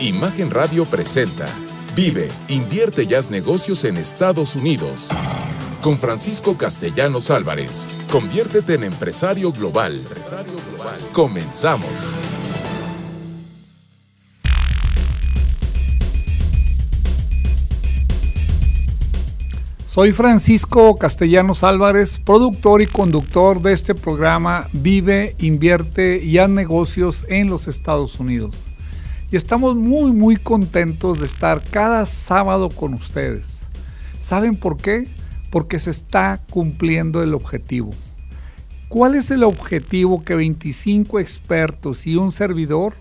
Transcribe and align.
Imagen 0.00 0.50
Radio 0.50 0.86
presenta 0.86 1.46
Vive, 1.94 2.30
invierte 2.48 3.04
y 3.04 3.12
haz 3.12 3.30
negocios 3.30 3.84
en 3.84 3.98
Estados 3.98 4.56
Unidos. 4.56 5.10
Con 5.82 5.98
Francisco 5.98 6.56
Castellanos 6.56 7.30
Álvarez. 7.30 7.86
Conviértete 8.10 8.76
en 8.76 8.84
empresario 8.84 9.52
global. 9.52 10.02
Comenzamos. 11.12 12.14
Soy 19.86 20.12
Francisco 20.12 20.96
Castellanos 20.96 21.62
Álvarez, 21.62 22.18
productor 22.24 22.80
y 22.80 22.86
conductor 22.86 23.60
de 23.60 23.74
este 23.74 23.94
programa 23.94 24.66
Vive, 24.72 25.36
Invierte 25.40 26.24
y 26.24 26.38
Haz 26.38 26.48
negocios 26.48 27.26
en 27.28 27.48
los 27.48 27.68
Estados 27.68 28.18
Unidos. 28.18 28.69
Y 29.32 29.36
estamos 29.36 29.76
muy 29.76 30.10
muy 30.10 30.36
contentos 30.36 31.20
de 31.20 31.26
estar 31.26 31.62
cada 31.62 32.04
sábado 32.04 32.68
con 32.68 32.94
ustedes. 32.94 33.60
¿Saben 34.20 34.56
por 34.56 34.76
qué? 34.76 35.06
Porque 35.52 35.78
se 35.78 35.90
está 35.90 36.40
cumpliendo 36.50 37.22
el 37.22 37.34
objetivo. 37.34 37.90
¿Cuál 38.88 39.14
es 39.14 39.30
el 39.30 39.44
objetivo 39.44 40.24
que 40.24 40.34
25 40.34 41.20
expertos 41.20 42.08
y 42.08 42.16
un 42.16 42.32
servidor 42.32 42.94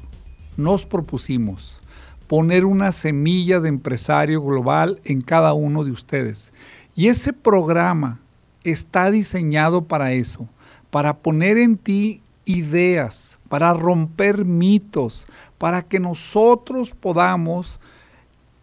nos 0.56 0.86
propusimos? 0.86 1.80
Poner 2.28 2.64
una 2.64 2.92
semilla 2.92 3.60
de 3.60 3.70
empresario 3.70 4.44
global 4.44 5.00
en 5.06 5.22
cada 5.22 5.54
uno 5.54 5.84
de 5.84 5.92
ustedes 5.92 6.54
y 6.96 7.08
ese 7.08 7.34
programa 7.34 8.20
está 8.64 9.10
diseñado 9.10 9.86
para 9.86 10.12
eso, 10.12 10.48
para 10.92 11.18
poner 11.18 11.58
en 11.58 11.78
ti 11.78 12.22
ideas, 12.46 13.40
para 13.48 13.74
romper 13.74 14.46
mitos, 14.46 15.28
para 15.60 15.84
que 15.84 16.00
nosotros 16.00 16.96
podamos 17.00 17.80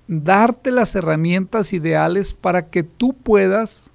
darte 0.08 0.72
las 0.72 0.96
herramientas 0.96 1.72
ideales 1.72 2.34
para 2.34 2.70
que 2.70 2.82
tú 2.82 3.12
puedas 3.12 3.92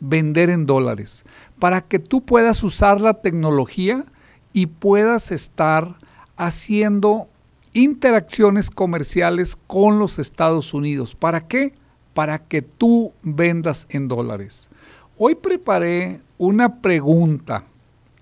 vender 0.00 0.50
en 0.50 0.66
dólares, 0.66 1.24
para 1.60 1.82
que 1.82 2.00
tú 2.00 2.24
puedas 2.24 2.64
usar 2.64 3.00
la 3.00 3.14
tecnología 3.14 4.04
y 4.52 4.66
puedas 4.66 5.30
estar 5.30 5.94
haciendo 6.36 7.28
interacciones 7.72 8.70
comerciales 8.70 9.54
con 9.68 10.00
los 10.00 10.18
Estados 10.18 10.74
Unidos. 10.74 11.14
¿Para 11.14 11.46
qué? 11.46 11.74
para 12.18 12.40
que 12.40 12.62
tú 12.62 13.12
vendas 13.22 13.86
en 13.90 14.08
dólares. 14.08 14.68
Hoy 15.16 15.36
preparé 15.36 16.20
una 16.36 16.80
pregunta 16.80 17.62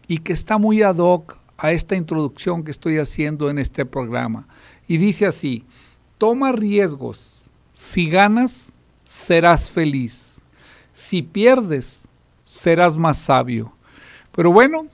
y 0.07 0.19
que 0.19 0.35
está 0.35 0.59
muy 0.59 0.83
ad 0.83 0.99
hoc 0.99 1.39
a 1.59 1.73
esta 1.73 1.97
introducción 1.97 2.65
que 2.65 2.71
estoy 2.71 2.99
haciendo 2.99 3.51
en 3.51 3.59
este 3.59 3.85
programa. 3.85 4.47
Y 4.87 4.99
dice 4.99 5.27
así, 5.27 5.65
toma 6.19 6.53
riesgos. 6.53 7.51
Si 7.73 8.09
ganas, 8.09 8.73
serás 9.05 9.71
feliz. 9.71 10.41
Si 10.93 11.23
pierdes, 11.23 12.09
serás 12.45 12.97
más 12.97 13.19
sabio. 13.19 13.73
Pero 14.33 14.53
bueno, 14.53 14.87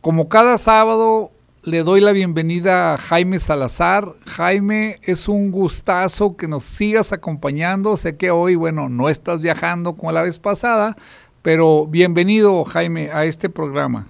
como 0.00 0.28
cada 0.28 0.58
sábado 0.58 1.30
le 1.62 1.82
doy 1.82 2.00
la 2.00 2.12
bienvenida 2.12 2.94
a 2.94 2.98
Jaime 2.98 3.38
Salazar. 3.38 4.14
Jaime, 4.26 4.98
es 5.02 5.28
un 5.28 5.50
gustazo 5.50 6.36
que 6.36 6.46
nos 6.46 6.64
sigas 6.64 7.12
acompañando. 7.12 7.96
Sé 7.96 8.16
que 8.16 8.30
hoy, 8.30 8.54
bueno, 8.54 8.88
no 8.88 9.08
estás 9.08 9.40
viajando 9.40 9.94
como 9.94 10.12
la 10.12 10.22
vez 10.22 10.38
pasada, 10.38 10.96
pero 11.42 11.86
bienvenido, 11.86 12.64
Jaime, 12.64 13.10
a 13.10 13.24
este 13.24 13.48
programa. 13.48 14.08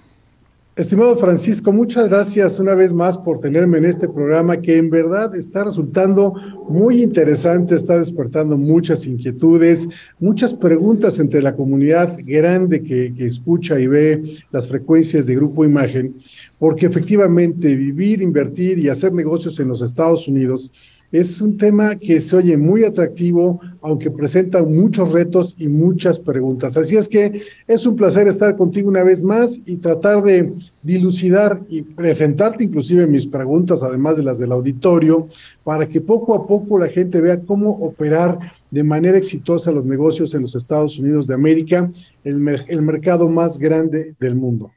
Estimado 0.75 1.15
Francisco, 1.15 1.71
muchas 1.71 2.09
gracias 2.09 2.59
una 2.59 2.75
vez 2.75 2.91
más 2.91 3.17
por 3.17 3.39
tenerme 3.39 3.77
en 3.77 3.85
este 3.85 4.09
programa 4.09 4.59
que 4.59 4.75
en 4.75 4.89
verdad 4.89 5.33
está 5.33 5.63
resultando 5.63 6.33
muy 6.67 7.01
interesante, 7.01 7.75
está 7.75 7.97
despertando 7.97 8.57
muchas 8.57 9.05
inquietudes, 9.05 9.87
muchas 10.19 10.53
preguntas 10.53 11.17
entre 11.19 11.41
la 11.41 11.55
comunidad 11.55 12.17
grande 12.25 12.83
que, 12.83 13.13
escucha 13.19 13.79
y 13.79 13.87
ve 13.87 14.21
las 14.51 14.67
frecuencias 14.67 15.27
de 15.27 15.35
Grupo 15.37 15.63
Imagen, 15.63 16.15
porque 16.59 16.87
efectivamente 16.87 17.73
vivir, 17.73 18.21
invertir 18.21 18.77
y 18.77 18.89
hacer 18.89 19.13
negocios 19.13 19.57
en 19.61 19.69
los 19.69 19.81
Estados 19.81 20.27
Unidos 20.27 20.73
es 21.19 21.39
un 21.39 21.55
tema 21.55 21.95
que 21.95 22.19
se 22.19 22.35
oye 22.35 22.57
muy 22.57 22.83
atractivo, 22.83 23.61
aunque 23.81 24.11
presenta 24.11 24.63
muchos 24.63 25.11
retos 25.11 25.55
y 25.57 25.67
muchas 25.67 26.19
preguntas. 26.19 26.75
Así 26.75 26.97
es 26.97 27.07
que 27.07 27.43
es 27.67 27.85
un 27.85 27.95
placer 27.95 28.27
estar 28.27 28.57
contigo 28.57 28.89
una 28.89 29.03
vez 29.03 29.23
más 29.23 29.59
y 29.65 29.77
tratar 29.77 30.21
de 30.23 30.53
dilucidar 30.83 31.61
y 31.69 31.83
presentarte 31.83 32.65
inclusive 32.65 33.07
mis 33.07 33.25
preguntas, 33.25 33.81
además 33.81 34.17
de 34.17 34.23
las 34.23 34.39
del 34.39 34.51
auditorio, 34.51 35.27
para 35.63 35.87
que 35.87 36.01
poco 36.01 36.35
a 36.35 36.45
poco 36.45 36.77
la 36.77 36.87
gente 36.87 37.21
vea 37.21 37.39
cómo 37.41 37.69
operar 37.71 38.37
de 38.69 38.83
manera 38.83 39.17
exitosa 39.17 39.71
los 39.71 39.85
negocios 39.85 40.33
en 40.33 40.41
los 40.41 40.53
Estados 40.53 40.99
Unidos 40.99 41.27
de 41.27 41.33
América, 41.33 41.89
el, 42.25 42.39
mercado 42.81 43.29
más 43.29 43.57
grande 43.57 44.15
del 44.19 44.35
mundo. 44.35 44.71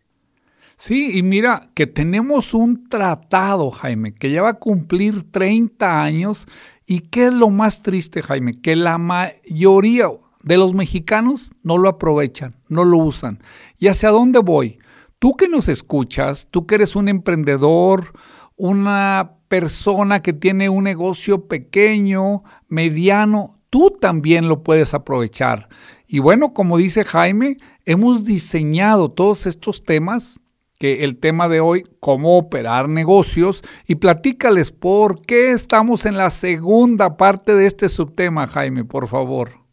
Sí, 0.80 1.18
y 1.18 1.24
mira 1.24 1.70
que 1.74 1.88
tenemos 1.88 2.54
un 2.54 2.88
tratado, 2.88 3.72
Jaime, 3.72 4.14
que 4.14 4.30
ya 4.30 4.42
va 4.42 4.50
a 4.50 4.58
cumplir 4.60 5.28
30 5.28 6.04
años. 6.04 6.46
¿Y 6.86 7.00
qué 7.00 7.26
es 7.26 7.32
lo 7.32 7.50
más 7.50 7.82
triste, 7.82 8.22
Jaime? 8.22 8.60
Que 8.60 8.76
la 8.76 8.96
mayoría 8.96 10.06
de 10.44 10.56
los 10.56 10.74
mexicanos 10.74 11.52
no 11.64 11.78
lo 11.78 11.88
aprovechan, 11.88 12.54
no 12.68 12.84
lo 12.84 12.98
usan. 12.98 13.40
¿Y 13.76 13.88
hacia 13.88 14.10
dónde 14.10 14.38
voy? 14.38 14.78
Tú 15.18 15.34
que 15.36 15.48
nos 15.48 15.68
escuchas, 15.68 16.46
tú 16.48 16.64
que 16.64 16.76
eres 16.76 16.94
un 16.94 17.08
emprendedor, 17.08 18.12
una 18.54 19.32
persona 19.48 20.22
que 20.22 20.32
tiene 20.32 20.68
un 20.68 20.84
negocio 20.84 21.48
pequeño, 21.48 22.44
mediano, 22.68 23.58
tú 23.68 23.90
también 24.00 24.48
lo 24.48 24.62
puedes 24.62 24.94
aprovechar. 24.94 25.68
Y 26.06 26.20
bueno, 26.20 26.54
como 26.54 26.78
dice 26.78 27.04
Jaime, 27.04 27.56
hemos 27.84 28.24
diseñado 28.24 29.10
todos 29.10 29.44
estos 29.46 29.82
temas 29.82 30.40
que 30.78 31.04
el 31.04 31.18
tema 31.18 31.48
de 31.48 31.60
hoy, 31.60 31.84
cómo 32.00 32.38
operar 32.38 32.88
negocios, 32.88 33.62
y 33.86 33.96
platícales 33.96 34.70
por 34.70 35.22
qué 35.22 35.50
estamos 35.50 36.06
en 36.06 36.16
la 36.16 36.30
segunda 36.30 37.16
parte 37.16 37.54
de 37.54 37.66
este 37.66 37.88
subtema, 37.88 38.46
Jaime, 38.46 38.84
por 38.84 39.08
favor. 39.08 39.68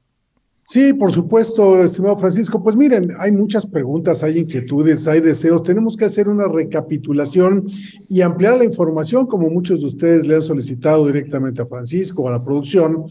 Sí, 0.68 0.94
por 0.94 1.12
supuesto, 1.12 1.84
estimado 1.84 2.18
Francisco. 2.18 2.64
Pues 2.64 2.76
miren, 2.76 3.10
hay 3.20 3.32
muchas 3.32 3.68
preguntas, 3.68 4.24
hay 4.24 4.40
inquietudes, 4.40 5.08
hay 5.08 5.22
deseos. 5.22 5.62
Tenemos 5.62 5.96
que 5.96 6.06
hacer 6.06 6.28
una 6.28 6.48
recapitulación 6.48 7.68
y 8.10 8.22
ampliar 8.22 8.58
la 8.58 8.66
información, 8.66 9.28
como 9.28 9.48
muchos 9.48 9.82
de 9.82 9.88
ustedes 9.88 10.26
le 10.26 10.34
han 10.34 10.42
solicitado 10.42 11.06
directamente 11.06 11.62
a 11.62 11.68
Francisco, 11.68 12.28
a 12.28 12.32
la 12.32 12.44
producción, 12.44 13.06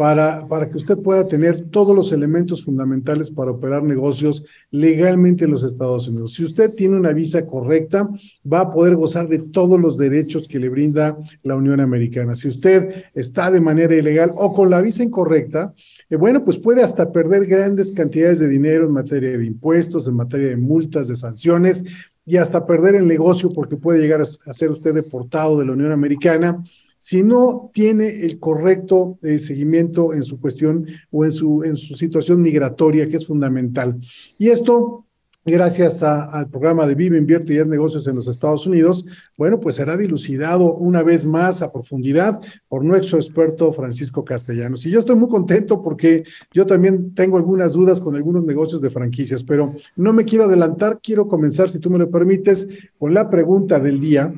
para, 0.00 0.48
para 0.48 0.70
que 0.70 0.78
usted 0.78 0.96
pueda 0.96 1.28
tener 1.28 1.66
todos 1.68 1.94
los 1.94 2.10
elementos 2.10 2.64
fundamentales 2.64 3.30
para 3.30 3.50
operar 3.50 3.82
negocios 3.82 4.42
legalmente 4.70 5.44
en 5.44 5.50
los 5.50 5.62
Estados 5.62 6.08
Unidos. 6.08 6.32
Si 6.32 6.42
usted 6.42 6.72
tiene 6.72 6.96
una 6.96 7.12
visa 7.12 7.46
correcta, 7.46 8.08
va 8.50 8.60
a 8.60 8.70
poder 8.72 8.96
gozar 8.96 9.28
de 9.28 9.40
todos 9.40 9.78
los 9.78 9.98
derechos 9.98 10.48
que 10.48 10.58
le 10.58 10.70
brinda 10.70 11.18
la 11.42 11.54
Unión 11.54 11.80
Americana. 11.80 12.34
Si 12.34 12.48
usted 12.48 13.04
está 13.14 13.50
de 13.50 13.60
manera 13.60 13.94
ilegal 13.94 14.32
o 14.36 14.54
con 14.54 14.70
la 14.70 14.80
visa 14.80 15.02
incorrecta, 15.02 15.74
eh, 16.08 16.16
bueno, 16.16 16.42
pues 16.44 16.56
puede 16.56 16.82
hasta 16.82 17.12
perder 17.12 17.44
grandes 17.44 17.92
cantidades 17.92 18.38
de 18.38 18.48
dinero 18.48 18.86
en 18.86 18.92
materia 18.92 19.36
de 19.36 19.44
impuestos, 19.44 20.08
en 20.08 20.16
materia 20.16 20.48
de 20.48 20.56
multas, 20.56 21.08
de 21.08 21.16
sanciones 21.16 21.84
y 22.24 22.38
hasta 22.38 22.64
perder 22.64 22.94
el 22.94 23.06
negocio 23.06 23.50
porque 23.50 23.76
puede 23.76 24.00
llegar 24.00 24.22
a 24.22 24.54
ser 24.54 24.70
usted 24.70 24.94
deportado 24.94 25.58
de 25.58 25.66
la 25.66 25.72
Unión 25.72 25.92
Americana 25.92 26.64
si 27.02 27.22
no 27.22 27.70
tiene 27.72 28.26
el 28.26 28.38
correcto 28.38 29.18
eh, 29.22 29.38
seguimiento 29.38 30.12
en 30.12 30.22
su 30.22 30.38
cuestión 30.38 30.86
o 31.10 31.24
en 31.24 31.32
su, 31.32 31.64
en 31.64 31.74
su 31.76 31.96
situación 31.96 32.42
migratoria, 32.42 33.08
que 33.08 33.16
es 33.16 33.26
fundamental. 33.26 33.98
Y 34.36 34.50
esto 34.50 35.06
gracias 35.46 36.02
al 36.02 36.50
programa 36.50 36.86
de 36.86 36.94
Vive, 36.94 37.16
Invierte 37.16 37.54
y 37.54 37.58
Haz 37.58 37.66
Negocios 37.66 38.06
en 38.06 38.16
los 38.16 38.28
Estados 38.28 38.66
Unidos, 38.66 39.06
bueno, 39.38 39.58
pues 39.58 39.76
será 39.76 39.96
dilucidado 39.96 40.74
una 40.74 41.02
vez 41.02 41.24
más 41.24 41.62
a 41.62 41.72
profundidad 41.72 42.38
por 42.68 42.84
nuestro 42.84 43.18
experto 43.18 43.72
Francisco 43.72 44.22
Castellanos. 44.22 44.84
Y 44.84 44.90
yo 44.90 45.00
estoy 45.00 45.16
muy 45.16 45.30
contento 45.30 45.82
porque 45.82 46.24
yo 46.52 46.66
también 46.66 47.14
tengo 47.14 47.38
algunas 47.38 47.72
dudas 47.72 47.98
con 48.02 48.14
algunos 48.14 48.44
negocios 48.44 48.82
de 48.82 48.90
franquicias, 48.90 49.42
pero 49.42 49.74
no 49.96 50.12
me 50.12 50.26
quiero 50.26 50.44
adelantar, 50.44 51.00
quiero 51.02 51.26
comenzar, 51.26 51.70
si 51.70 51.78
tú 51.78 51.88
me 51.88 51.98
lo 51.98 52.10
permites, 52.10 52.68
con 52.98 53.14
la 53.14 53.30
pregunta 53.30 53.80
del 53.80 53.98
día, 53.98 54.34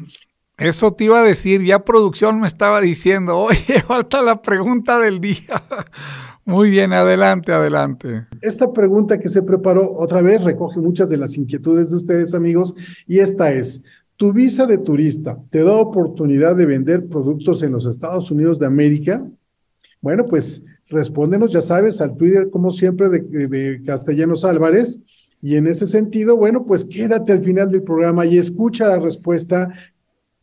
eso 0.68 0.92
te 0.92 1.04
iba 1.04 1.20
a 1.20 1.24
decir, 1.24 1.62
ya 1.62 1.84
producción 1.84 2.40
me 2.40 2.46
estaba 2.46 2.80
diciendo, 2.80 3.38
oye, 3.38 3.82
falta 3.86 4.22
la 4.22 4.40
pregunta 4.40 4.98
del 4.98 5.20
día. 5.20 5.62
Muy 6.44 6.70
bien, 6.70 6.92
adelante, 6.92 7.52
adelante. 7.52 8.26
Esta 8.40 8.72
pregunta 8.72 9.20
que 9.20 9.28
se 9.28 9.42
preparó 9.42 9.94
otra 9.94 10.22
vez 10.22 10.42
recoge 10.42 10.80
muchas 10.80 11.08
de 11.08 11.16
las 11.16 11.36
inquietudes 11.36 11.90
de 11.90 11.96
ustedes, 11.96 12.34
amigos, 12.34 12.74
y 13.06 13.20
esta 13.20 13.52
es, 13.52 13.84
¿tu 14.16 14.32
visa 14.32 14.66
de 14.66 14.78
turista 14.78 15.38
te 15.50 15.62
da 15.62 15.76
oportunidad 15.76 16.56
de 16.56 16.66
vender 16.66 17.06
productos 17.08 17.62
en 17.62 17.72
los 17.72 17.86
Estados 17.86 18.30
Unidos 18.32 18.58
de 18.58 18.66
América? 18.66 19.24
Bueno, 20.00 20.24
pues 20.24 20.66
respóndenos, 20.88 21.52
ya 21.52 21.60
sabes, 21.60 22.00
al 22.00 22.16
Twitter, 22.16 22.50
como 22.50 22.72
siempre, 22.72 23.08
de, 23.08 23.20
de 23.20 23.82
Castellanos 23.84 24.44
Álvarez. 24.44 25.00
Y 25.40 25.56
en 25.56 25.66
ese 25.66 25.86
sentido, 25.86 26.36
bueno, 26.36 26.64
pues 26.64 26.84
quédate 26.84 27.32
al 27.32 27.42
final 27.42 27.70
del 27.70 27.82
programa 27.82 28.24
y 28.26 28.38
escucha 28.38 28.86
la 28.86 29.00
respuesta 29.00 29.68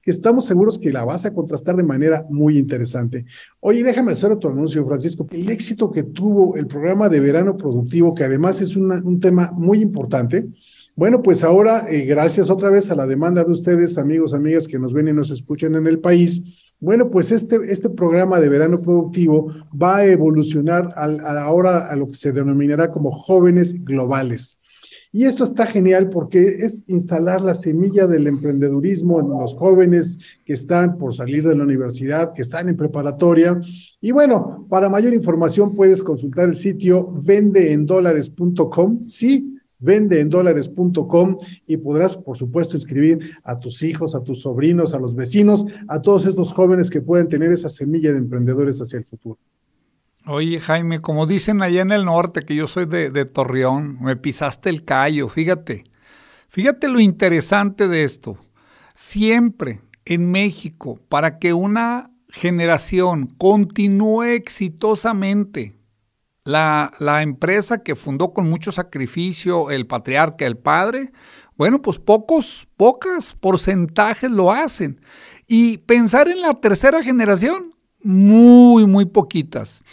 estamos 0.10 0.46
seguros 0.46 0.80
que 0.80 0.92
la 0.92 1.06
vas 1.06 1.26
a 1.26 1.34
contrastar 1.34 1.76
de 1.76 1.84
manera 1.84 2.26
muy 2.30 2.58
interesante. 2.58 3.26
Oye, 3.60 3.84
déjame 3.84 4.12
hacer 4.12 4.32
otro 4.32 4.50
anuncio, 4.50 4.86
Francisco. 4.86 5.28
El 5.32 5.50
éxito 5.50 5.92
que 5.92 6.04
tuvo 6.04 6.56
el 6.56 6.68
programa 6.68 7.10
de 7.10 7.20
verano 7.20 7.58
productivo, 7.58 8.14
que 8.14 8.24
además 8.24 8.62
es 8.62 8.76
un 8.76 9.20
tema 9.20 9.52
muy 9.54 9.82
importante, 9.82 10.48
bueno, 11.00 11.22
pues 11.22 11.46
ahora, 11.46 11.90
eh, 11.90 12.02
gracias 12.02 12.50
otra 12.50 12.70
vez 12.70 12.92
a 12.92 12.96
la 12.96 13.08
demanda 13.08 13.46
de 13.46 13.52
ustedes, 13.52 13.98
amigos, 13.98 14.34
amigas 14.34 14.68
que 14.68 14.78
nos 14.78 14.92
ven 14.92 15.08
y 15.08 15.14
nos 15.14 15.32
escuchan 15.32 15.76
en 15.76 15.88
el 15.88 16.00
país, 16.00 16.74
bueno, 16.82 17.10
pues 17.10 17.32
este, 17.32 17.58
este 17.72 17.90
programa 17.90 18.42
de 18.42 18.50
verano 18.50 18.82
productivo 18.82 19.54
va 19.82 19.98
a 19.98 20.06
evolucionar 20.06 20.94
ahora 20.98 21.88
a 21.88 21.96
lo 21.96 22.08
que 22.08 22.16
se 22.16 22.34
denominará 22.34 22.92
como 22.92 23.12
jóvenes 23.12 23.86
globales. 23.86 24.59
Y 25.12 25.26
esto 25.26 25.44
está 25.44 25.66
genial 25.66 26.10
porque 26.10 26.60
es 26.60 26.84
instalar 26.86 27.42
la 27.42 27.56
semilla 27.56 28.06
del 28.06 28.28
emprendedurismo 28.28 29.20
en 29.20 29.30
los 29.30 29.56
jóvenes 29.56 30.20
que 30.46 30.54
están 30.54 31.00
por 31.00 31.16
salir 31.16 31.48
de 31.48 31.56
la 31.56 31.64
universidad, 31.64 32.32
que 32.32 32.44
están 32.44 32.70
en 32.70 32.78
preparatoria. 32.78 33.60
Y 34.00 34.12
bueno, 34.12 34.68
para 34.70 34.88
mayor 34.88 35.16
información 35.16 35.76
puedes 35.76 36.04
consultar 36.04 36.50
el 36.50 36.56
sitio 36.56 37.12
vendeendólares.com. 37.24 39.08
Sí, 39.08 39.60
vendeendólares.com 39.80 41.38
y 41.66 41.78
podrás, 41.78 42.16
por 42.16 42.38
supuesto, 42.38 42.76
inscribir 42.76 43.32
a 43.44 43.60
tus 43.60 43.82
hijos, 43.82 44.14
a 44.14 44.24
tus 44.24 44.44
sobrinos, 44.44 44.94
a 44.94 45.00
los 45.00 45.16
vecinos, 45.16 45.66
a 45.88 46.02
todos 46.04 46.28
estos 46.28 46.54
jóvenes 46.54 46.92
que 46.92 47.02
pueden 47.02 47.30
tener 47.30 47.52
esa 47.52 47.70
semilla 47.70 48.12
de 48.12 48.20
emprendedores 48.20 48.80
hacia 48.80 49.00
el 49.00 49.06
futuro. 49.06 49.40
Oye, 50.30 50.60
Jaime, 50.60 51.02
como 51.02 51.26
dicen 51.26 51.64
allá 51.64 51.82
en 51.82 51.92
el 51.92 52.06
norte, 52.06 52.44
que 52.46 52.56
yo 52.56 52.68
soy 52.68 52.86
de, 52.86 53.10
de 53.10 53.26
Torreón, 53.26 53.98
me 54.00 54.16
pisaste 54.16 54.70
el 54.70 54.86
callo, 54.86 55.28
fíjate. 55.28 55.86
Fíjate 56.48 56.88
lo 56.88 57.00
interesante 57.00 57.88
de 57.88 58.04
esto. 58.04 58.38
Siempre 58.96 59.82
en 60.06 60.30
México, 60.30 61.00
para 61.10 61.40
que 61.40 61.54
una 61.54 62.12
generación 62.30 63.28
continúe 63.38 64.24
exitosamente 64.24 65.80
la, 66.44 67.22
empresa 67.22 67.84
que 67.84 67.96
fundó 67.96 68.34
con 68.34 68.50
mucho 68.50 68.72
sacrificio 68.72 69.72
el 69.72 69.88
patriarca, 69.88 70.46
el 70.46 70.58
padre, 70.58 71.12
bueno, 71.58 71.82
pues 71.82 72.00
pocos, 72.00 72.68
pocas 72.78 73.34
porcentajes 73.34 74.32
lo 74.32 74.52
hacen. 74.52 75.02
Y 75.48 75.80
pensar 75.80 76.28
en 76.28 76.42
la 76.42 76.54
tercera 76.56 77.04
generación, 77.04 77.76
muy, 78.02 78.86
muy 78.86 79.06
poquitas. 79.06 79.84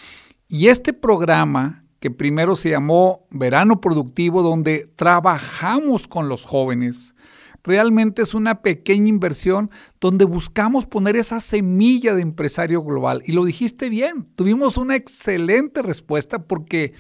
Y 0.48 0.68
este 0.68 0.92
programa, 0.92 1.84
que 1.98 2.10
primero 2.10 2.54
se 2.54 2.70
llamó 2.70 3.26
Verano 3.30 3.80
Productivo, 3.80 4.42
donde 4.42 4.88
trabajamos 4.94 6.06
con 6.06 6.28
los 6.28 6.44
jóvenes, 6.44 7.16
realmente 7.64 8.22
es 8.22 8.32
una 8.32 8.62
pequeña 8.62 9.08
inversión 9.08 9.70
donde 10.00 10.24
buscamos 10.24 10.86
poner 10.86 11.16
esa 11.16 11.40
semilla 11.40 12.14
de 12.14 12.22
empresario 12.22 12.82
global. 12.82 13.22
Y 13.26 13.32
lo 13.32 13.44
dijiste 13.44 13.88
bien, 13.88 14.24
tuvimos 14.36 14.76
una 14.76 14.94
excelente 14.94 15.82
respuesta 15.82 16.44
porque 16.44 16.94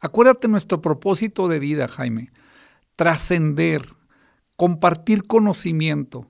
acuérdate 0.00 0.48
nuestro 0.48 0.82
propósito 0.82 1.46
de 1.46 1.60
vida, 1.60 1.86
Jaime, 1.86 2.32
trascender, 2.96 3.94
compartir 4.56 5.24
conocimiento. 5.28 6.26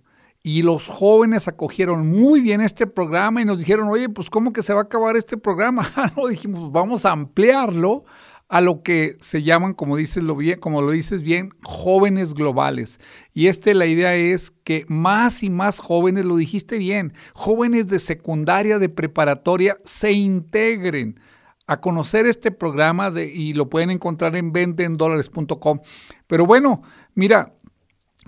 Y 0.51 0.63
los 0.63 0.89
jóvenes 0.89 1.47
acogieron 1.47 2.07
muy 2.07 2.41
bien 2.41 2.63
este 2.63 2.87
programa 2.87 3.43
y 3.43 3.45
nos 3.45 3.59
dijeron, 3.59 3.87
oye, 3.89 4.09
pues 4.09 4.31
¿cómo 4.31 4.55
que 4.55 4.63
se 4.63 4.73
va 4.73 4.81
a 4.81 4.85
acabar 4.85 5.15
este 5.15 5.37
programa? 5.37 5.87
no, 6.17 6.27
dijimos, 6.27 6.73
vamos 6.73 7.05
a 7.05 7.13
ampliarlo 7.13 8.07
a 8.49 8.63
lo 8.63 8.83
que 8.83 9.19
se 9.21 9.43
llaman, 9.43 9.75
como 9.75 9.99
dices, 9.99 10.23
lo 10.23 10.35
bien, 10.35 10.59
como 10.59 10.81
lo 10.81 10.93
dices 10.93 11.21
bien, 11.21 11.51
jóvenes 11.65 12.33
globales. 12.33 12.99
Y 13.35 13.49
este 13.49 13.75
la 13.75 13.85
idea 13.85 14.15
es 14.15 14.51
que 14.65 14.87
más 14.89 15.43
y 15.43 15.51
más 15.51 15.81
jóvenes, 15.81 16.25
lo 16.25 16.37
dijiste 16.37 16.79
bien, 16.79 17.13
jóvenes 17.35 17.89
de 17.89 17.99
secundaria, 17.99 18.79
de 18.79 18.89
preparatoria, 18.89 19.77
se 19.85 20.13
integren 20.13 21.21
a 21.67 21.83
conocer 21.83 22.25
este 22.25 22.51
programa 22.51 23.11
de, 23.11 23.27
y 23.27 23.53
lo 23.53 23.69
pueden 23.69 23.91
encontrar 23.91 24.35
en 24.35 24.53
vendeendólares.com. 24.53 25.81
Pero 26.27 26.47
bueno, 26.47 26.83
mira, 27.15 27.53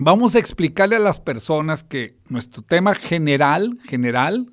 vamos 0.03 0.33
a 0.35 0.39
explicarle 0.39 0.95
a 0.95 0.99
las 0.99 1.19
personas 1.19 1.83
que 1.83 2.17
nuestro 2.27 2.63
tema 2.63 2.95
general, 2.95 3.77
general, 3.83 4.51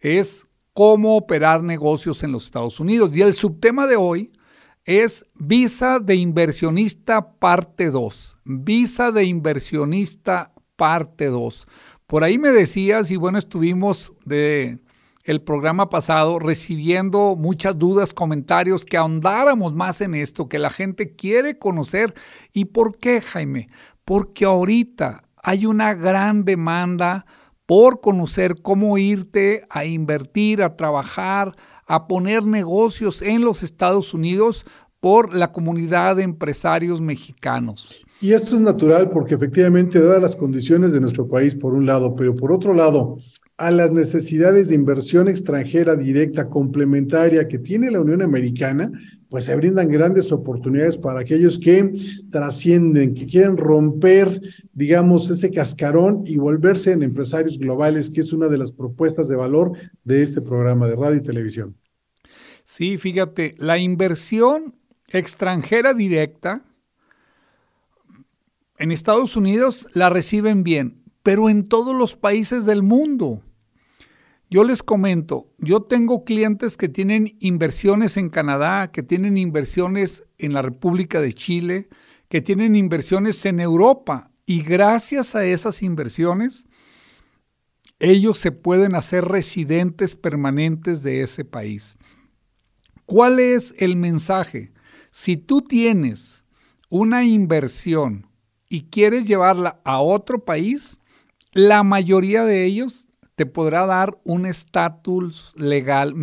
es 0.00 0.48
cómo 0.72 1.16
operar 1.16 1.62
negocios 1.62 2.24
en 2.24 2.32
los 2.32 2.46
Estados 2.46 2.80
Unidos. 2.80 3.16
Y 3.16 3.22
el 3.22 3.34
subtema 3.34 3.86
de 3.86 3.94
hoy 3.94 4.32
es 4.84 5.24
Visa 5.36 6.00
de 6.00 6.16
Inversionista 6.16 7.34
Parte 7.38 7.90
2. 7.90 8.38
Visa 8.44 9.12
de 9.12 9.24
Inversionista 9.24 10.52
Parte 10.74 11.26
2. 11.26 11.68
Por 12.08 12.24
ahí 12.24 12.36
me 12.38 12.50
decías, 12.50 13.12
y 13.12 13.16
bueno, 13.16 13.38
estuvimos 13.38 14.12
de 14.24 14.80
el 15.24 15.40
programa 15.40 15.88
pasado 15.88 16.38
recibiendo 16.38 17.36
muchas 17.36 17.78
dudas, 17.78 18.12
comentarios, 18.12 18.84
que 18.84 18.96
ahondáramos 18.96 19.72
más 19.72 20.00
en 20.00 20.14
esto, 20.14 20.48
que 20.48 20.58
la 20.58 20.70
gente 20.70 21.14
quiere 21.14 21.58
conocer. 21.58 22.14
¿Y 22.52 22.66
por 22.66 22.98
qué, 22.98 23.20
Jaime? 23.20 23.68
Porque 24.04 24.44
ahorita 24.44 25.24
hay 25.42 25.66
una 25.66 25.94
gran 25.94 26.44
demanda 26.44 27.26
por 27.66 28.00
conocer 28.00 28.56
cómo 28.60 28.98
irte 28.98 29.62
a 29.70 29.84
invertir, 29.84 30.62
a 30.62 30.76
trabajar, 30.76 31.56
a 31.86 32.06
poner 32.06 32.44
negocios 32.44 33.22
en 33.22 33.42
los 33.42 33.62
Estados 33.62 34.14
Unidos 34.14 34.64
por 35.00 35.34
la 35.34 35.52
comunidad 35.52 36.16
de 36.16 36.22
empresarios 36.22 37.00
mexicanos. 37.00 38.00
Y 38.20 38.34
esto 38.34 38.54
es 38.54 38.62
natural 38.62 39.10
porque 39.10 39.34
efectivamente, 39.34 40.00
dadas 40.00 40.22
las 40.22 40.36
condiciones 40.36 40.92
de 40.92 41.00
nuestro 41.00 41.26
país, 41.26 41.56
por 41.56 41.74
un 41.74 41.86
lado, 41.86 42.14
pero 42.14 42.34
por 42.36 42.52
otro 42.52 42.72
lado, 42.72 43.18
a 43.56 43.70
las 43.70 43.90
necesidades 43.90 44.68
de 44.68 44.76
inversión 44.76 45.26
extranjera 45.28 45.96
directa 45.96 46.48
complementaria 46.48 47.48
que 47.48 47.58
tiene 47.58 47.90
la 47.90 48.00
Unión 48.00 48.22
Americana, 48.22 48.92
pues 49.32 49.46
se 49.46 49.56
brindan 49.56 49.88
grandes 49.88 50.30
oportunidades 50.30 50.98
para 50.98 51.20
aquellos 51.20 51.58
que 51.58 51.90
trascienden, 52.30 53.14
que 53.14 53.24
quieren 53.24 53.56
romper, 53.56 54.42
digamos, 54.74 55.30
ese 55.30 55.50
cascarón 55.50 56.24
y 56.26 56.36
volverse 56.36 56.92
en 56.92 57.02
empresarios 57.02 57.58
globales, 57.58 58.10
que 58.10 58.20
es 58.20 58.34
una 58.34 58.48
de 58.48 58.58
las 58.58 58.72
propuestas 58.72 59.30
de 59.30 59.36
valor 59.36 59.72
de 60.04 60.20
este 60.20 60.42
programa 60.42 60.86
de 60.86 60.96
radio 60.96 61.16
y 61.16 61.22
televisión. 61.22 61.74
Sí, 62.64 62.98
fíjate, 62.98 63.54
la 63.56 63.78
inversión 63.78 64.74
extranjera 65.08 65.94
directa 65.94 66.66
en 68.76 68.92
Estados 68.92 69.34
Unidos 69.34 69.88
la 69.94 70.10
reciben 70.10 70.62
bien, 70.62 71.04
pero 71.22 71.48
en 71.48 71.68
todos 71.68 71.96
los 71.96 72.16
países 72.16 72.66
del 72.66 72.82
mundo. 72.82 73.42
Yo 74.52 74.64
les 74.64 74.82
comento, 74.82 75.50
yo 75.56 75.80
tengo 75.80 76.24
clientes 76.24 76.76
que 76.76 76.90
tienen 76.90 77.38
inversiones 77.40 78.18
en 78.18 78.28
Canadá, 78.28 78.92
que 78.92 79.02
tienen 79.02 79.38
inversiones 79.38 80.24
en 80.36 80.52
la 80.52 80.60
República 80.60 81.22
de 81.22 81.32
Chile, 81.32 81.88
que 82.28 82.42
tienen 82.42 82.76
inversiones 82.76 83.46
en 83.46 83.60
Europa 83.60 84.30
y 84.44 84.60
gracias 84.60 85.34
a 85.34 85.46
esas 85.46 85.82
inversiones 85.82 86.66
ellos 87.98 88.36
se 88.36 88.52
pueden 88.52 88.94
hacer 88.94 89.24
residentes 89.24 90.16
permanentes 90.16 91.02
de 91.02 91.22
ese 91.22 91.46
país. 91.46 91.96
¿Cuál 93.06 93.40
es 93.40 93.74
el 93.78 93.96
mensaje? 93.96 94.74
Si 95.10 95.38
tú 95.38 95.62
tienes 95.62 96.44
una 96.90 97.24
inversión 97.24 98.26
y 98.68 98.82
quieres 98.90 99.26
llevarla 99.26 99.80
a 99.86 100.00
otro 100.00 100.44
país, 100.44 101.00
la 101.52 101.82
mayoría 101.84 102.44
de 102.44 102.66
ellos 102.66 103.08
te 103.34 103.46
podrá 103.46 103.86
dar 103.86 104.18
un 104.24 104.46
estatus 104.46 105.52
legal 105.56 106.14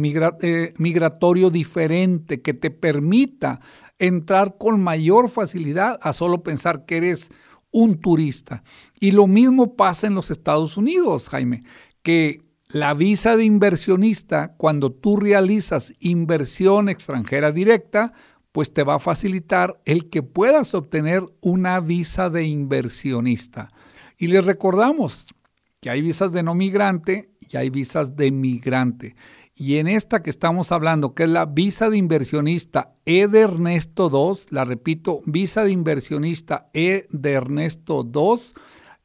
eh, 0.42 0.74
migratorio 0.78 1.50
diferente 1.50 2.42
que 2.42 2.54
te 2.54 2.70
permita 2.72 3.62
entrar 3.98 4.58
con 4.58 4.82
mayor 4.82 5.30
facilidad 5.30 6.00
a 6.01 6.13
solo 6.13 6.44
pensar 6.44 6.86
que 6.86 6.98
eres 6.98 7.32
un 7.72 8.00
turista. 8.00 8.63
Y 9.00 9.12
lo 9.12 9.28
mismo 9.28 9.75
pasa 9.75 10.08
en 10.08 10.16
los 10.16 10.32
Estados 10.32 10.78
Unidos, 10.78 11.30
Jaime, 11.30 11.63
que 12.01 12.44
la 12.70 12.94
visa 12.94 13.36
de 13.36 13.46
inversionista, 13.46 14.56
cuando 14.58 14.92
tú 14.92 15.18
realizas 15.18 15.94
inversión 16.00 16.88
extranjera 16.88 17.51
directa, 17.51 18.13
pues 18.51 18.74
te 18.74 18.84
va 18.84 18.96
a 18.96 19.00
facilitar 19.00 19.80
el 19.86 20.10
que 20.10 20.24
puedas 20.24 20.74
obtener 20.74 21.24
una 21.42 21.80
visa 21.80 22.30
de 22.30 22.46
inversionista. 22.46 23.72
Y 24.18 24.28
les 24.28 24.46
recordamos 24.46 25.28
que 25.79 25.89
hay 25.89 26.01
visas 26.01 26.31
de 26.33 26.43
no 26.43 26.55
migrante 26.55 27.29
y 27.39 27.57
hay 27.57 27.69
visas 27.69 28.15
de 28.15 28.31
migrante. 28.31 29.15
Y 29.55 29.77
en 29.77 29.88
esta 29.88 30.24
que 30.24 30.29
estamos 30.29 30.71
hablando, 30.71 31.13
que 31.13 31.24
es 31.24 31.29
la 31.29 31.45
visa 31.45 31.89
de 31.89 31.98
inversionista 31.98 32.93
E 33.05 33.27
de 33.27 33.41
Ernesto 33.41 34.09
2, 34.09 34.48
la 34.51 34.63
repito, 34.63 35.21
visa 35.25 35.63
de 35.63 35.71
inversionista 35.71 36.69
E 36.74 37.07
de 37.09 37.31
Ernesto 37.31 38.03
2, 38.03 38.53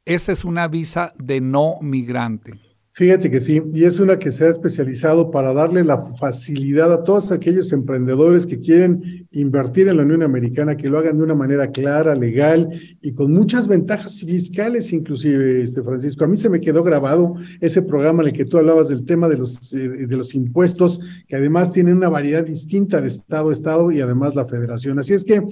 esa 0.05 0.31
es 0.31 0.45
una 0.45 0.67
visa 0.67 1.13
de 1.17 1.41
no 1.41 1.77
migrante. 1.81 2.64
Fíjate 2.97 3.29
que 3.29 3.41
sí, 3.41 3.61
y 3.73 3.83
es 3.83 3.99
una 3.99 4.17
que 4.17 4.31
se 4.31 4.45
ha 4.45 4.47
especializado 4.47 5.29
para 5.29 5.53
darle 5.53 5.83
la 5.83 5.97
facilidad 6.13 6.93
a 6.93 7.03
todos 7.03 7.29
aquellos 7.33 7.73
emprendedores 7.73 8.45
que 8.45 8.61
quieren 8.61 9.27
invertir 9.31 9.89
en 9.89 9.97
la 9.97 10.03
Unión 10.03 10.23
Americana, 10.23 10.77
que 10.77 10.87
lo 10.87 10.97
hagan 10.97 11.17
de 11.17 11.23
una 11.25 11.35
manera 11.35 11.71
clara, 11.71 12.15
legal 12.15 12.69
y 13.01 13.11
con 13.11 13.33
muchas 13.33 13.67
ventajas 13.67 14.21
fiscales, 14.21 14.93
inclusive, 14.93 15.61
este 15.61 15.83
Francisco. 15.83 16.23
A 16.23 16.27
mí 16.29 16.37
se 16.37 16.47
me 16.47 16.61
quedó 16.61 16.83
grabado 16.83 17.35
ese 17.59 17.81
programa 17.81 18.23
en 18.23 18.29
el 18.29 18.33
que 18.33 18.45
tú 18.45 18.59
hablabas 18.59 18.87
del 18.87 19.03
tema 19.03 19.27
de 19.27 19.39
los, 19.39 19.73
eh, 19.73 20.07
de 20.07 20.15
los 20.15 20.33
impuestos, 20.33 21.01
que 21.27 21.35
además 21.35 21.73
tienen 21.73 21.97
una 21.97 22.07
variedad 22.07 22.45
distinta 22.45 23.01
de 23.01 23.09
estado 23.09 23.49
a 23.49 23.51
estado 23.51 23.91
y 23.91 23.99
además 23.99 24.35
la 24.35 24.45
federación. 24.45 24.99
Así 24.99 25.11
es 25.11 25.25
que 25.25 25.43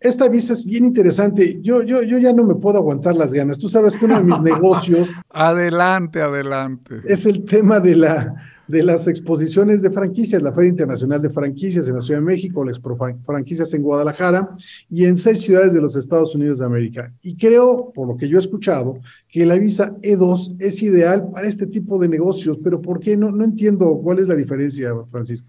esta 0.00 0.28
visa 0.28 0.52
es 0.52 0.64
bien 0.64 0.84
interesante. 0.84 1.58
Yo, 1.60 1.82
yo, 1.82 2.02
yo 2.02 2.18
ya 2.18 2.32
no 2.32 2.44
me 2.44 2.54
puedo 2.54 2.78
aguantar 2.78 3.16
las 3.16 3.32
ganas. 3.32 3.58
Tú 3.58 3.68
sabes 3.68 3.96
que 3.96 4.04
uno 4.04 4.18
de 4.18 4.24
mis 4.24 4.40
negocios. 4.42 5.12
adelante, 5.30 6.20
adelante. 6.20 6.96
Es 7.06 7.26
el 7.26 7.44
tema 7.44 7.80
de, 7.80 7.96
la, 7.96 8.34
de 8.68 8.84
las 8.84 9.08
exposiciones 9.08 9.82
de 9.82 9.90
franquicias, 9.90 10.40
la 10.40 10.52
Feria 10.52 10.70
Internacional 10.70 11.20
de 11.20 11.30
Franquicias 11.30 11.88
en 11.88 11.94
la 11.94 12.00
Ciudad 12.00 12.20
de 12.20 12.26
México, 12.26 12.64
la 12.64 12.70
Expo 12.70 12.96
Franquicias 13.26 13.74
en 13.74 13.82
Guadalajara 13.82 14.50
y 14.88 15.04
en 15.04 15.18
seis 15.18 15.40
ciudades 15.40 15.72
de 15.72 15.80
los 15.80 15.96
Estados 15.96 16.32
Unidos 16.34 16.60
de 16.60 16.66
América. 16.66 17.12
Y 17.22 17.36
creo, 17.36 17.90
por 17.92 18.06
lo 18.06 18.16
que 18.16 18.28
yo 18.28 18.38
he 18.38 18.40
escuchado, 18.40 19.00
que 19.28 19.44
la 19.46 19.56
visa 19.56 19.96
E2 20.02 20.56
es 20.60 20.80
ideal 20.82 21.28
para 21.32 21.48
este 21.48 21.66
tipo 21.66 21.98
de 21.98 22.08
negocios. 22.08 22.58
Pero 22.62 22.80
¿por 22.80 23.00
qué? 23.00 23.16
No, 23.16 23.32
no 23.32 23.44
entiendo 23.44 23.98
cuál 24.02 24.20
es 24.20 24.28
la 24.28 24.36
diferencia, 24.36 24.92
Francisco. 25.10 25.48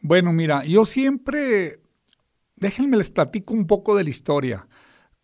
Bueno, 0.00 0.32
mira, 0.32 0.64
yo 0.64 0.84
siempre 0.84 1.80
déjenme 2.56 2.96
les 2.96 3.10
platico 3.10 3.54
un 3.54 3.66
poco 3.66 3.96
de 3.96 4.04
la 4.04 4.10
historia. 4.10 4.68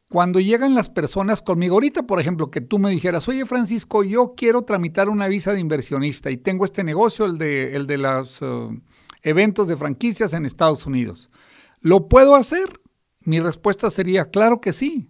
Cuando 0.08 0.40
llegan 0.40 0.74
las 0.74 0.90
personas 0.90 1.40
conmigo, 1.40 1.74
ahorita 1.76 2.02
por 2.02 2.20
ejemplo, 2.20 2.50
que 2.50 2.60
tú 2.60 2.78
me 2.78 2.90
dijeras, 2.90 3.28
oye 3.28 3.46
Francisco, 3.46 4.04
yo 4.04 4.34
quiero 4.36 4.62
tramitar 4.62 5.08
una 5.08 5.26
visa 5.26 5.52
de 5.52 5.60
inversionista 5.60 6.30
y 6.30 6.36
tengo 6.36 6.64
este 6.66 6.84
negocio, 6.84 7.24
el 7.24 7.38
de, 7.38 7.74
el 7.74 7.86
de 7.86 7.98
los 7.98 8.42
uh, 8.42 8.78
eventos 9.22 9.68
de 9.68 9.76
franquicias 9.76 10.34
en 10.34 10.44
Estados 10.44 10.84
Unidos. 10.86 11.30
¿Lo 11.80 12.08
puedo 12.08 12.36
hacer? 12.36 12.68
Mi 13.20 13.40
respuesta 13.40 13.90
sería, 13.90 14.26
claro 14.26 14.60
que 14.60 14.72
sí. 14.72 15.08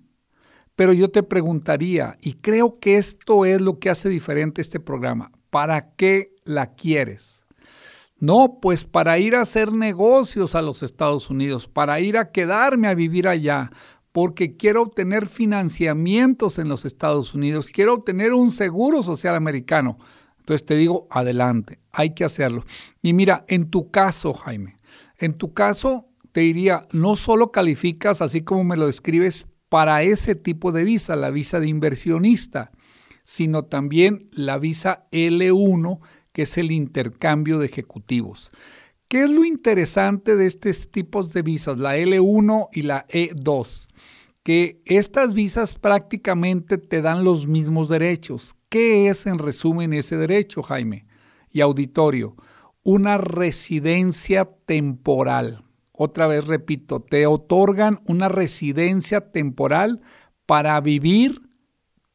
Pero 0.77 0.93
yo 0.93 1.11
te 1.11 1.23
preguntaría, 1.23 2.17
y 2.21 2.35
creo 2.35 2.79
que 2.79 2.97
esto 2.97 3.45
es 3.45 3.61
lo 3.61 3.79
que 3.79 3.91
hace 3.91 4.09
diferente 4.09 4.63
este 4.63 4.81
programa, 4.81 5.31
¿para 5.51 5.95
qué 5.97 6.35
la 6.45 6.75
quieres? 6.75 7.42
No, 8.23 8.61
pues 8.63 8.85
para 8.85 9.19
ir 9.19 9.35
a 9.35 9.41
hacer 9.41 9.73
negocios 9.73 10.55
a 10.55 10.63
los 10.63 10.85
Estados 10.85 11.29
Unidos, 11.29 11.67
para 11.67 11.99
ir 11.99 12.17
a 12.17 12.31
quedarme 12.31 12.87
a 12.87 12.95
vivir 12.95 13.27
allá, 13.27 13.73
porque 14.13 14.57
quiero 14.57 14.83
obtener 14.83 15.27
financiamientos 15.27 16.61
en 16.61 16.69
los 16.69 16.85
Estados 16.85 17.35
Unidos, 17.35 17.73
quiero 17.73 17.95
obtener 17.95 18.33
un 18.33 18.53
seguro 18.53 19.03
social 19.03 19.35
americano. 19.35 19.99
Entonces 20.39 20.65
te 20.65 20.77
digo, 20.77 21.09
adelante, 21.11 21.81
hay 21.91 22.15
que 22.15 22.25
hacerlo. 22.25 22.65
Y 23.03 23.13
mira, 23.13 23.45
en 23.49 23.69
tu 23.69 23.91
caso, 23.91 24.35
Jaime, 24.35 24.79
en 25.19 25.35
tu 25.35 25.53
caso 25.53 26.07
te 26.31 26.43
diría, 26.43 26.87
no 26.93 27.17
solo 27.17 27.51
calificas, 27.51 28.23
así 28.23 28.43
como 28.43 28.63
me 28.63 28.77
lo 28.77 28.87
describes, 28.87 29.49
para 29.69 30.05
ese 30.05 30.37
tipo 30.37 30.71
de 30.71 30.85
visa, 30.85 31.17
la 31.17 31.31
visa 31.31 31.59
de 31.59 31.67
inversionista, 31.67 32.71
sino 33.25 33.65
también 33.65 34.29
la 34.31 34.59
visa 34.59 35.09
L1 35.11 35.99
que 36.33 36.43
es 36.43 36.59
el 36.59 36.71
intercambio 36.71 37.59
de 37.59 37.67
ejecutivos. 37.67 38.51
¿Qué 39.09 39.25
es 39.25 39.31
lo 39.31 39.45
interesante 39.45 40.37
de 40.37 40.47
estos 40.47 40.91
tipos 40.91 41.33
de 41.33 41.43
visas, 41.43 41.79
la 41.79 41.99
L1 41.99 42.69
y 42.73 42.83
la 42.83 43.07
E2? 43.09 43.89
Que 44.43 44.81
estas 44.87 45.35
visas 45.35 45.75
prácticamente 45.75 46.79
te 46.79 47.03
dan 47.03 47.23
los 47.23 47.47
mismos 47.47 47.89
derechos. 47.89 48.57
¿Qué 48.71 49.09
es 49.09 49.27
en 49.27 49.39
resumen 49.39 49.93
ese 49.93 50.17
derecho, 50.17 50.63
Jaime? 50.63 51.07
Y 51.51 51.61
auditorio, 51.61 52.37
una 52.83 53.19
residencia 53.19 54.49
temporal. 54.65 55.63
Otra 55.93 56.27
vez 56.27 56.47
repito, 56.47 57.01
te 57.01 57.27
otorgan 57.27 58.01
una 58.07 58.29
residencia 58.29 59.31
temporal 59.31 60.01
para 60.47 60.81
vivir, 60.81 61.43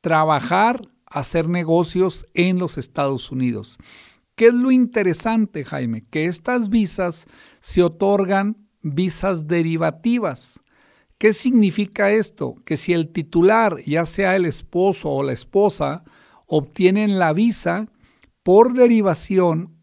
trabajar, 0.02 0.82
hacer 1.10 1.50
negocios 1.50 2.26
en 2.34 2.60
los 2.60 2.78
Estados 2.78 3.32
Unidos. 3.32 3.78
¿Qué 4.36 4.48
es 4.48 4.54
lo 4.54 4.72
interesante, 4.72 5.66
Jaime? 5.66 6.06
Que 6.10 6.26
estas 6.26 6.70
visas 6.70 7.26
se 7.60 7.82
otorgan 7.82 8.68
visas 8.82 9.48
derivativas. 9.48 10.60
¿Qué 11.18 11.34
significa 11.34 12.12
esto? 12.12 12.56
Que 12.64 12.78
si 12.78 12.94
el 12.94 13.12
titular, 13.12 13.78
ya 13.86 14.06
sea 14.06 14.36
el 14.36 14.46
esposo 14.46 15.10
o 15.10 15.24
la 15.24 15.34
esposa, 15.34 16.04
obtienen 16.46 17.18
la 17.18 17.34
visa, 17.34 17.90
por 18.44 18.74
derivación, 18.74 19.78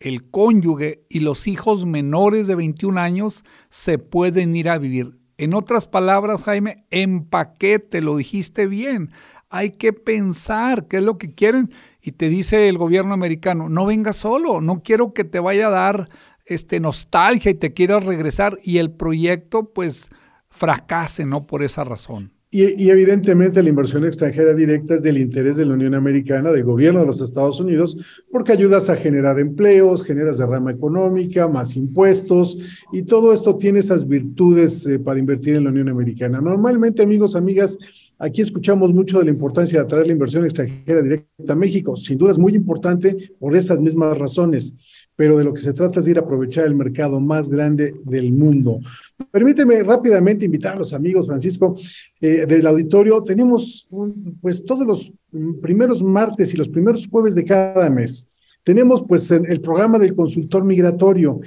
el 0.00 0.30
cónyuge 0.30 1.04
y 1.08 1.20
los 1.20 1.46
hijos 1.46 1.84
menores 1.84 2.46
de 2.46 2.54
21 2.54 3.00
años 3.00 3.44
se 3.68 3.98
pueden 3.98 4.56
ir 4.56 4.70
a 4.70 4.78
vivir. 4.78 5.18
En 5.36 5.54
otras 5.54 5.86
palabras, 5.86 6.42
Jaime, 6.44 6.84
en 6.90 7.24
paquete, 7.24 8.00
lo 8.00 8.16
dijiste 8.16 8.66
bien. 8.66 9.10
Hay 9.50 9.70
que 9.70 9.92
pensar 9.92 10.86
qué 10.88 10.98
es 10.98 11.02
lo 11.02 11.18
que 11.18 11.34
quieren 11.34 11.70
y 12.02 12.12
te 12.12 12.28
dice 12.28 12.68
el 12.68 12.78
gobierno 12.78 13.14
americano, 13.14 13.68
no 13.68 13.86
vengas 13.86 14.16
solo, 14.16 14.60
no 14.60 14.82
quiero 14.82 15.12
que 15.14 15.24
te 15.24 15.40
vaya 15.40 15.68
a 15.68 15.70
dar 15.70 16.08
este, 16.44 16.80
nostalgia 16.80 17.50
y 17.50 17.54
te 17.54 17.72
quieras 17.72 18.04
regresar 18.04 18.58
y 18.62 18.78
el 18.78 18.90
proyecto 18.90 19.70
pues 19.70 20.10
fracase, 20.50 21.26
¿no? 21.26 21.46
Por 21.46 21.62
esa 21.62 21.84
razón. 21.84 22.32
Y, 22.50 22.88
evidentemente 22.88 23.62
la 23.62 23.68
inversión 23.68 24.06
extranjera 24.06 24.54
directa 24.54 24.94
es 24.94 25.02
del 25.02 25.18
interés 25.18 25.58
de 25.58 25.66
la 25.66 25.74
Unión 25.74 25.94
Americana, 25.94 26.50
del 26.50 26.64
gobierno 26.64 27.00
de 27.00 27.06
los 27.06 27.20
Estados 27.20 27.60
Unidos, 27.60 27.98
porque 28.32 28.52
ayudas 28.52 28.88
a 28.88 28.96
generar 28.96 29.38
empleos, 29.38 30.02
generas 30.02 30.38
derrama 30.38 30.70
económica, 30.70 31.46
más 31.46 31.76
impuestos, 31.76 32.58
y 32.90 33.02
todo 33.02 33.34
esto 33.34 33.58
tiene 33.58 33.80
esas 33.80 34.08
virtudes 34.08 34.86
eh, 34.86 34.98
para 34.98 35.20
invertir 35.20 35.56
en 35.56 35.64
la 35.64 35.70
Unión 35.70 35.90
Americana. 35.90 36.40
Normalmente, 36.40 37.02
amigos, 37.02 37.36
amigas, 37.36 37.78
Aquí 38.20 38.40
escuchamos 38.40 38.92
mucho 38.92 39.20
de 39.20 39.26
la 39.26 39.30
importancia 39.30 39.78
de 39.78 39.84
atraer 39.84 40.08
la 40.08 40.12
inversión 40.12 40.44
extranjera 40.44 41.02
directa 41.02 41.52
a 41.52 41.54
México. 41.54 41.96
Sin 41.96 42.18
duda 42.18 42.32
es 42.32 42.38
muy 42.38 42.52
importante 42.56 43.32
por 43.38 43.56
esas 43.56 43.80
mismas 43.80 44.18
razones, 44.18 44.74
pero 45.14 45.38
de 45.38 45.44
lo 45.44 45.54
que 45.54 45.60
se 45.60 45.72
trata 45.72 46.00
es 46.00 46.06
de 46.06 46.10
ir 46.10 46.18
a 46.18 46.22
aprovechar 46.22 46.66
el 46.66 46.74
mercado 46.74 47.20
más 47.20 47.48
grande 47.48 47.94
del 48.04 48.32
mundo. 48.32 48.80
Permíteme 49.30 49.84
rápidamente 49.84 50.46
invitar 50.46 50.74
a 50.74 50.78
los 50.80 50.92
amigos, 50.92 51.28
Francisco, 51.28 51.76
eh, 52.20 52.44
del 52.44 52.66
auditorio. 52.66 53.22
Tenemos 53.22 53.88
pues 54.40 54.64
todos 54.64 54.84
los 54.84 55.12
primeros 55.62 56.02
martes 56.02 56.52
y 56.52 56.56
los 56.56 56.68
primeros 56.68 57.06
jueves 57.06 57.36
de 57.36 57.44
cada 57.44 57.88
mes. 57.88 58.28
Tenemos 58.64 59.04
pues 59.06 59.30
el 59.30 59.60
programa 59.60 59.96
del 59.96 60.16
consultor 60.16 60.64
migratorio 60.64 61.40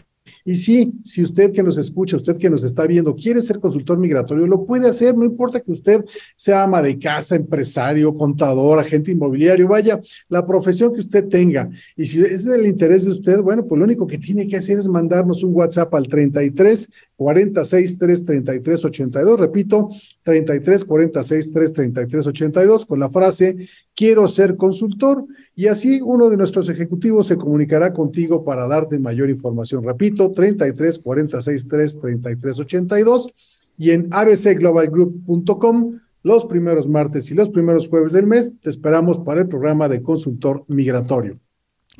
y 0.43 0.55
sí, 0.55 0.93
si 1.03 1.21
usted 1.23 1.51
que 1.51 1.63
nos 1.63 1.77
escucha, 1.77 2.17
usted 2.17 2.37
que 2.37 2.49
nos 2.49 2.63
está 2.63 2.87
viendo, 2.87 3.15
quiere 3.15 3.41
ser 3.41 3.59
consultor 3.59 3.97
migratorio, 3.97 4.47
lo 4.47 4.65
puede 4.65 4.89
hacer, 4.89 5.15
no 5.15 5.23
importa 5.23 5.59
que 5.59 5.71
usted 5.71 6.03
sea 6.35 6.63
ama 6.63 6.81
de 6.81 6.97
casa, 6.97 7.35
empresario, 7.35 8.15
contador, 8.15 8.79
agente 8.79 9.11
inmobiliario, 9.11 9.67
vaya, 9.67 9.99
la 10.29 10.45
profesión 10.45 10.93
que 10.93 10.99
usted 10.99 11.27
tenga. 11.27 11.69
Y 11.95 12.05
si 12.07 12.21
es 12.21 12.45
el 12.47 12.65
interés 12.65 13.05
de 13.05 13.11
usted, 13.11 13.41
bueno, 13.41 13.65
pues 13.65 13.77
lo 13.77 13.85
único 13.85 14.07
que 14.07 14.17
tiene 14.17 14.47
que 14.47 14.57
hacer 14.57 14.79
es 14.79 14.87
mandarnos 14.87 15.43
un 15.43 15.53
WhatsApp 15.53 15.93
al 15.93 16.07
33 16.07 16.91
46 17.15 17.99
3 17.99 18.25
33 18.25 18.85
82, 18.85 19.39
repito, 19.39 19.89
33 20.23 20.83
46 20.83 21.53
3 21.53 21.73
33 21.73 22.27
82 22.27 22.85
con 22.85 22.99
la 22.99 23.09
frase 23.09 23.67
quiero 23.95 24.27
ser 24.27 24.57
consultor 24.57 25.25
y 25.55 25.67
así 25.67 26.01
uno 26.01 26.29
de 26.29 26.37
nuestros 26.37 26.69
ejecutivos 26.69 27.27
se 27.27 27.37
comunicará 27.37 27.93
contigo 27.93 28.43
para 28.43 28.67
darte 28.67 28.97
mayor 28.97 29.29
información. 29.29 29.83
Repito, 29.83 30.30
33 30.33 30.99
46 30.99 31.67
3 31.67 31.99
33 31.99 32.59
82 32.59 33.33
y 33.77 33.91
en 33.91 34.07
abcglobalgroup.com 34.11 35.99
los 36.23 36.45
primeros 36.45 36.87
martes 36.87 37.31
y 37.31 37.33
los 37.33 37.49
primeros 37.49 37.87
jueves 37.87 38.13
del 38.13 38.27
mes 38.27 38.53
te 38.61 38.69
esperamos 38.69 39.19
para 39.19 39.41
el 39.41 39.47
programa 39.47 39.87
de 39.89 40.03
consultor 40.03 40.63
migratorio. 40.67 41.39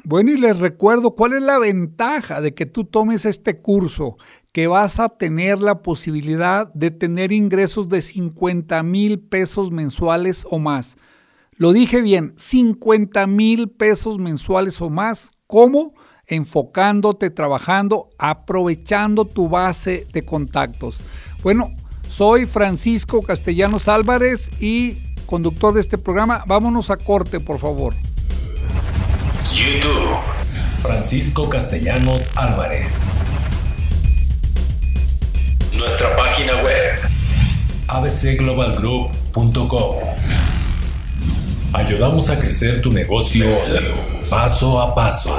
Bueno, 0.03 0.31
y 0.31 0.37
les 0.37 0.57
recuerdo 0.57 1.11
cuál 1.11 1.33
es 1.33 1.41
la 1.41 1.59
ventaja 1.59 2.41
de 2.41 2.53
que 2.53 2.65
tú 2.65 2.85
tomes 2.85 3.25
este 3.25 3.59
curso, 3.59 4.17
que 4.51 4.67
vas 4.67 4.99
a 4.99 5.09
tener 5.09 5.61
la 5.61 5.81
posibilidad 5.81 6.73
de 6.73 6.91
tener 6.91 7.31
ingresos 7.31 7.89
de 7.89 8.01
50 8.01 8.81
mil 8.83 9.19
pesos 9.19 9.71
mensuales 9.71 10.45
o 10.49 10.59
más. 10.59 10.97
Lo 11.57 11.73
dije 11.73 12.01
bien, 12.01 12.33
50 12.37 13.27
mil 13.27 13.69
pesos 13.69 14.17
mensuales 14.17 14.81
o 14.81 14.89
más. 14.89 15.31
¿Cómo? 15.45 15.93
Enfocándote, 16.31 17.29
trabajando, 17.29 18.09
aprovechando 18.17 19.25
tu 19.25 19.49
base 19.49 20.07
de 20.13 20.23
contactos. 20.23 21.01
Bueno, 21.43 21.75
soy 22.09 22.45
Francisco 22.45 23.21
Castellanos 23.21 23.89
Álvarez 23.89 24.49
y 24.61 24.95
conductor 25.25 25.73
de 25.73 25.81
este 25.81 25.97
programa. 25.97 26.45
Vámonos 26.47 26.89
a 26.89 26.95
corte, 26.95 27.41
por 27.41 27.59
favor. 27.59 27.93
YouTube. 29.53 30.15
Francisco 30.81 31.49
Castellanos 31.49 32.31
Álvarez. 32.37 33.07
Nuestra 35.75 36.15
página 36.15 36.63
web. 36.63 37.01
abcglobalgroup.com 37.89 39.95
Ayudamos 41.73 42.29
a 42.29 42.39
crecer 42.39 42.81
tu 42.81 42.89
negocio 42.89 43.53
Paso 44.31 44.79
a 44.79 44.95
paso. 44.95 45.35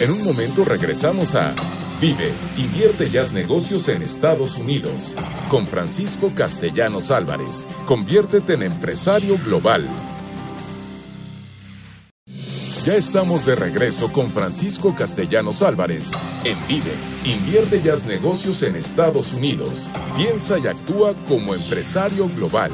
En 0.00 0.10
un 0.10 0.24
momento 0.24 0.64
regresamos 0.64 1.36
a 1.36 1.54
Vive, 2.00 2.34
invierte 2.56 3.08
y 3.10 3.16
haz 3.16 3.32
negocios 3.32 3.88
en 3.88 4.02
Estados 4.02 4.58
Unidos. 4.58 5.14
Con 5.48 5.68
Francisco 5.68 6.32
Castellanos 6.34 7.12
Álvarez. 7.12 7.66
Conviértete 7.86 8.54
en 8.54 8.64
empresario 8.64 9.38
global. 9.44 9.88
Ya 12.84 12.96
estamos 12.96 13.46
de 13.46 13.54
regreso 13.54 14.12
con 14.12 14.30
Francisco 14.30 14.94
Castellanos 14.94 15.62
Álvarez 15.62 16.10
en 16.44 16.58
Vive. 16.66 16.94
Invierte 17.24 17.80
y 17.82 17.88
haz 17.88 18.04
negocios 18.04 18.64
en 18.64 18.74
Estados 18.74 19.32
Unidos. 19.32 19.92
Piensa 20.16 20.58
y 20.58 20.66
actúa 20.66 21.14
como 21.28 21.54
empresario 21.54 22.28
global. 22.34 22.72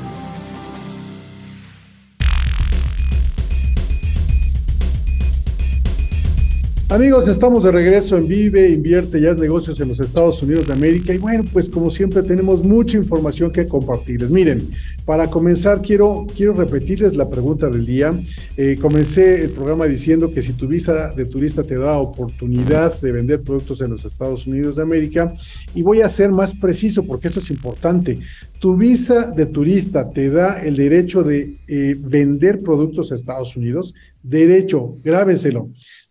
Amigos, 6.91 7.29
estamos 7.29 7.63
de 7.63 7.71
regreso 7.71 8.17
en 8.17 8.27
Vive, 8.27 8.69
Invierte 8.69 9.21
ya 9.21 9.31
es 9.31 9.39
negocios 9.39 9.79
en 9.79 9.87
los 9.87 10.01
Estados 10.01 10.43
Unidos 10.43 10.67
de 10.67 10.73
América 10.73 11.15
y 11.15 11.19
bueno, 11.19 11.45
pues 11.53 11.71
como 11.71 11.89
siempre 11.89 12.21
tenemos 12.25 12.65
mucha 12.65 12.97
información 12.97 13.53
que 13.53 13.69
compartirles. 13.69 14.29
Miren, 14.29 14.69
para 15.05 15.29
comenzar 15.31 15.83
quiero, 15.83 16.27
quiero 16.37 16.53
repetirles 16.53 17.15
la 17.15 17.31
pregunta 17.31 17.69
del 17.69 17.87
día. 17.87 18.11
Eh, 18.57 18.77
comencé 18.81 19.45
el 19.45 19.51
programa 19.51 19.85
diciendo 19.85 20.33
que 20.33 20.43
si 20.43 20.55
tu 20.55 20.67
visa 20.67 21.13
de 21.15 21.27
turista 21.27 21.63
te 21.63 21.77
da 21.77 21.97
oportunidad 21.97 23.01
de 23.01 23.13
vender 23.13 23.43
productos 23.43 23.81
en 23.83 23.91
los 23.91 24.05
Estados 24.05 24.49
Unidos 24.49 24.75
de 24.75 24.83
América 24.83 25.33
y 25.77 25.83
voy 25.83 26.01
a 26.01 26.09
ser 26.09 26.31
más 26.33 26.55
preciso 26.55 27.07
porque 27.07 27.29
esto 27.29 27.39
es 27.39 27.51
importante. 27.51 28.19
Tu 28.59 28.77
visa 28.77 29.31
de 29.31 29.47
turista 29.47 30.11
te 30.11 30.29
da 30.29 30.61
el 30.61 30.75
derecho 30.75 31.23
de 31.23 31.55
eh, 31.69 31.95
vender 31.97 32.59
productos 32.59 33.13
a 33.13 33.15
Estados 33.15 33.57
Unidos. 33.57 33.95
Derecho, 34.25 34.99
grábenselo 35.05 35.71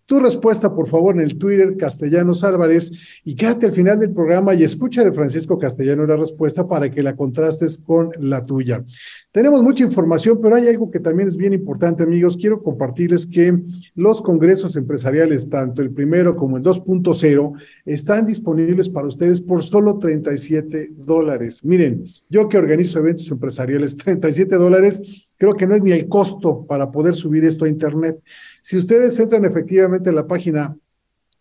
tu 0.10 0.20
respuesta, 0.20 0.74
por 0.74 0.88
favor, 0.88 1.14
en 1.14 1.22
el 1.22 1.38
Twitter 1.38 1.78
Castellanos 1.78 2.44
Álvarez 2.44 2.92
y 3.24 3.36
quédate 3.36 3.68
al 3.68 3.74
final 3.74 4.00
del 4.00 4.12
programa 4.12 4.56
y 4.56 4.64
escucha 4.64 5.04
de 5.04 5.12
Francisco 5.12 5.60
Castellano 5.60 6.04
la 6.08 6.16
respuesta 6.16 6.68
para 6.68 6.90
que 6.90 7.04
la 7.04 7.16
contrastes 7.16 7.78
con 7.78 8.10
la 8.20 8.42
tuya. 8.42 8.84
Tenemos 9.32 9.62
mucha 9.62 9.84
información, 9.84 10.40
pero 10.42 10.56
hay 10.56 10.68
algo 10.68 10.90
que 10.90 11.00
también 11.00 11.28
es 11.28 11.38
bien 11.38 11.54
importante, 11.54 12.02
amigos. 12.02 12.38
Quiero 12.38 12.64
compartirles 12.64 13.28
que 13.28 13.56
los 13.94 14.24
congresos 14.24 14.76
empresariales, 14.76 15.48
tanto 15.48 15.84
el 15.84 15.92
primero 15.92 16.36
como 16.36 16.58
el 16.58 16.64
2.0, 16.64 17.54
están 17.86 18.26
disponibles 18.26 18.90
para 18.90 19.06
ustedes 19.06 19.42
por 19.42 19.62
solo 19.62 20.00
37 20.00 20.90
dólares. 20.98 21.64
Miren, 21.64 22.06
yo 22.30 22.50
que 22.50 22.58
organizo 22.58 22.98
eventos 22.98 23.30
empresariales, 23.30 23.96
37 23.96 24.56
dólares, 24.56 25.30
creo 25.38 25.54
que 25.54 25.68
no 25.68 25.76
es 25.76 25.82
ni 25.82 25.92
el 25.92 26.08
costo 26.08 26.66
para 26.66 26.92
poder 26.92 27.14
subir 27.16 27.46
esto 27.46 27.66
a 27.66 27.70
Internet. 27.70 28.20
Si 28.70 28.78
ustedes 28.78 29.20
entran 29.20 29.46
efectivamente 29.46 30.10
en 30.12 30.16
la 30.16 30.28
página 30.28 30.78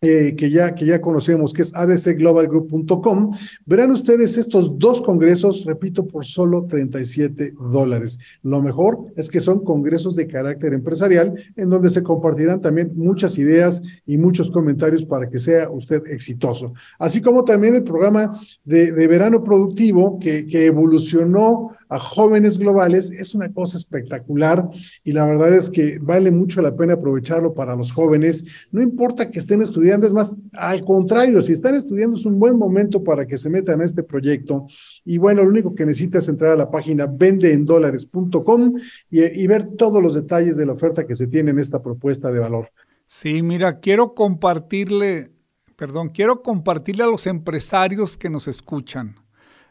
eh, 0.01 0.33
que, 0.35 0.49
ya, 0.49 0.73
que 0.73 0.83
ya 0.83 0.99
conocemos, 0.99 1.53
que 1.53 1.61
es 1.61 1.75
adcglobalgroup.com, 1.75 3.29
verán 3.67 3.91
ustedes 3.91 4.35
estos 4.35 4.79
dos 4.79 4.99
congresos, 4.99 5.63
repito, 5.63 6.07
por 6.07 6.25
solo 6.25 6.65
37 6.65 7.53
dólares. 7.71 8.17
Lo 8.41 8.63
mejor 8.63 9.13
es 9.15 9.29
que 9.29 9.41
son 9.41 9.63
congresos 9.63 10.15
de 10.15 10.25
carácter 10.25 10.73
empresarial, 10.73 11.35
en 11.55 11.69
donde 11.69 11.91
se 11.91 12.01
compartirán 12.01 12.61
también 12.61 12.93
muchas 12.95 13.37
ideas 13.37 13.83
y 14.07 14.17
muchos 14.17 14.49
comentarios 14.49 15.05
para 15.05 15.29
que 15.29 15.37
sea 15.37 15.69
usted 15.69 16.01
exitoso. 16.07 16.73
Así 16.97 17.21
como 17.21 17.43
también 17.43 17.75
el 17.75 17.83
programa 17.83 18.41
de, 18.63 18.89
verano 19.05 19.43
productivo 19.43 20.17
que 20.19 20.65
evolucionó 20.65 21.77
a 21.89 21.99
jóvenes 21.99 22.59
globales 22.59 23.11
es 23.11 23.33
una 23.33 23.51
cosa 23.51 23.77
espectacular 23.77 24.69
y 25.03 25.11
la 25.11 25.25
verdad 25.25 25.53
es 25.55 25.71
que 25.71 25.97
vale 25.99 26.29
mucho 26.29 26.61
la 26.61 26.75
pena 26.75 26.93
aprovecharlo 26.93 27.53
para 27.55 27.75
los 27.75 27.91
jóvenes. 27.91 28.45
No 28.71 28.81
importa 28.81 29.31
que 29.31 29.39
estén 29.39 29.63
estudiando, 29.63 30.05
es 30.05 30.13
más, 30.13 30.39
al 30.53 30.85
contrario, 30.85 31.41
si 31.41 31.51
están 31.51 31.73
estudiando 31.73 32.15
es 32.15 32.25
un 32.25 32.37
buen 32.37 32.57
momento 32.57 33.03
para 33.03 33.25
que 33.25 33.39
se 33.39 33.49
metan 33.49 33.81
a 33.81 33.85
este 33.85 34.03
proyecto. 34.03 34.67
Y 35.03 35.17
bueno, 35.17 35.43
lo 35.43 35.49
único 35.49 35.73
que 35.73 35.85
necesita 35.85 36.19
es 36.19 36.29
entrar 36.29 36.51
a 36.51 36.55
la 36.55 36.69
página 36.69 37.07
vendeendolares.com 37.07 38.75
y, 39.09 39.23
y 39.23 39.47
ver 39.47 39.69
todos 39.75 40.01
los 40.01 40.13
detalles 40.13 40.57
de 40.57 40.67
la 40.67 40.73
oferta 40.73 41.07
que 41.07 41.15
se 41.15 41.27
tiene 41.27 41.49
en 41.51 41.59
esta 41.59 41.81
propuesta 41.81 42.31
de 42.31 42.39
valor. 42.39 42.69
Sí, 43.07 43.41
mira, 43.41 43.79
quiero 43.79 44.13
compartirle, 44.13 45.31
perdón, 45.75 46.09
quiero 46.09 46.43
compartirle 46.43 47.01
a 47.01 47.07
los 47.07 47.25
empresarios 47.25 48.15
que 48.15 48.29
nos 48.29 48.47
escuchan 48.47 49.18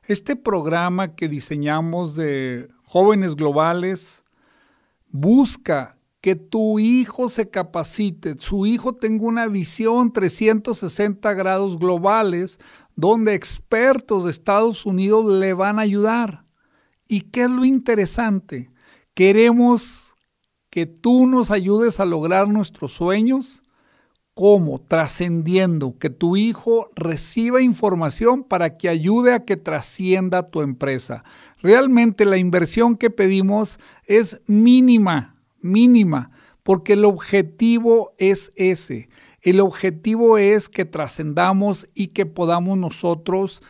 este 0.08 0.36
programa 0.36 1.14
que 1.14 1.28
diseñamos 1.28 2.16
de 2.16 2.70
jóvenes 2.84 3.36
globales 3.36 4.24
busca 5.10 5.98
que 6.22 6.34
tu 6.34 6.78
hijo 6.78 7.28
se 7.28 7.50
capacite, 7.50 8.34
su 8.38 8.64
hijo 8.64 8.94
tenga 8.94 9.26
una 9.26 9.46
visión 9.48 10.10
360 10.14 11.34
grados 11.34 11.78
globales 11.78 12.58
donde 12.96 13.34
expertos 13.34 14.24
de 14.24 14.30
Estados 14.30 14.86
Unidos 14.86 15.26
le 15.26 15.52
van 15.52 15.78
a 15.78 15.82
ayudar. 15.82 16.46
¿Y 17.06 17.20
qué 17.20 17.42
es 17.42 17.50
lo 17.50 17.66
interesante? 17.66 18.70
Queremos 19.12 20.14
que 20.70 20.86
tú 20.86 21.26
nos 21.26 21.50
ayudes 21.50 22.00
a 22.00 22.06
lograr 22.06 22.48
nuestros 22.48 22.92
sueños 22.92 23.62
¿Cómo? 24.38 24.80
Trascendiendo, 24.80 25.98
que 25.98 26.10
tu 26.10 26.36
hijo 26.36 26.90
reciba 26.94 27.60
información 27.60 28.44
para 28.44 28.78
que 28.78 28.88
ayude 28.88 29.34
a 29.34 29.44
que 29.44 29.56
trascienda 29.56 30.48
tu 30.48 30.62
empresa. 30.62 31.24
Realmente 31.60 32.24
la 32.24 32.36
inversión 32.36 32.96
que 32.96 33.10
pedimos 33.10 33.80
es 34.06 34.40
mínima, 34.46 35.34
mínima, 35.60 36.30
porque 36.62 36.92
el 36.92 37.04
objetivo 37.04 38.14
es 38.16 38.52
ese. 38.54 39.08
El 39.42 39.58
objetivo 39.58 40.38
es 40.38 40.68
que 40.68 40.84
trascendamos 40.84 41.88
y 41.92 42.08
que 42.08 42.24
podamos 42.24 42.78
nosotros 42.78 43.60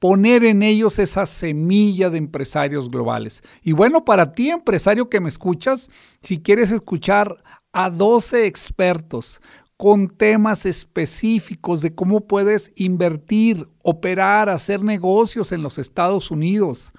poner 0.00 0.42
en 0.42 0.64
ellos 0.64 0.98
esa 0.98 1.24
semilla 1.24 2.10
de 2.10 2.18
empresarios 2.18 2.90
globales. 2.90 3.44
Y 3.62 3.70
bueno, 3.70 4.04
para 4.04 4.34
ti, 4.34 4.50
empresario 4.50 5.08
que 5.08 5.20
me 5.20 5.28
escuchas, 5.28 5.88
si 6.20 6.42
quieres 6.42 6.72
escuchar 6.72 7.44
a 7.72 7.90
12 7.90 8.46
expertos 8.46 9.40
con 9.76 10.08
temas 10.08 10.64
específicos 10.64 11.80
de 11.80 11.94
cómo 11.94 12.20
puedes 12.20 12.70
invertir, 12.76 13.66
operar, 13.82 14.48
hacer 14.48 14.84
negocios 14.84 15.50
en 15.50 15.62
los 15.62 15.78
Estados 15.78 16.30
Unidos. 16.30 16.92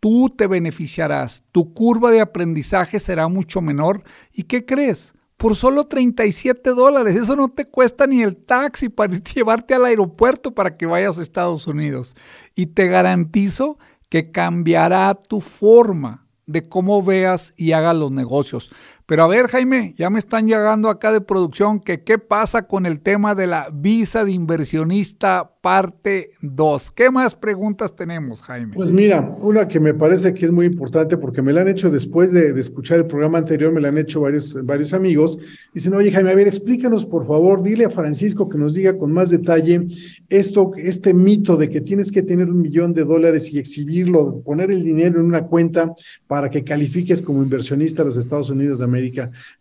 Tú 0.00 0.30
te 0.30 0.46
beneficiarás, 0.46 1.44
tu 1.52 1.74
curva 1.74 2.10
de 2.10 2.22
aprendizaje 2.22 3.00
será 3.00 3.28
mucho 3.28 3.60
menor. 3.60 4.02
¿Y 4.32 4.44
qué 4.44 4.64
crees? 4.64 5.12
Por 5.36 5.56
solo 5.56 5.88
37 5.88 6.70
dólares. 6.70 7.16
Eso 7.16 7.36
no 7.36 7.48
te 7.48 7.66
cuesta 7.66 8.06
ni 8.06 8.22
el 8.22 8.36
taxi 8.36 8.88
para 8.88 9.18
llevarte 9.34 9.74
al 9.74 9.84
aeropuerto 9.84 10.54
para 10.54 10.76
que 10.76 10.86
vayas 10.86 11.18
a 11.18 11.22
Estados 11.22 11.66
Unidos. 11.66 12.14
Y 12.54 12.66
te 12.66 12.86
garantizo 12.86 13.78
que 14.08 14.30
cambiará 14.30 15.14
tu 15.14 15.40
forma 15.40 16.26
de 16.46 16.68
cómo 16.68 17.02
veas 17.02 17.54
y 17.56 17.72
hagas 17.72 17.96
los 17.96 18.10
negocios. 18.10 18.72
Pero 19.06 19.24
a 19.24 19.28
ver, 19.28 19.48
Jaime, 19.48 19.94
ya 19.96 20.10
me 20.10 20.18
están 20.18 20.46
llegando 20.46 20.88
acá 20.88 21.12
de 21.12 21.20
producción 21.20 21.80
que 21.80 22.02
qué 22.02 22.18
pasa 22.18 22.66
con 22.66 22.86
el 22.86 23.00
tema 23.00 23.34
de 23.34 23.46
la 23.46 23.68
visa 23.72 24.24
de 24.24 24.32
inversionista 24.32 25.52
parte 25.62 26.30
2. 26.42 26.90
¿Qué 26.90 27.10
más 27.10 27.36
preguntas 27.36 27.94
tenemos, 27.94 28.42
Jaime? 28.42 28.74
Pues 28.74 28.92
mira, 28.92 29.36
una 29.40 29.68
que 29.68 29.78
me 29.78 29.94
parece 29.94 30.34
que 30.34 30.46
es 30.46 30.52
muy 30.52 30.66
importante 30.66 31.16
porque 31.16 31.40
me 31.40 31.52
la 31.52 31.60
han 31.60 31.68
hecho 31.68 31.88
después 31.88 32.32
de, 32.32 32.58
escuchar 32.60 32.98
el 32.98 33.06
programa 33.06 33.38
anterior, 33.38 33.72
me 33.72 33.80
la 33.80 33.88
han 33.88 33.98
hecho 33.98 34.20
varios, 34.20 34.58
varios 34.64 34.92
amigos. 34.92 35.38
Dicen, 35.72 35.94
oye, 35.94 36.10
Jaime, 36.10 36.32
a 36.32 36.34
ver, 36.34 36.48
explícanos, 36.48 37.06
por 37.06 37.26
favor, 37.26 37.62
dile 37.62 37.84
a 37.84 37.90
Francisco 37.90 38.48
que 38.48 38.58
nos 38.58 38.74
diga 38.74 38.98
con 38.98 39.12
más 39.12 39.30
detalle 39.30 39.86
esto, 40.28 40.72
este 40.76 41.14
mito 41.14 41.56
de 41.56 41.70
que 41.70 41.80
tienes 41.80 42.10
que 42.10 42.22
tener 42.22 42.48
un 42.48 42.60
millón 42.60 42.92
de 42.92 43.04
dólares 43.04 43.52
y 43.52 43.58
exhibirlo, 43.58 44.42
poner 44.44 44.70
el 44.70 44.82
dinero 44.82 45.20
en 45.20 45.26
una 45.26 45.46
cuenta 45.46 45.92
para 46.26 46.50
que 46.50 46.64
califiques 46.64 47.22
como 47.22 47.42
inversionista 47.42 48.02
a 48.02 48.06
los 48.06 48.16
Estados 48.16 48.50
Unidos 48.50 48.80
de 48.80 48.84
América. 48.84 48.91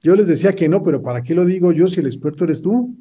Yo 0.01 0.15
les 0.15 0.27
decía 0.27 0.53
que 0.53 0.69
no, 0.69 0.83
pero 0.83 1.01
¿para 1.01 1.23
qué 1.23 1.33
lo 1.33 1.45
digo 1.45 1.71
yo 1.71 1.87
si 1.87 1.99
el 1.99 2.07
experto 2.07 2.43
eres 2.43 2.61
tú? 2.61 2.95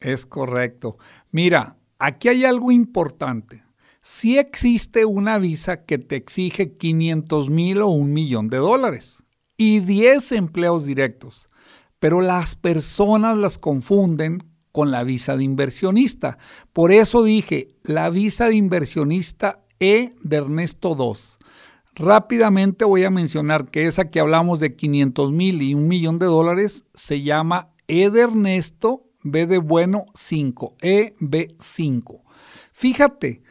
Es 0.00 0.26
correcto. 0.26 0.98
Mira, 1.30 1.76
aquí 1.98 2.28
hay 2.28 2.44
algo 2.44 2.72
importante. 2.72 3.62
Si 4.00 4.38
existe 4.38 5.04
una 5.04 5.38
visa 5.38 5.84
que 5.84 5.98
te 5.98 6.16
exige 6.16 6.72
500 6.72 7.50
mil 7.50 7.82
o 7.82 7.88
un 7.88 8.12
millón 8.12 8.48
de 8.48 8.56
dólares 8.56 9.22
y 9.56 9.80
10 9.80 10.32
empleos 10.32 10.86
directos, 10.86 11.50
pero 11.98 12.22
las 12.22 12.54
personas 12.54 13.36
las 13.36 13.58
confunden 13.58 14.42
con 14.72 14.90
la 14.90 15.04
visa 15.04 15.36
de 15.36 15.44
inversionista. 15.44 16.38
Por 16.72 16.92
eso 16.92 17.22
dije, 17.22 17.68
la 17.82 18.08
visa 18.08 18.48
de 18.48 18.54
inversionista 18.54 19.64
E 19.78 20.14
de 20.22 20.36
Ernesto 20.36 20.96
II 20.98 21.39
Rápidamente 22.00 22.86
voy 22.86 23.04
a 23.04 23.10
mencionar 23.10 23.70
que 23.70 23.86
esa 23.86 24.08
que 24.08 24.20
hablamos 24.20 24.58
de 24.58 24.74
500 24.74 25.32
mil 25.32 25.60
y 25.60 25.74
un 25.74 25.86
millón 25.86 26.18
de 26.18 26.24
dólares 26.24 26.86
se 26.94 27.20
llama 27.20 27.74
E 27.88 28.08
de 28.08 28.22
Ernesto 28.22 29.04
B 29.22 29.46
de 29.46 29.58
bueno 29.58 30.06
5, 30.14 30.76
EB5. 30.80 32.22
Fíjate, 32.72 33.42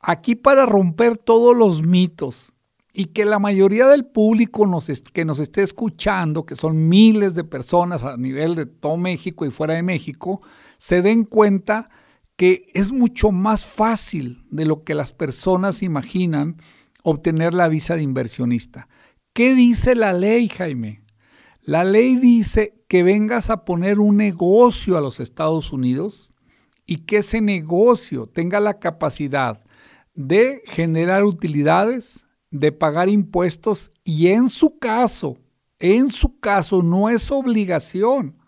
aquí 0.00 0.36
para 0.36 0.64
romper 0.64 1.18
todos 1.18 1.56
los 1.56 1.82
mitos 1.82 2.52
y 2.92 3.06
que 3.06 3.24
la 3.24 3.40
mayoría 3.40 3.88
del 3.88 4.06
público 4.06 4.64
que 5.12 5.24
nos 5.24 5.40
esté 5.40 5.62
escuchando, 5.64 6.46
que 6.46 6.54
son 6.54 6.88
miles 6.88 7.34
de 7.34 7.42
personas 7.42 8.04
a 8.04 8.16
nivel 8.16 8.54
de 8.54 8.66
todo 8.66 8.96
México 8.96 9.44
y 9.44 9.50
fuera 9.50 9.74
de 9.74 9.82
México, 9.82 10.40
se 10.78 11.02
den 11.02 11.24
cuenta 11.24 11.90
que 12.36 12.70
es 12.74 12.92
mucho 12.92 13.32
más 13.32 13.66
fácil 13.66 14.46
de 14.52 14.66
lo 14.66 14.84
que 14.84 14.94
las 14.94 15.12
personas 15.12 15.82
imaginan 15.82 16.58
obtener 17.08 17.54
la 17.54 17.68
visa 17.68 17.96
de 17.96 18.02
inversionista. 18.02 18.88
¿Qué 19.32 19.54
dice 19.54 19.94
la 19.94 20.12
ley, 20.12 20.48
Jaime? 20.48 21.02
La 21.62 21.84
ley 21.84 22.16
dice 22.16 22.82
que 22.88 23.02
vengas 23.02 23.50
a 23.50 23.64
poner 23.64 23.98
un 23.98 24.16
negocio 24.16 24.96
a 24.96 25.00
los 25.00 25.20
Estados 25.20 25.72
Unidos 25.72 26.32
y 26.86 27.04
que 27.04 27.18
ese 27.18 27.40
negocio 27.40 28.26
tenga 28.26 28.58
la 28.60 28.78
capacidad 28.78 29.62
de 30.14 30.62
generar 30.66 31.24
utilidades, 31.24 32.26
de 32.50 32.72
pagar 32.72 33.08
impuestos 33.08 33.92
y 34.02 34.28
en 34.28 34.48
su 34.48 34.78
caso, 34.78 35.36
en 35.78 36.08
su 36.08 36.40
caso 36.40 36.82
no 36.82 37.10
es 37.10 37.30
obligación 37.30 38.38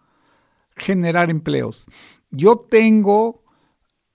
generar 0.75 1.31
empleos. 1.31 1.87
Yo 2.31 2.57
tengo, 2.57 3.45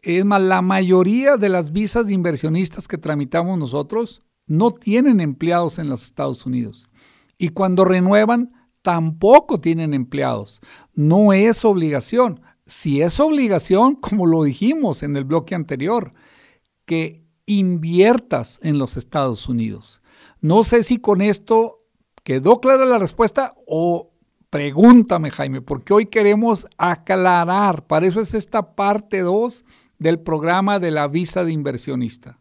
es 0.01 0.25
más, 0.25 0.41
la 0.41 0.61
mayoría 0.61 1.37
de 1.37 1.49
las 1.49 1.71
visas 1.71 2.07
de 2.07 2.13
inversionistas 2.13 2.87
que 2.87 2.97
tramitamos 2.97 3.57
nosotros 3.57 4.23
no 4.47 4.71
tienen 4.71 5.19
empleados 5.19 5.79
en 5.79 5.89
los 5.89 6.03
Estados 6.03 6.45
Unidos. 6.45 6.89
Y 7.37 7.49
cuando 7.49 7.85
renuevan, 7.85 8.53
tampoco 8.81 9.59
tienen 9.59 9.93
empleados. 9.93 10.61
No 10.93 11.33
es 11.33 11.65
obligación. 11.65 12.41
Si 12.65 13.01
es 13.01 13.19
obligación, 13.19 13.95
como 14.01 14.25
lo 14.25 14.43
dijimos 14.43 15.03
en 15.03 15.15
el 15.15 15.25
bloque 15.25 15.55
anterior, 15.55 16.13
que 16.85 17.25
inviertas 17.45 18.59
en 18.63 18.77
los 18.77 18.97
Estados 18.97 19.47
Unidos. 19.49 20.01
No 20.41 20.63
sé 20.63 20.83
si 20.83 20.97
con 20.97 21.21
esto 21.21 21.83
quedó 22.23 22.59
clara 22.59 22.85
la 22.85 22.97
respuesta 22.97 23.55
o 23.67 24.11
pregúntame, 24.49 25.31
Jaime, 25.31 25.61
porque 25.61 25.93
hoy 25.93 26.05
queremos 26.05 26.67
aclarar, 26.77 27.85
para 27.87 28.05
eso 28.07 28.21
es 28.21 28.33
esta 28.33 28.75
parte 28.75 29.21
2 29.21 29.65
del 29.99 30.19
programa 30.19 30.79
de 30.79 30.91
la 30.91 31.07
visa 31.07 31.43
de 31.43 31.51
inversionista. 31.51 32.39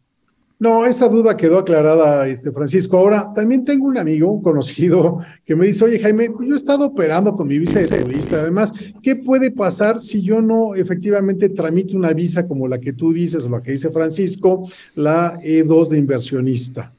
No, 0.59 0.87
esa 0.87 1.09
duda 1.09 1.37
quedó 1.37 1.59
aclarada, 1.59 2.29
este 2.29 2.53
Francisco. 2.53 2.97
Ahora, 2.97 3.33
también 3.35 3.65
tengo 3.65 3.87
un 3.87 3.99
amigo, 3.99 4.31
un 4.31 4.43
conocido, 4.43 5.19
que 5.45 5.57
me 5.57 5.67
dice, 5.67 5.85
oye 5.85 5.99
Jaime, 5.99 6.31
pues 6.31 6.49
yo 6.49 6.55
he 6.55 6.57
estado 6.57 6.87
operando 6.87 7.37
con 7.37 7.49
mi 7.49 7.59
visa 7.59 7.81
de 7.81 7.87
turista. 7.87 8.37
Además, 8.37 8.73
¿qué 9.03 9.17
puede 9.17 9.51
pasar 9.51 9.99
si 9.99 10.23
yo 10.23 10.41
no 10.41 10.75
efectivamente 10.77 11.49
tramito 11.49 11.97
una 11.97 12.13
visa 12.13 12.47
como 12.47 12.69
la 12.69 12.79
que 12.79 12.93
tú 12.93 13.13
dices 13.13 13.45
o 13.45 13.49
la 13.49 13.63
que 13.63 13.73
dice 13.73 13.91
Francisco, 13.91 14.69
la 14.95 15.41
E2 15.41 15.89
de 15.89 15.99
inversionista? 15.99 16.93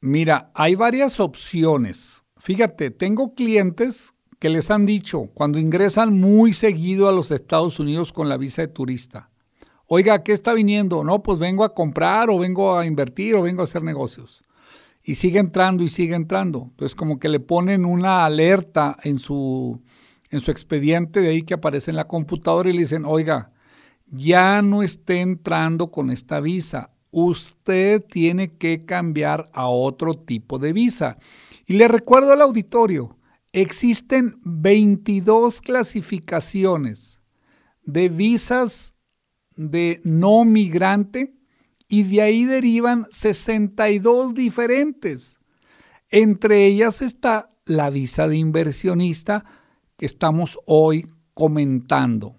Mira, 0.00 0.50
hay 0.54 0.76
varias 0.76 1.18
opciones. 1.18 2.22
Fíjate, 2.38 2.90
tengo 2.90 3.34
clientes 3.34 4.14
que 4.38 4.48
les 4.48 4.70
han 4.70 4.86
dicho 4.86 5.28
cuando 5.34 5.58
ingresan 5.58 6.18
muy 6.18 6.52
seguido 6.52 7.08
a 7.08 7.12
los 7.12 7.32
Estados 7.32 7.80
Unidos 7.80 8.12
con 8.12 8.28
la 8.28 8.38
visa 8.38 8.62
de 8.62 8.68
turista 8.68 9.29
Oiga, 9.92 10.22
¿qué 10.22 10.30
está 10.30 10.54
viniendo? 10.54 11.02
No, 11.02 11.20
pues 11.20 11.40
vengo 11.40 11.64
a 11.64 11.74
comprar 11.74 12.30
o 12.30 12.38
vengo 12.38 12.78
a 12.78 12.86
invertir 12.86 13.34
o 13.34 13.42
vengo 13.42 13.62
a 13.62 13.64
hacer 13.64 13.82
negocios. 13.82 14.44
Y 15.02 15.16
sigue 15.16 15.40
entrando 15.40 15.82
y 15.82 15.88
sigue 15.88 16.14
entrando. 16.14 16.68
Entonces 16.70 16.94
como 16.94 17.18
que 17.18 17.28
le 17.28 17.40
ponen 17.40 17.84
una 17.84 18.24
alerta 18.24 18.96
en 19.02 19.18
su, 19.18 19.82
en 20.30 20.38
su 20.38 20.52
expediente 20.52 21.18
de 21.18 21.30
ahí 21.30 21.42
que 21.42 21.54
aparece 21.54 21.90
en 21.90 21.96
la 21.96 22.06
computadora 22.06 22.70
y 22.70 22.74
le 22.74 22.82
dicen, 22.82 23.04
oiga, 23.04 23.50
ya 24.06 24.62
no 24.62 24.84
esté 24.84 25.22
entrando 25.22 25.90
con 25.90 26.10
esta 26.10 26.38
visa. 26.38 26.92
Usted 27.10 28.00
tiene 28.04 28.48
que 28.48 28.78
cambiar 28.78 29.46
a 29.52 29.66
otro 29.66 30.14
tipo 30.14 30.60
de 30.60 30.72
visa. 30.72 31.18
Y 31.66 31.72
le 31.72 31.88
recuerdo 31.88 32.32
al 32.32 32.42
auditorio, 32.42 33.18
existen 33.50 34.38
22 34.44 35.60
clasificaciones 35.60 37.20
de 37.82 38.08
visas 38.08 38.94
de 39.60 40.00
no 40.04 40.46
migrante 40.46 41.34
y 41.86 42.04
de 42.04 42.22
ahí 42.22 42.46
derivan 42.46 43.06
62 43.10 44.32
diferentes. 44.32 45.38
Entre 46.08 46.66
ellas 46.66 47.02
está 47.02 47.50
la 47.66 47.90
visa 47.90 48.26
de 48.26 48.38
inversionista 48.38 49.44
que 49.98 50.06
estamos 50.06 50.58
hoy 50.64 51.10
comentando. 51.34 52.36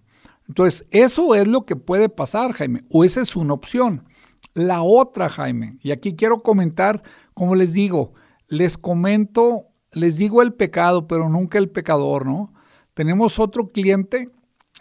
Entonces, 0.47 0.87
eso 0.89 1.35
es 1.35 1.47
lo 1.47 1.67
que 1.67 1.75
puede 1.75 2.09
pasar, 2.09 2.53
Jaime, 2.53 2.85
o 2.89 3.03
esa 3.03 3.21
es 3.21 3.35
una 3.35 3.53
opción. 3.53 4.07
La 4.55 4.81
otra, 4.81 5.29
Jaime, 5.29 5.73
y 5.79 5.91
aquí 5.91 6.15
quiero 6.15 6.41
comentar, 6.41 7.03
como 7.35 7.53
les 7.53 7.73
digo, 7.73 8.13
les 8.47 8.79
comento, 8.79 9.67
les 9.91 10.17
digo 10.17 10.41
el 10.41 10.53
pecado, 10.53 11.07
pero 11.07 11.29
nunca 11.29 11.59
el 11.59 11.69
pecador, 11.69 12.25
¿no? 12.25 12.51
Tenemos 12.95 13.37
otro 13.37 13.67
cliente 13.67 14.31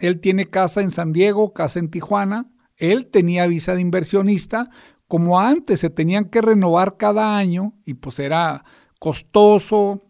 él 0.01 0.19
tiene 0.19 0.47
casa 0.47 0.81
en 0.81 0.89
San 0.89 1.13
Diego, 1.13 1.53
casa 1.53 1.79
en 1.79 1.91
Tijuana. 1.91 2.47
Él 2.75 3.05
tenía 3.05 3.45
visa 3.45 3.75
de 3.75 3.81
inversionista. 3.81 4.69
Como 5.07 5.39
antes 5.39 5.79
se 5.79 5.91
tenían 5.91 6.25
que 6.25 6.41
renovar 6.41 6.97
cada 6.97 7.37
año 7.37 7.73
y 7.85 7.93
pues 7.93 8.17
era 8.17 8.65
costoso, 8.97 10.01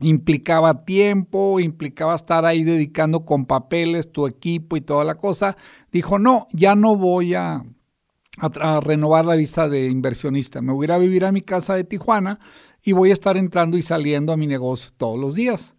implicaba 0.00 0.84
tiempo, 0.84 1.58
implicaba 1.58 2.14
estar 2.14 2.44
ahí 2.44 2.62
dedicando 2.62 3.20
con 3.20 3.46
papeles 3.46 4.12
tu 4.12 4.28
equipo 4.28 4.76
y 4.76 4.82
toda 4.82 5.04
la 5.04 5.16
cosa. 5.16 5.56
Dijo, 5.90 6.20
no, 6.20 6.46
ya 6.52 6.76
no 6.76 6.96
voy 6.96 7.34
a, 7.34 7.64
a, 8.38 8.80
renovar 8.80 9.24
la 9.24 9.34
visa 9.34 9.68
de 9.68 9.88
inversionista. 9.88 10.62
Me 10.62 10.72
voy 10.72 10.84
a 10.84 10.86
ir 10.86 10.92
a 10.92 10.98
vivir 10.98 11.24
a 11.24 11.32
mi 11.32 11.42
casa 11.42 11.74
de 11.74 11.82
Tijuana 11.82 12.38
y 12.84 12.92
voy 12.92 13.10
a 13.10 13.14
estar 13.14 13.36
entrando 13.36 13.76
y 13.76 13.82
saliendo 13.82 14.32
a 14.32 14.36
mi 14.36 14.46
negocio 14.46 14.92
todos 14.96 15.18
los 15.18 15.34
días. 15.34 15.74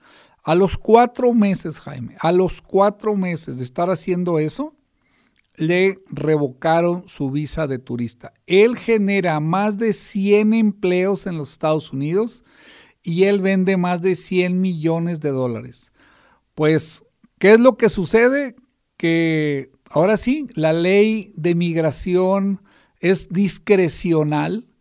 A 0.45 0.53
los 0.53 0.77
cuatro 0.77 1.33
meses, 1.33 1.79
Jaime, 1.79 2.17
a 2.19 2.31
los 2.31 2.61
cuatro 2.61 3.15
meses 3.15 3.57
de 3.57 3.63
estar 3.63 3.89
haciendo 3.89 4.37
eso, 4.37 4.75
le 5.55 5.97
revocaron 6.11 7.07
su 7.07 7.31
visa 7.31 7.65
de 7.65 7.79
turista. 7.79 8.31
Él 8.45 8.77
genera 8.77 9.39
más 9.39 9.79
de 9.79 9.91
100 9.91 10.53
empleos 10.53 11.25
en 11.25 11.39
los 11.39 11.51
Estados 11.51 11.91
Unidos 11.91 12.43
y 13.01 13.23
él 13.23 13.39
vende 13.39 13.75
más 13.75 14.03
de 14.03 14.13
100 14.13 14.61
millones 14.61 15.19
de 15.19 15.29
dólares. 15.29 15.91
Pues, 16.53 17.01
¿qué 17.39 17.53
es 17.53 17.59
lo 17.59 17.75
que 17.75 17.89
sucede? 17.89 18.55
Que 18.97 19.71
ahora 19.89 20.15
sí, 20.15 20.45
la 20.53 20.73
ley 20.73 21.33
de 21.35 21.55
migración 21.55 22.61
es 22.99 23.29
discrecional 23.29 24.75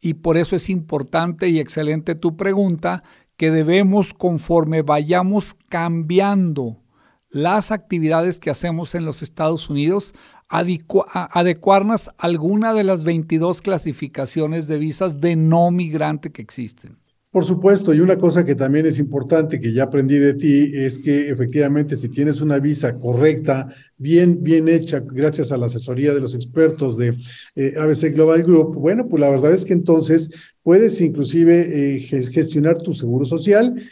y 0.00 0.14
por 0.14 0.38
eso 0.38 0.56
es 0.56 0.70
importante 0.70 1.50
y 1.50 1.60
excelente 1.60 2.14
tu 2.14 2.34
pregunta 2.34 3.04
que 3.36 3.50
debemos, 3.50 4.14
conforme 4.14 4.82
vayamos 4.82 5.54
cambiando 5.68 6.82
las 7.30 7.72
actividades 7.72 8.38
que 8.38 8.50
hacemos 8.50 8.94
en 8.94 9.04
los 9.04 9.22
Estados 9.22 9.70
Unidos, 9.70 10.14
adecuarnos 10.48 12.08
a 12.08 12.12
alguna 12.18 12.74
de 12.74 12.84
las 12.84 13.04
22 13.04 13.62
clasificaciones 13.62 14.68
de 14.68 14.78
visas 14.78 15.20
de 15.20 15.34
no 15.34 15.70
migrante 15.70 16.30
que 16.30 16.42
existen. 16.42 17.01
Por 17.32 17.46
supuesto, 17.46 17.94
y 17.94 18.00
una 18.00 18.18
cosa 18.18 18.44
que 18.44 18.54
también 18.54 18.84
es 18.84 18.98
importante 18.98 19.58
que 19.58 19.72
ya 19.72 19.84
aprendí 19.84 20.18
de 20.18 20.34
ti 20.34 20.70
es 20.74 20.98
que 20.98 21.30
efectivamente 21.30 21.96
si 21.96 22.10
tienes 22.10 22.42
una 22.42 22.58
visa 22.58 22.98
correcta, 22.98 23.74
bien, 23.96 24.42
bien 24.42 24.68
hecha, 24.68 25.00
gracias 25.00 25.50
a 25.50 25.56
la 25.56 25.64
asesoría 25.64 26.12
de 26.12 26.20
los 26.20 26.34
expertos 26.34 26.98
de 26.98 27.14
eh, 27.56 27.72
ABC 27.78 28.12
Global 28.12 28.42
Group, 28.42 28.74
bueno, 28.74 29.08
pues 29.08 29.22
la 29.22 29.30
verdad 29.30 29.52
es 29.52 29.64
que 29.64 29.72
entonces 29.72 30.30
puedes 30.62 31.00
inclusive 31.00 31.96
eh, 31.96 32.00
gestionar 32.00 32.76
tu 32.76 32.92
seguro 32.92 33.24
social 33.24 33.82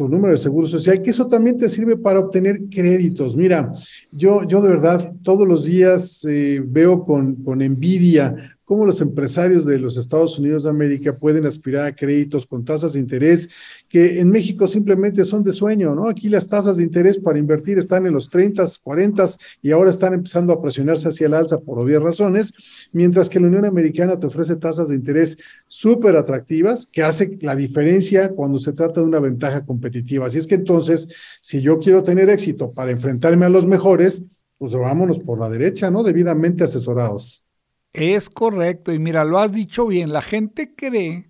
tu 0.00 0.08
número 0.08 0.32
de 0.32 0.38
seguro 0.38 0.66
social, 0.66 1.02
que 1.02 1.10
eso 1.10 1.26
también 1.26 1.58
te 1.58 1.68
sirve 1.68 1.94
para 1.94 2.20
obtener 2.20 2.62
créditos. 2.70 3.36
Mira, 3.36 3.70
yo, 4.10 4.44
yo 4.48 4.62
de 4.62 4.70
verdad 4.70 5.12
todos 5.22 5.46
los 5.46 5.66
días 5.66 6.24
eh, 6.24 6.62
veo 6.64 7.04
con, 7.04 7.36
con 7.44 7.60
envidia 7.60 8.56
cómo 8.70 8.86
los 8.86 9.00
empresarios 9.00 9.64
de 9.64 9.80
los 9.80 9.96
Estados 9.96 10.38
Unidos 10.38 10.62
de 10.62 10.70
América 10.70 11.12
pueden 11.12 11.44
aspirar 11.44 11.86
a 11.86 11.92
créditos 11.92 12.46
con 12.46 12.64
tasas 12.64 12.92
de 12.92 13.00
interés 13.00 13.48
que 13.88 14.20
en 14.20 14.30
México 14.30 14.68
simplemente 14.68 15.24
son 15.24 15.42
de 15.42 15.52
sueño, 15.52 15.92
¿no? 15.92 16.08
Aquí 16.08 16.28
las 16.28 16.46
tasas 16.46 16.76
de 16.76 16.84
interés 16.84 17.18
para 17.18 17.40
invertir 17.40 17.78
están 17.78 18.06
en 18.06 18.12
los 18.12 18.30
30, 18.30 18.64
40 18.80 19.26
y 19.60 19.72
ahora 19.72 19.90
están 19.90 20.14
empezando 20.14 20.52
a 20.52 20.62
presionarse 20.62 21.08
hacia 21.08 21.26
el 21.26 21.34
alza 21.34 21.58
por 21.58 21.80
obvias 21.80 22.00
razones, 22.00 22.54
mientras 22.92 23.28
que 23.28 23.40
la 23.40 23.48
Unión 23.48 23.64
Americana 23.64 24.20
te 24.20 24.28
ofrece 24.28 24.54
tasas 24.54 24.90
de 24.90 24.94
interés 24.94 25.38
súper 25.66 26.14
atractivas 26.14 26.86
que 26.86 27.02
hace 27.02 27.38
la 27.40 27.56
diferencia 27.56 28.28
cuando 28.28 28.60
se 28.60 28.72
trata 28.72 29.00
de 29.00 29.06
una 29.08 29.18
ventaja 29.18 29.66
competitiva. 29.66 30.26
Así 30.26 30.38
es 30.38 30.46
que 30.46 30.54
entonces, 30.54 31.08
si 31.40 31.60
yo 31.60 31.80
quiero 31.80 32.04
tener 32.04 32.30
éxito 32.30 32.70
para 32.70 32.92
enfrentarme 32.92 33.46
a 33.46 33.48
los 33.48 33.66
mejores, 33.66 34.28
pues 34.58 34.72
vámonos 34.74 35.18
por 35.18 35.40
la 35.40 35.50
derecha, 35.50 35.90
¿no? 35.90 36.04
Debidamente 36.04 36.62
asesorados. 36.62 37.44
Es 37.92 38.30
correcto, 38.30 38.92
y 38.92 38.98
mira, 38.98 39.24
lo 39.24 39.38
has 39.38 39.52
dicho 39.52 39.86
bien, 39.86 40.12
la 40.12 40.22
gente 40.22 40.74
cree 40.74 41.28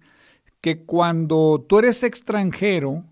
que 0.60 0.84
cuando 0.84 1.64
tú 1.66 1.78
eres 1.78 2.02
extranjero 2.02 3.04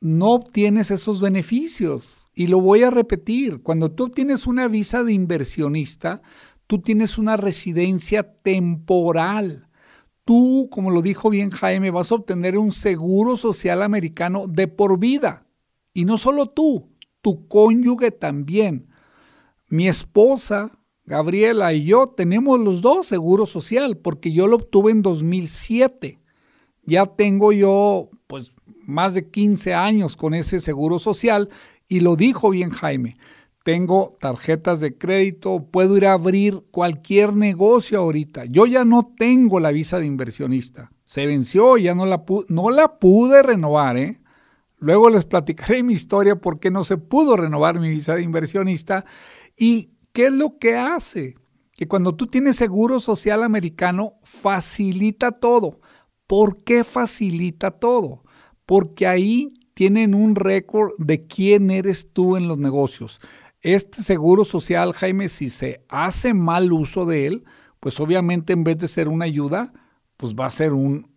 no 0.00 0.32
obtienes 0.32 0.90
esos 0.90 1.20
beneficios. 1.20 2.30
Y 2.34 2.46
lo 2.46 2.60
voy 2.60 2.84
a 2.84 2.90
repetir, 2.90 3.62
cuando 3.62 3.90
tú 3.90 4.04
obtienes 4.04 4.46
una 4.46 4.68
visa 4.68 5.02
de 5.02 5.12
inversionista, 5.12 6.22
tú 6.66 6.80
tienes 6.80 7.18
una 7.18 7.36
residencia 7.36 8.22
temporal. 8.42 9.64
tú, 10.24 10.68
como 10.70 10.90
lo 10.90 11.00
dijo 11.00 11.30
bien 11.30 11.48
Jaime, 11.48 11.90
vas 11.90 12.12
a 12.12 12.16
obtener 12.16 12.58
un 12.58 12.70
seguro 12.70 13.38
social 13.38 13.82
americano 13.82 14.46
de 14.46 14.68
por 14.68 14.98
vida. 14.98 15.46
Y 15.94 16.04
no 16.04 16.18
solo 16.18 16.50
tú, 16.50 16.90
tu 17.22 17.48
cónyuge 17.48 18.10
también. 18.10 18.90
Mi 19.68 19.88
esposa, 19.88 20.77
Gabriela 21.08 21.72
y 21.72 21.84
yo 21.84 22.08
tenemos 22.08 22.60
los 22.60 22.82
dos 22.82 23.06
seguro 23.06 23.46
social 23.46 23.96
porque 23.96 24.30
yo 24.30 24.46
lo 24.46 24.56
obtuve 24.56 24.92
en 24.92 25.00
2007. 25.00 26.20
Ya 26.82 27.06
tengo 27.06 27.52
yo 27.52 28.10
pues 28.26 28.54
más 28.82 29.14
de 29.14 29.30
15 29.30 29.72
años 29.72 30.16
con 30.16 30.34
ese 30.34 30.60
seguro 30.60 30.98
social 30.98 31.48
y 31.88 32.00
lo 32.00 32.14
dijo 32.14 32.50
bien 32.50 32.68
Jaime. 32.68 33.16
Tengo 33.64 34.16
tarjetas 34.20 34.80
de 34.80 34.98
crédito, 34.98 35.66
puedo 35.70 35.96
ir 35.96 36.06
a 36.06 36.12
abrir 36.12 36.62
cualquier 36.70 37.34
negocio 37.34 38.00
ahorita. 38.00 38.44
Yo 38.44 38.66
ya 38.66 38.84
no 38.84 39.10
tengo 39.18 39.60
la 39.60 39.72
visa 39.72 39.98
de 39.98 40.04
inversionista. 40.04 40.92
Se 41.06 41.24
venció, 41.24 41.78
ya 41.78 41.94
no 41.94 42.04
la, 42.04 42.24
pude 42.98 43.42
renovar, 43.42 43.96
¿eh? 43.96 44.20
Luego 44.76 45.08
les 45.08 45.24
platicaré 45.24 45.82
mi 45.82 45.94
historia 45.94 46.36
por 46.36 46.60
qué 46.60 46.70
no 46.70 46.84
se 46.84 46.98
pudo 46.98 47.34
renovar 47.34 47.80
mi 47.80 47.88
visa 47.88 48.14
de 48.14 48.22
inversionista 48.22 49.06
y 49.56 49.92
qué 50.18 50.26
es 50.26 50.32
lo 50.32 50.58
que 50.58 50.74
hace. 50.74 51.36
Que 51.70 51.86
cuando 51.86 52.16
tú 52.16 52.26
tienes 52.26 52.56
seguro 52.56 52.98
social 52.98 53.44
americano, 53.44 54.14
facilita 54.24 55.30
todo. 55.30 55.80
¿Por 56.26 56.64
qué 56.64 56.82
facilita 56.82 57.70
todo? 57.70 58.24
Porque 58.66 59.06
ahí 59.06 59.54
tienen 59.74 60.16
un 60.16 60.34
récord 60.34 60.90
de 60.98 61.28
quién 61.28 61.70
eres 61.70 62.12
tú 62.12 62.36
en 62.36 62.48
los 62.48 62.58
negocios. 62.58 63.20
Este 63.60 64.02
seguro 64.02 64.44
social, 64.44 64.92
Jaime, 64.92 65.28
si 65.28 65.50
se 65.50 65.84
hace 65.88 66.34
mal 66.34 66.72
uso 66.72 67.04
de 67.04 67.28
él, 67.28 67.44
pues 67.78 68.00
obviamente 68.00 68.54
en 68.54 68.64
vez 68.64 68.78
de 68.78 68.88
ser 68.88 69.06
una 69.06 69.26
ayuda, 69.26 69.72
pues 70.16 70.34
va 70.34 70.46
a 70.46 70.50
ser 70.50 70.72
un, 70.72 71.12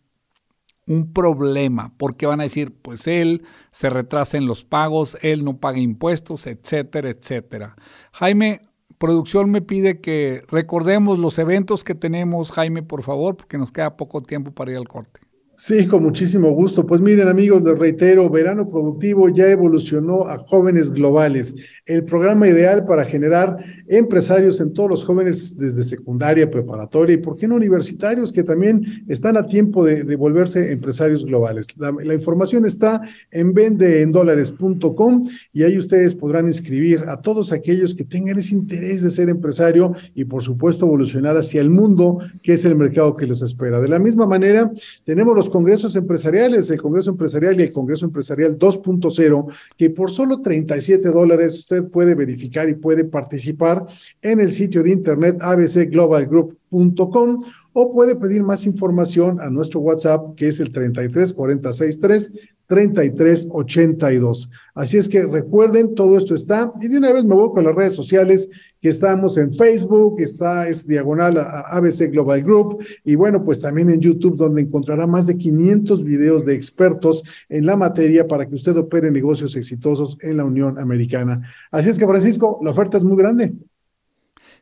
un 0.86 1.12
problema, 1.12 1.96
porque 1.98 2.28
van 2.28 2.40
a 2.40 2.44
decir, 2.44 2.72
pues 2.84 3.08
él 3.08 3.46
se 3.72 3.90
retrasa 3.90 4.38
en 4.38 4.46
los 4.46 4.64
pagos, 4.64 5.18
él 5.24 5.44
no 5.44 5.60
paga 5.60 5.80
impuestos, 5.80 6.46
etcétera, 6.46 7.10
etcétera. 7.10 7.76
Jaime, 8.12 8.62
producción 9.02 9.50
me 9.50 9.64
pide 9.64 10.00
que 10.00 10.44
recordemos 10.48 11.18
los 11.18 11.40
eventos 11.40 11.84
que 11.84 11.96
tenemos, 11.96 12.52
Jaime, 12.52 12.84
por 12.84 13.02
favor, 13.02 13.36
porque 13.36 13.58
nos 13.58 13.72
queda 13.72 13.98
poco 13.98 14.22
tiempo 14.22 14.52
para 14.52 14.72
ir 14.72 14.78
al 14.78 14.88
corte. 14.88 15.20
Sí, 15.64 15.86
con 15.86 16.02
muchísimo 16.02 16.50
gusto. 16.54 16.88
Pues 16.88 17.02
miren 17.02 17.28
amigos, 17.28 17.62
les 17.62 17.78
reitero, 17.78 18.28
Verano 18.32 18.68
Productivo 18.68 19.30
ya 19.30 19.48
evolucionó 19.48 20.28
a 20.28 20.40
Jóvenes 20.40 20.90
Globales, 20.90 21.56
el 21.86 22.04
programa 22.04 22.48
ideal 22.48 22.84
para 22.84 23.06
generar 23.06 23.58
empresarios 23.88 24.60
en 24.60 24.74
todos 24.74 24.90
los 24.90 25.04
jóvenes 25.04 25.60
desde 25.60 25.84
secundaria, 25.84 26.50
preparatoria 26.50 27.14
y, 27.14 27.18
¿por 27.18 27.38
qué 27.38 27.48
no 27.48 27.58
universitarios 27.58 28.32
que 28.32 28.44
también 28.44 29.06
están 29.08 29.38
a 29.38 29.46
tiempo 29.46 29.86
de, 29.86 30.16
volverse 30.16 30.72
empresarios 30.72 31.26
globales? 31.26 31.68
La, 31.78 32.14
información 32.16 32.66
está 32.66 33.00
en 33.30 33.54
vendeendólares.com 33.54 35.22
y 35.54 35.62
ahí 35.62 35.78
ustedes 35.78 36.16
podrán 36.16 36.48
inscribir 36.48 37.04
a 37.08 37.22
todos 37.22 37.52
aquellos 37.52 37.94
que 37.94 38.04
tengan 38.04 38.40
ese 38.40 38.56
interés 38.56 39.04
de 39.04 39.12
ser 39.12 39.30
empresario 39.30 39.92
y, 40.16 40.26
por 40.26 40.42
supuesto, 40.42 40.88
evolucionar 40.88 41.38
hacia 41.38 41.62
el 41.62 41.70
mundo 41.70 42.18
que 42.42 42.54
es 42.54 42.66
el 42.66 42.76
mercado 42.76 43.16
que 43.16 43.28
los 43.28 43.44
espera. 43.44 43.80
De 43.80 43.90
la 43.90 44.00
misma 44.00 44.26
manera, 44.26 44.72
tenemos 45.06 45.36
los 45.36 45.51
congresos 45.52 45.96
empresariales, 45.96 46.72
el 46.72 46.82
Congreso 46.82 47.12
Empresarial 47.12 47.60
y 47.60 47.64
el 47.64 47.72
Congreso 47.72 48.06
Empresarial 48.06 48.58
2.0, 48.58 49.54
que 49.78 49.92
por 49.92 50.10
solo 50.10 50.42
37 50.42 51.10
dólares 51.10 51.60
usted 51.60 51.84
puede 51.90 52.16
verificar 52.16 52.68
y 52.70 52.74
puede 52.74 53.04
participar 53.04 53.86
en 54.22 54.40
el 54.40 54.52
sitio 54.52 54.82
de 54.82 54.92
internet 54.92 55.38
abcglobalgroup.com 55.42 57.40
o 57.74 57.94
puede 57.94 58.16
pedir 58.16 58.44
más 58.44 58.66
información 58.66 59.40
a 59.40 59.50
nuestro 59.50 59.80
WhatsApp 59.80 60.36
que 60.36 60.48
es 60.48 60.60
el 60.60 60.72
33 60.72 61.34
463 61.34 62.34
3382. 62.72 64.50
Así 64.74 64.98
es 64.98 65.10
que 65.10 65.26
recuerden, 65.26 65.94
todo 65.94 66.18
esto 66.18 66.34
está. 66.34 66.72
Y 66.80 66.88
de 66.88 66.98
una 66.98 67.12
vez 67.12 67.26
me 67.26 67.36
voy 67.36 67.52
con 67.52 67.66
las 67.66 67.76
redes 67.76 67.96
sociales 67.96 68.50
que 68.82 68.90
estamos 68.90 69.38
en 69.38 69.54
Facebook, 69.54 70.20
está 70.20 70.68
es 70.68 70.88
diagonal 70.88 71.38
a 71.38 71.62
ABC 71.70 72.12
Global 72.12 72.42
Group 72.42 72.84
y 73.06 73.16
bueno, 73.16 73.44
pues 73.44 73.62
también 73.62 73.90
en 73.90 74.02
YouTube 74.02 74.36
donde 74.36 74.62
encontrará 74.62 75.06
más 75.06 75.28
de 75.28 75.38
500 75.38 76.04
videos 76.04 76.46
de 76.46 76.56
expertos 76.56 77.24
en 77.48 77.68
la 77.68 77.78
materia 77.78 78.28
para 78.28 78.48
que 78.48 78.56
usted 78.56 78.76
opere 78.76 79.12
negocios 79.12 79.56
exitosos 79.56 80.18
en 80.22 80.38
la 80.38 80.46
Unión 80.46 80.80
Americana. 80.80 81.42
Así 81.70 81.90
es 81.90 82.00
que 82.00 82.08
Francisco, 82.08 82.60
la 82.64 82.72
oferta 82.72 82.98
es 82.98 83.04
muy 83.04 83.18
grande. 83.18 83.54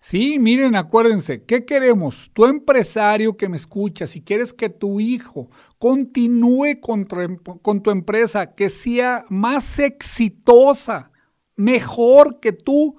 Sí, 0.02 0.40
miren, 0.40 0.76
acuérdense, 0.76 1.44
¿qué 1.44 1.66
queremos? 1.66 2.32
Tu 2.34 2.46
empresario 2.46 3.36
que 3.36 3.50
me 3.50 3.58
escucha, 3.58 4.08
si 4.08 4.22
quieres 4.22 4.54
que 4.54 4.70
tu 4.70 5.00
hijo 5.02 5.50
continúe 5.78 6.80
con 6.82 7.06
tu, 7.06 7.18
con 7.62 7.82
tu 7.82 7.92
empresa, 7.92 8.54
que 8.54 8.70
sea 8.70 9.26
más 9.30 9.80
exitosa, 9.80 11.12
mejor 11.58 12.40
que 12.40 12.54
tú, 12.54 12.98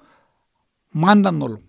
mándanoslo. 0.91 1.59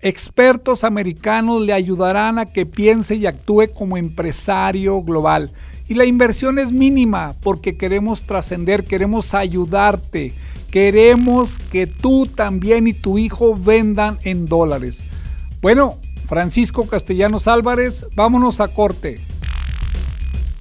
Expertos 0.00 0.84
americanos 0.84 1.62
le 1.62 1.72
ayudarán 1.72 2.38
a 2.38 2.46
que 2.46 2.66
piense 2.66 3.16
y 3.16 3.26
actúe 3.26 3.72
como 3.74 3.96
empresario 3.96 5.02
global. 5.02 5.50
Y 5.88 5.94
la 5.94 6.04
inversión 6.04 6.58
es 6.58 6.72
mínima 6.72 7.34
porque 7.42 7.76
queremos 7.76 8.24
trascender, 8.24 8.84
queremos 8.84 9.34
ayudarte 9.34 10.32
Queremos 10.76 11.58
que 11.72 11.86
tú 11.86 12.26
también 12.26 12.86
y 12.86 12.92
tu 12.92 13.18
hijo 13.18 13.54
vendan 13.54 14.18
en 14.24 14.44
dólares. 14.44 15.00
Bueno, 15.62 15.98
Francisco 16.28 16.86
Castellanos 16.86 17.48
Álvarez, 17.48 18.06
vámonos 18.14 18.60
a 18.60 18.68
corte. 18.68 19.18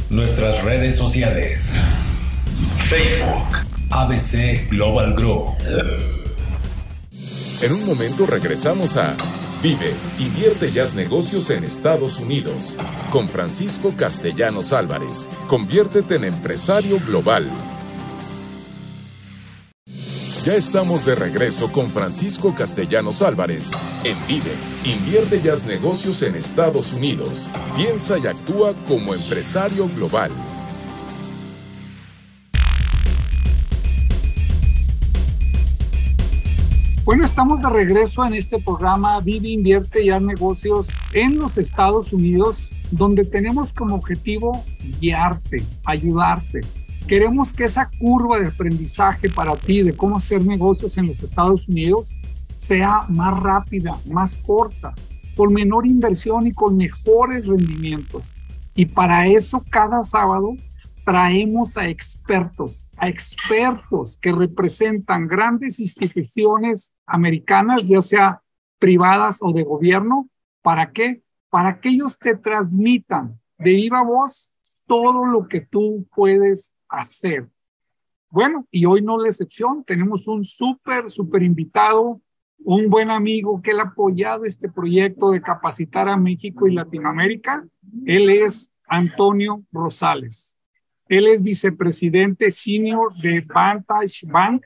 Nuestras 0.10 0.64
redes 0.64 0.96
sociales. 0.96 1.76
Facebook. 2.88 3.66
ABC 3.90 4.70
Global 4.70 5.16
Group. 5.16 5.50
En 7.66 7.74
un 7.74 7.84
momento 7.84 8.28
regresamos 8.28 8.96
a 8.96 9.18
Vive, 9.64 9.96
invierte 10.20 10.70
y 10.70 10.78
haz 10.78 10.94
negocios 10.94 11.50
en 11.50 11.64
Estados 11.64 12.20
Unidos. 12.20 12.78
Con 13.10 13.28
Francisco 13.28 13.92
Castellanos 13.98 14.72
Álvarez. 14.72 15.28
Conviértete 15.48 16.14
en 16.14 16.26
empresario 16.26 17.00
global. 17.00 17.50
Ya 20.44 20.54
estamos 20.54 21.08
de 21.08 21.16
regreso 21.16 21.72
con 21.72 21.90
Francisco 21.90 22.54
Castellanos 22.54 23.24
Álvarez 23.24 23.72
en 24.04 24.16
Vive. 24.28 24.56
Invierte 24.84 25.42
y 25.44 25.50
haz 25.50 25.66
negocios 25.66 26.22
en 26.22 26.36
Estados 26.36 26.94
Unidos. 26.94 27.50
Piensa 27.76 28.20
y 28.20 28.28
actúa 28.28 28.76
como 28.88 29.16
empresario 29.16 29.90
global. 29.96 30.30
Bueno, 37.06 37.24
estamos 37.24 37.62
de 37.62 37.70
regreso 37.70 38.26
en 38.26 38.34
este 38.34 38.60
programa 38.60 39.20
Vive, 39.20 39.50
Invierte 39.50 40.04
y 40.04 40.10
haz 40.10 40.24
negocios 40.24 40.90
en 41.14 41.38
los 41.38 41.58
Estados 41.58 42.12
Unidos, 42.12 42.72
donde 42.90 43.24
tenemos 43.24 43.72
como 43.72 43.96
objetivo 43.96 44.64
guiarte, 45.00 45.64
ayudarte 45.86 46.62
Queremos 47.08 47.54
que 47.54 47.66
esa 47.66 47.92
curva 48.00 48.40
de 48.40 48.48
aprendizaje 48.48 49.30
para 49.30 49.56
ti 49.56 49.84
de 49.84 49.96
cómo 49.96 50.18
hacer 50.18 50.44
negocios 50.44 50.98
en 50.98 51.06
los 51.06 51.22
Estados 51.22 51.68
Unidos 51.68 52.18
sea 52.56 53.06
más 53.10 53.40
rápida, 53.44 53.92
más 54.12 54.36
corta, 54.38 54.96
con 55.36 55.54
menor 55.54 55.86
inversión 55.86 56.48
y 56.48 56.52
con 56.52 56.76
mejores 56.76 57.46
rendimientos. 57.46 58.34
Y 58.74 58.88
para 58.88 59.28
eso 59.28 59.64
cada 59.70 60.02
sábado 60.02 60.56
traemos 61.06 61.78
a 61.78 61.88
expertos, 61.88 62.90
a 62.98 63.08
expertos 63.08 64.18
que 64.18 64.32
representan 64.32 65.28
grandes 65.28 65.80
instituciones 65.80 66.96
americanas, 67.06 67.84
ya 67.84 68.02
sea 68.02 68.42
privadas 68.80 69.38
o 69.42 69.54
de 69.54 69.64
gobierno. 69.64 70.28
¿Para 70.64 70.92
qué? 70.92 71.22
Para 71.50 71.80
que 71.80 71.90
ellos 71.90 72.18
te 72.18 72.36
transmitan 72.36 73.40
de 73.60 73.76
viva 73.76 74.04
voz 74.04 74.54
todo 74.88 75.26
lo 75.26 75.48
que 75.48 75.62
tú 75.62 76.08
puedes 76.14 76.74
hacer. 76.90 77.48
Bueno, 78.32 78.68
y 78.72 78.86
hoy 78.86 79.02
no 79.02 79.18
la 79.18 79.30
excepción, 79.30 79.84
tenemos 79.86 80.28
un 80.28 80.44
súper, 80.44 81.10
súper 81.10 81.44
invitado, 81.44 82.20
un 82.58 82.90
buen 82.90 83.12
amigo 83.12 83.62
que 83.62 83.72
él 83.72 83.80
ha 83.80 83.84
apoyado 83.84 84.44
este 84.44 84.70
proyecto 84.70 85.30
de 85.30 85.42
capacitar 85.42 86.10
a 86.10 86.18
México 86.18 86.68
y 86.68 86.74
Latinoamérica. 86.74 87.66
Él 88.06 88.30
es 88.32 88.72
Antonio 88.88 89.64
Rosales. 89.72 90.55
Él 91.08 91.28
es 91.28 91.42
vicepresidente 91.42 92.50
senior 92.50 93.14
de 93.16 93.42
Vantage 93.42 94.28
Bank, 94.28 94.64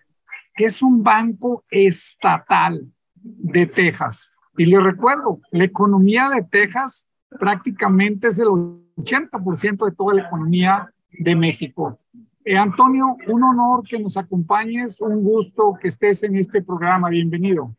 que 0.56 0.66
es 0.66 0.82
un 0.82 1.04
banco 1.04 1.66
estatal 1.70 2.86
de 3.16 3.66
Texas. 3.66 4.36
Y 4.58 4.66
le 4.66 4.80
recuerdo, 4.80 5.40
la 5.52 5.64
economía 5.64 6.30
de 6.30 6.44
Texas 6.44 7.08
prácticamente 7.40 8.28
es 8.28 8.40
el 8.40 8.48
80% 8.48 9.86
de 9.86 9.96
toda 9.96 10.14
la 10.16 10.24
economía 10.24 10.94
de 11.12 11.36
México. 11.36 12.00
Eh, 12.44 12.58
Antonio, 12.58 13.18
un 13.28 13.44
honor 13.44 13.84
que 13.88 14.00
nos 14.00 14.18
acompañes, 14.18 15.02
un 15.02 15.24
gusto 15.24 15.78
que 15.80 15.90
estés 15.90 16.24
en 16.24 16.36
este 16.36 16.62
programa. 16.62 17.10
Bienvenido. 17.10 17.76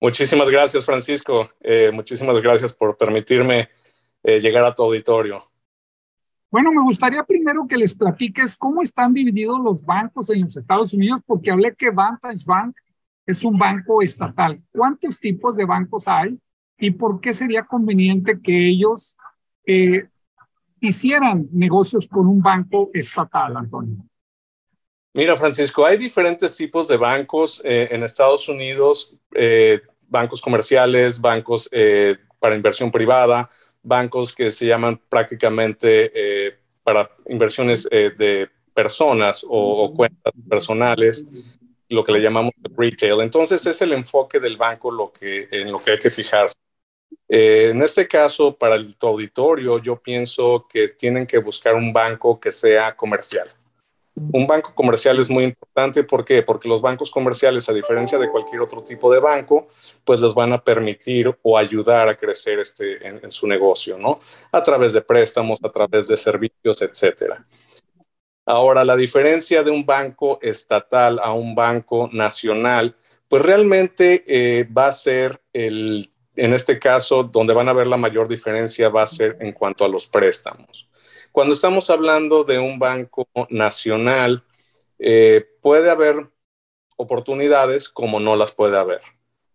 Muchísimas 0.00 0.50
gracias, 0.50 0.84
Francisco. 0.84 1.50
Eh, 1.60 1.90
muchísimas 1.92 2.40
gracias 2.40 2.72
por 2.72 2.96
permitirme 2.96 3.68
eh, 4.22 4.40
llegar 4.40 4.64
a 4.64 4.74
tu 4.74 4.82
auditorio. 4.82 5.49
Bueno, 6.50 6.72
me 6.72 6.82
gustaría 6.82 7.22
primero 7.22 7.66
que 7.68 7.76
les 7.76 7.94
platiques 7.94 8.56
cómo 8.56 8.82
están 8.82 9.14
divididos 9.14 9.60
los 9.60 9.84
bancos 9.84 10.30
en 10.30 10.42
los 10.42 10.56
Estados 10.56 10.92
Unidos, 10.92 11.20
porque 11.24 11.52
hablé 11.52 11.74
que 11.76 11.90
Vantage 11.90 12.42
Bank 12.44 12.76
es 13.24 13.44
un 13.44 13.56
banco 13.56 14.02
estatal. 14.02 14.60
¿Cuántos 14.72 15.20
tipos 15.20 15.56
de 15.56 15.64
bancos 15.64 16.08
hay 16.08 16.36
y 16.76 16.90
por 16.90 17.20
qué 17.20 17.32
sería 17.32 17.64
conveniente 17.64 18.40
que 18.42 18.66
ellos 18.66 19.16
eh, 19.64 20.08
hicieran 20.80 21.46
negocios 21.52 22.08
con 22.08 22.26
un 22.26 22.42
banco 22.42 22.90
estatal, 22.94 23.56
Antonio? 23.56 23.98
Mira, 25.14 25.36
Francisco, 25.36 25.86
hay 25.86 25.98
diferentes 25.98 26.56
tipos 26.56 26.88
de 26.88 26.96
bancos 26.96 27.62
eh, 27.64 27.88
en 27.92 28.02
Estados 28.02 28.48
Unidos, 28.48 29.14
eh, 29.34 29.80
bancos 30.08 30.40
comerciales, 30.40 31.20
bancos 31.20 31.70
para 32.40 32.56
inversión 32.56 32.90
privada, 32.90 33.50
bancos 33.82 34.34
que 34.34 34.50
se 34.50 34.66
llaman 34.66 35.00
prácticamente 35.08 36.52
para 36.82 37.10
inversiones 37.26 37.84
de 37.84 38.48
personas 38.74 39.44
o, 39.44 39.84
o, 39.84 39.94
cuentas 39.94 40.32
personales 40.48 41.26
lo 41.90 42.04
que 42.04 42.12
le 42.12 42.22
llamamos 42.22 42.52
retail. 42.76 43.20
Entonces 43.20 43.66
es 43.66 43.82
el 43.82 43.92
enfoque 43.92 44.40
del 44.40 44.56
banco 44.56 44.90
lo 44.90 45.12
que, 45.12 45.48
en 45.50 45.72
lo 45.72 45.78
que 45.78 45.92
hay 45.92 45.98
que 45.98 46.08
fijarse. 46.08 46.56
Eh, 47.28 47.70
en 47.72 47.82
este 47.82 48.06
caso, 48.08 48.56
para 48.56 48.76
el, 48.76 48.96
tu 48.96 49.08
auditorio, 49.08 49.78
yo 49.78 49.96
pienso 49.96 50.66
que 50.68 50.88
tienen 50.88 51.26
que 51.26 51.38
buscar 51.38 51.74
un 51.74 51.92
banco 51.92 52.38
que 52.38 52.52
sea 52.52 52.94
comercial. 52.96 53.52
Un 54.32 54.46
banco 54.46 54.74
comercial 54.74 55.18
es 55.18 55.30
muy 55.30 55.44
importante, 55.44 56.04
¿por 56.04 56.24
qué? 56.24 56.42
Porque 56.42 56.68
los 56.68 56.82
bancos 56.82 57.10
comerciales, 57.10 57.68
a 57.68 57.72
diferencia 57.72 58.18
de 58.18 58.28
cualquier 58.28 58.60
otro 58.60 58.82
tipo 58.82 59.10
de 59.10 59.18
banco, 59.18 59.68
pues 60.04 60.20
les 60.20 60.34
van 60.34 60.52
a 60.52 60.62
permitir 60.62 61.34
o 61.42 61.56
ayudar 61.56 62.06
a 62.08 62.16
crecer 62.16 62.58
este, 62.58 63.06
en, 63.06 63.30
su 63.30 63.46
negocio, 63.46 63.96
¿no? 63.96 64.20
A 64.52 64.62
través 64.62 64.92
de 64.92 65.00
préstamos, 65.00 65.58
a 65.62 65.70
través 65.70 66.08
de 66.08 66.16
servicios, 66.16 66.82
etcétera. 66.82 67.46
Ahora, 68.44 68.84
la 68.84 68.96
diferencia 68.96 69.62
de 69.62 69.70
un 69.70 69.86
banco 69.86 70.38
estatal 70.42 71.18
a 71.18 71.32
un 71.32 71.54
banco 71.54 72.10
nacional, 72.12 72.96
pues 73.26 73.42
realmente 73.42 74.24
eh, 74.26 74.64
va 74.64 74.88
a 74.88 74.92
ser 74.92 75.40
el, 75.52 76.12
en 76.36 76.52
este 76.52 76.78
caso, 76.78 77.22
donde 77.22 77.54
van 77.54 77.68
a 77.68 77.72
ver 77.72 77.86
la 77.86 77.96
mayor 77.96 78.28
diferencia 78.28 78.88
va 78.90 79.02
a 79.02 79.06
ser 79.06 79.38
en 79.40 79.52
cuanto 79.52 79.84
a 79.84 79.88
los 79.88 80.06
préstamos. 80.06 80.89
Cuando 81.32 81.54
estamos 81.54 81.90
hablando 81.90 82.44
de 82.44 82.58
un 82.58 82.78
banco 82.78 83.28
nacional, 83.48 84.44
eh, 84.98 85.46
puede 85.60 85.90
haber 85.90 86.30
oportunidades 86.96 87.88
como 87.88 88.20
no 88.20 88.36
las 88.36 88.52
puede 88.52 88.78
haber. 88.78 89.00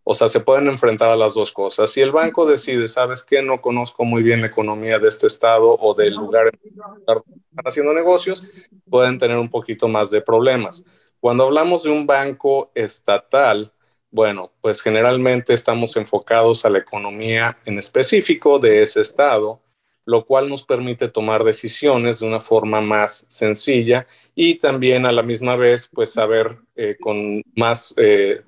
O 0.03 0.13
sea, 0.13 0.29
se 0.29 0.39
pueden 0.39 0.67
enfrentar 0.67 1.09
a 1.09 1.15
las 1.15 1.33
dos 1.33 1.51
cosas. 1.51 1.89
Si 1.89 1.99
el 1.99 2.11
banco 2.11 2.45
decide, 2.45 2.87
sabes 2.87 3.23
que 3.23 3.41
no 3.41 3.59
conozco 3.59 4.05
muy 4.05 4.21
bien 4.21 4.41
la 4.41 4.47
economía 4.47 4.99
de 4.99 5.07
este 5.09 5.25
estado 5.25 5.75
o 5.79 5.95
del 5.95 6.13
lugar 6.13 6.45
en 6.45 6.59
que 6.59 6.69
están 6.69 7.23
haciendo 7.65 7.91
negocios, 7.91 8.45
pueden 8.87 9.17
tener 9.17 9.37
un 9.37 9.49
poquito 9.49 9.87
más 9.87 10.11
de 10.11 10.21
problemas. 10.21 10.85
Cuando 11.19 11.45
hablamos 11.45 11.83
de 11.83 11.89
un 11.89 12.05
banco 12.05 12.71
estatal, 12.75 13.71
bueno, 14.11 14.51
pues 14.61 14.81
generalmente 14.81 15.53
estamos 15.53 15.97
enfocados 15.97 16.65
a 16.65 16.69
la 16.69 16.77
economía 16.77 17.57
en 17.65 17.79
específico 17.79 18.59
de 18.59 18.83
ese 18.83 19.01
estado, 19.01 19.59
lo 20.05 20.25
cual 20.25 20.49
nos 20.49 20.63
permite 20.63 21.07
tomar 21.07 21.43
decisiones 21.43 22.19
de 22.19 22.27
una 22.27 22.39
forma 22.39 22.79
más 22.79 23.25
sencilla 23.27 24.05
y 24.35 24.55
también 24.55 25.05
a 25.05 25.11
la 25.11 25.23
misma 25.23 25.55
vez, 25.55 25.89
pues 25.91 26.13
saber 26.13 26.57
eh, 26.75 26.95
con 26.99 27.41
más... 27.55 27.93
Eh, 27.97 28.41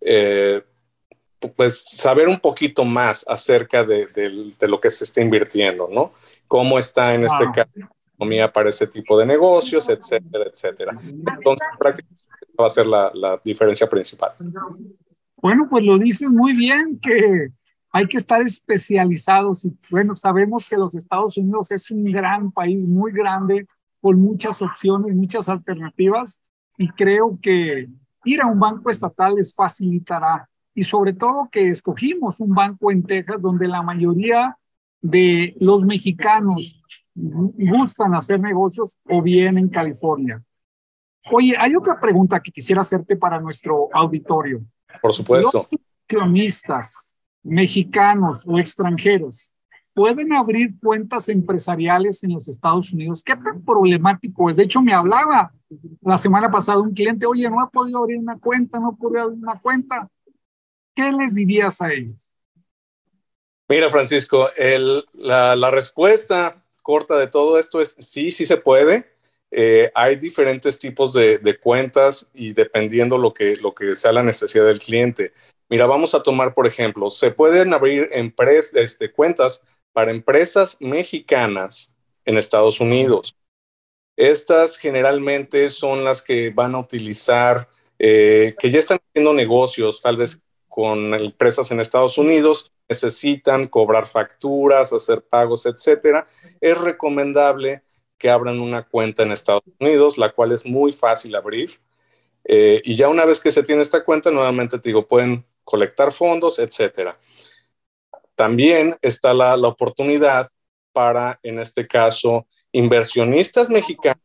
eh, 0.00 0.62
pues 1.56 1.82
saber 1.82 2.26
un 2.26 2.38
poquito 2.38 2.86
más 2.86 3.22
acerca 3.28 3.84
de, 3.84 4.08
lo 4.60 4.80
que 4.80 4.88
se 4.88 5.04
está 5.04 5.20
invirtiendo, 5.20 5.90
¿no? 5.92 6.14
Cómo 6.48 6.78
está 6.78 7.12
en 7.12 7.24
este 7.24 7.44
caso 7.54 7.70
la 7.74 7.90
economía 8.14 8.48
para 8.48 8.70
ese 8.70 8.86
tipo 8.86 9.18
de 9.18 9.26
negocios, 9.26 9.90
etcétera, 9.90 10.46
etcétera. 10.50 10.98
Entonces, 11.02 11.68
prácticamente 11.78 12.22
va 12.58 12.66
a 12.66 12.70
ser 12.70 12.86
la, 12.86 13.10
la 13.12 13.38
diferencia 13.44 13.86
principal. 13.86 14.32
Bueno, 15.36 15.66
pues 15.68 15.84
lo 15.84 15.98
dices 15.98 16.30
muy 16.30 16.54
bien 16.54 16.98
que 16.98 17.50
hay 17.94 18.08
que 18.08 18.16
estar 18.16 18.42
especializados 18.42 19.64
y 19.64 19.78
bueno, 19.88 20.16
sabemos 20.16 20.66
que 20.66 20.76
los 20.76 20.96
Estados 20.96 21.38
Unidos 21.38 21.70
es 21.70 21.92
un 21.92 22.02
gran 22.10 22.50
país, 22.50 22.88
muy 22.88 23.12
grande, 23.12 23.68
con 24.00 24.20
muchas 24.20 24.60
opciones, 24.62 25.14
muchas 25.14 25.48
alternativas 25.48 26.42
y 26.76 26.88
creo 26.88 27.38
que 27.40 27.88
ir 28.24 28.40
a 28.40 28.48
un 28.48 28.58
banco 28.58 28.90
estatal 28.90 29.36
les 29.36 29.54
facilitará 29.54 30.48
y 30.74 30.82
sobre 30.82 31.12
todo 31.12 31.48
que 31.52 31.68
escogimos 31.68 32.40
un 32.40 32.52
banco 32.52 32.90
en 32.90 33.04
Texas 33.04 33.40
donde 33.40 33.68
la 33.68 33.80
mayoría 33.80 34.58
de 35.00 35.54
los 35.60 35.84
mexicanos 35.84 36.82
gustan 37.14 38.16
hacer 38.16 38.40
negocios 38.40 38.98
o 39.08 39.22
bien 39.22 39.56
en 39.56 39.68
California. 39.68 40.42
Oye, 41.30 41.54
hay 41.56 41.76
otra 41.76 42.00
pregunta 42.00 42.40
que 42.40 42.50
quisiera 42.50 42.80
hacerte 42.80 43.14
para 43.14 43.38
nuestro 43.38 43.88
auditorio. 43.92 44.64
Por 45.00 45.12
supuesto. 45.12 45.68
Los 45.70 45.80
accionistas 46.02 47.13
mexicanos 47.44 48.42
o 48.46 48.58
extranjeros 48.58 49.52
pueden 49.92 50.32
abrir 50.32 50.74
cuentas 50.82 51.28
empresariales 51.28 52.24
en 52.24 52.32
los 52.32 52.48
Estados 52.48 52.92
Unidos. 52.92 53.22
¿Qué 53.22 53.36
tan 53.36 53.64
problemático 53.64 54.50
es? 54.50 54.56
De 54.56 54.64
hecho, 54.64 54.82
me 54.82 54.92
hablaba 54.92 55.52
la 56.02 56.16
semana 56.16 56.50
pasada 56.50 56.80
un 56.80 56.92
cliente, 56.92 57.26
oye, 57.26 57.48
no 57.48 57.64
he 57.64 57.70
podido 57.70 57.98
abrir 58.00 58.18
una 58.18 58.36
cuenta, 58.38 58.80
no 58.80 58.92
he 58.92 59.00
podido 59.00 59.22
abrir 59.22 59.38
una 59.38 59.58
cuenta. 59.60 60.10
¿qué 60.94 61.12
les 61.12 61.34
dirías 61.34 61.80
a 61.82 61.92
ellos? 61.92 62.30
Mira, 63.68 63.90
Francisco, 63.90 64.48
la, 65.14 65.70
respuesta 65.70 66.62
corta 66.82 67.18
de 67.18 67.26
todo 67.26 67.58
esto 67.58 67.80
es 67.80 67.96
sí, 67.98 68.30
sí 68.30 68.46
se 68.46 68.56
puede. 68.56 69.10
Eh, 69.50 69.90
hay 69.94 70.16
diferentes 70.16 70.78
tipos 70.78 71.12
de, 71.12 71.58
cuentas 71.62 72.30
y 72.34 72.52
dependiendo 72.52 73.18
lo 73.18 73.32
que, 73.32 73.56
lo 73.56 73.74
que 73.74 73.94
sea 73.94 74.12
la 74.12 74.22
necesidad 74.22 74.66
del 74.66 74.80
cliente. 74.80 75.32
Mira, 75.74 75.86
vamos 75.86 76.14
a 76.14 76.22
tomar, 76.22 76.54
por 76.54 76.68
ejemplo, 76.68 77.10
se 77.10 77.32
pueden 77.32 77.74
abrir 77.74 78.08
este, 78.12 79.10
cuentas 79.10 79.60
para 79.92 80.12
empresas 80.12 80.76
mexicanas 80.78 81.96
en 82.24 82.38
Estados 82.38 82.80
Unidos. 82.80 83.36
Estas 84.14 84.78
generalmente 84.78 85.68
son 85.70 86.04
las 86.04 86.22
que 86.22 86.50
van 86.50 86.76
a 86.76 86.78
utilizar, 86.78 87.68
eh, 87.98 88.54
que 88.56 88.70
ya 88.70 88.78
están 88.78 89.00
haciendo 89.08 89.34
negocios, 89.34 90.00
tal 90.00 90.16
vez 90.16 90.38
con 90.68 91.12
empresas 91.12 91.68
en 91.72 91.80
Estados 91.80 92.18
Unidos, 92.18 92.70
necesitan 92.88 93.66
cobrar 93.66 94.06
facturas, 94.06 94.92
hacer 94.92 95.22
pagos, 95.22 95.66
etcétera, 95.66 96.28
es 96.60 96.80
recomendable 96.80 97.82
que 98.16 98.30
abran 98.30 98.60
una 98.60 98.86
cuenta 98.86 99.24
en 99.24 99.32
Estados 99.32 99.64
Unidos, 99.80 100.18
la 100.18 100.30
cual 100.30 100.52
es 100.52 100.64
muy 100.66 100.92
fácil 100.92 101.34
abrir. 101.34 101.80
Eh, 102.44 102.80
y 102.84 102.94
ya 102.94 103.08
una 103.08 103.24
vez 103.24 103.40
que 103.40 103.50
se 103.50 103.64
tiene 103.64 103.82
esta 103.82 104.04
cuenta, 104.04 104.30
nuevamente 104.30 104.78
te 104.78 104.90
digo, 104.90 105.08
pueden 105.08 105.44
colectar 105.64 106.12
fondos, 106.12 106.58
etcétera. 106.58 107.18
También 108.34 108.96
está 109.00 109.32
la, 109.32 109.54
oportunidad 109.56 110.46
para, 110.92 111.38
en 111.42 111.58
este 111.58 111.86
caso, 111.86 112.46
inversionistas 112.72 113.70
mexicanos 113.70 114.22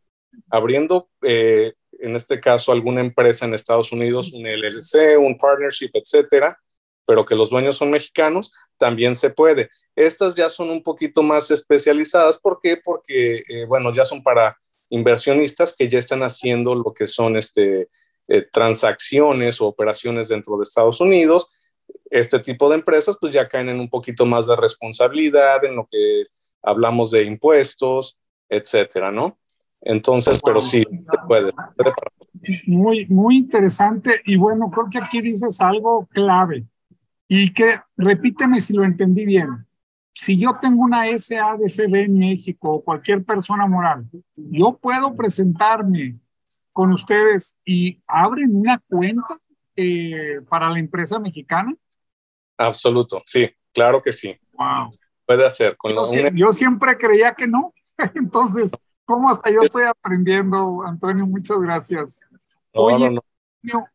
abriendo 0.50 1.10
eh, 1.22 1.74
en 2.00 2.16
este 2.16 2.40
caso 2.40 2.72
alguna 2.72 3.02
empresa 3.02 3.46
en 3.46 3.54
Estados 3.54 3.92
Unidos, 3.92 4.32
un 4.34 4.46
LLC, 4.46 5.18
un 5.20 5.38
partnership, 5.38 5.90
etcétera, 5.94 6.58
pero 7.06 7.26
que 7.26 7.36
los 7.36 7.50
dueños 7.50 7.78
son 7.78 7.90
mexicanos, 7.90 8.54
también 8.78 9.16
se 9.16 9.30
puede. 9.32 9.70
Estas 9.96 10.36
ya 10.36 10.50
son 10.50 10.70
un 10.70 10.82
poquito 10.82 11.22
más 11.22 11.52
especializadas. 11.52 12.40
¿Por 12.40 12.60
qué? 12.62 12.78
Porque, 12.78 13.44
eh, 13.48 13.66
bueno, 13.66 13.94
ya 13.94 14.06
son 14.06 14.24
para 14.24 14.58
inversionistas 14.90 15.76
que 15.76 15.90
ya 15.90 16.00
están 16.00 16.24
haciendo 16.24 16.74
lo 16.76 16.94
que 16.94 17.06
son 17.06 17.36
este, 17.36 17.90
eh, 18.32 18.44
transacciones 18.44 19.60
o 19.60 19.66
operaciones 19.66 20.28
dentro 20.28 20.56
de 20.56 20.64
Estados 20.64 21.02
Unidos. 21.02 21.52
Este 22.12 22.38
tipo 22.38 22.70
de 22.70 22.76
empresas 22.76 23.18
pues 23.20 23.34
ya 23.34 23.48
caen 23.48 23.70
en 23.70 23.80
un 23.80 23.90
poquito 23.90 24.24
más 24.24 24.46
de 24.46 24.56
responsabilidad 24.56 25.66
en 25.66 25.76
lo 25.76 25.88
que 25.90 26.26
hablamos 26.62 27.10
de 27.10 27.24
impuestos, 27.24 28.20
etcétera, 28.48 29.12
¿no? 29.12 29.40
Entonces, 29.82 30.42
pero 30.46 30.62
sí, 30.62 30.86
puede. 31.28 31.52
Muy, 32.68 33.08
muy 33.08 33.38
interesante. 33.38 34.22
Y 34.26 34.38
bueno, 34.38 34.70
creo 34.70 34.88
que 34.92 35.00
aquí 35.00 35.22
dices 35.22 35.60
algo 35.60 36.08
clave. 36.14 36.66
Y 37.28 37.52
que, 37.52 37.80
repíteme 37.98 38.62
si 38.62 38.74
lo 38.74 38.84
entendí 38.84 39.26
bien. 39.26 39.66
Si 40.14 40.38
yo 40.38 40.56
tengo 40.62 40.84
una 40.84 41.06
SADCB 41.06 41.96
en 41.96 42.20
México 42.20 42.74
o 42.74 42.84
cualquier 42.84 43.24
persona 43.24 43.66
moral, 43.66 44.06
yo 44.36 44.78
puedo 44.78 45.16
presentarme 45.16 46.20
con 46.80 46.94
ustedes 46.94 47.58
y 47.66 48.02
abren 48.08 48.56
una 48.56 48.82
cuenta 48.88 49.38
eh, 49.76 50.40
para 50.48 50.70
la 50.70 50.80
empresa 50.80 51.20
mexicana. 51.20 51.76
Absoluto, 52.58 53.22
sí, 53.26 53.50
claro 53.74 54.02
que 54.02 54.14
sí. 54.14 54.34
Wow. 54.54 54.90
Puede 55.26 55.46
hacer. 55.46 55.76
Con 55.76 55.92
yo, 55.94 56.30
yo 56.34 56.54
siempre 56.54 56.98
creía 56.98 57.34
que 57.34 57.48
no. 57.48 57.74
Entonces, 58.16 58.72
¿Cómo 59.04 59.30
hasta 59.30 59.50
yo 59.50 59.64
estoy 59.64 59.84
aprendiendo, 59.84 60.84
Antonio? 60.86 61.26
Muchas 61.26 61.60
gracias. 61.60 62.22
oye, 62.72 63.20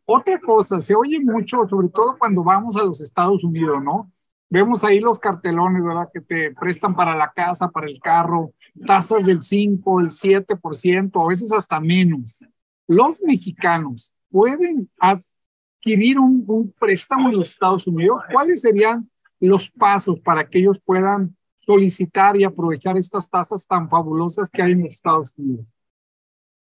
otra 0.05 0.39
cosa, 0.41 0.79
se 0.79 0.95
oye 0.95 1.21
mucho, 1.21 1.67
sobre 1.71 1.89
todo 1.89 2.19
cuando 2.19 2.43
vamos 2.43 2.77
a 2.77 2.83
los 2.83 3.01
Estados 3.01 3.45
Unidos, 3.45 3.83
¿no? 3.83 4.13
Vemos 4.51 4.85
ahí 4.85 5.01
los 5.01 5.19
cartelones, 5.19 5.83
¿verdad? 5.83 6.11
Que 6.13 6.21
te 6.21 6.53
prestan 6.53 6.95
para 6.95 7.17
la 7.17 7.33
casa, 7.33 7.71
para 7.71 7.87
el 7.87 7.99
carro, 7.99 8.53
tasas 8.85 9.25
del 9.25 9.41
5, 9.41 10.01
el 10.01 10.09
7%, 10.09 11.25
a 11.25 11.29
veces 11.29 11.51
hasta 11.53 11.81
menos. 11.81 12.41
Los 12.87 13.21
mexicanos 13.23 14.15
pueden 14.31 14.91
adquirir 14.99 16.19
un, 16.19 16.75
préstamo 16.79 17.31
en 17.31 17.37
los 17.39 17.51
Estados 17.51 17.87
Unidos. 17.87 18.23
¿Cuáles 18.33 18.61
serían 18.61 19.11
los 19.41 19.71
pasos 19.71 20.19
para 20.21 20.49
que 20.49 20.59
ellos 20.59 20.81
puedan 20.85 21.37
solicitar 21.59 22.37
y 22.37 22.45
aprovechar 22.45 22.97
estas 22.97 23.29
tasas 23.29 23.67
tan 23.67 23.89
fabulosas 23.89 24.51
que 24.51 24.63
hay 24.63 24.73
en 24.73 24.83
los 24.83 24.95
Estados 24.95 25.33
Unidos? 25.39 25.67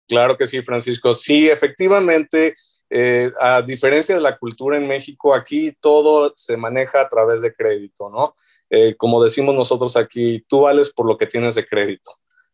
Claro 0.07 0.36
que 0.36 0.47
sí, 0.47 0.61
Francisco. 0.61 1.13
Sí, 1.13 1.47
efectivamente, 1.47 2.55
eh, 2.89 3.32
a 3.39 3.61
diferencia 3.61 4.15
de 4.15 4.22
la 4.22 4.38
cultura 4.38 4.78
en 4.78 4.88
México, 4.88 5.36
aquí 5.36 5.72
todo 5.80 6.34
se 6.36 6.57
maneja 6.57 7.01
a 7.01 7.07
través 7.07 7.41
de 7.41 7.53
crédito, 7.53 8.09
¿no? 8.09 8.36
Eh, 8.70 8.95
como 8.97 9.24
decimos 9.24 9.53
nosotros 9.55 9.95
aquí, 9.95 10.43
tú 10.47 10.61
vales 10.61 10.91
por 10.91 11.05
lo 11.05 11.17
que 11.17 11.28
tienes 11.28 11.55
de 11.55 11.67
crédito. 11.67 12.11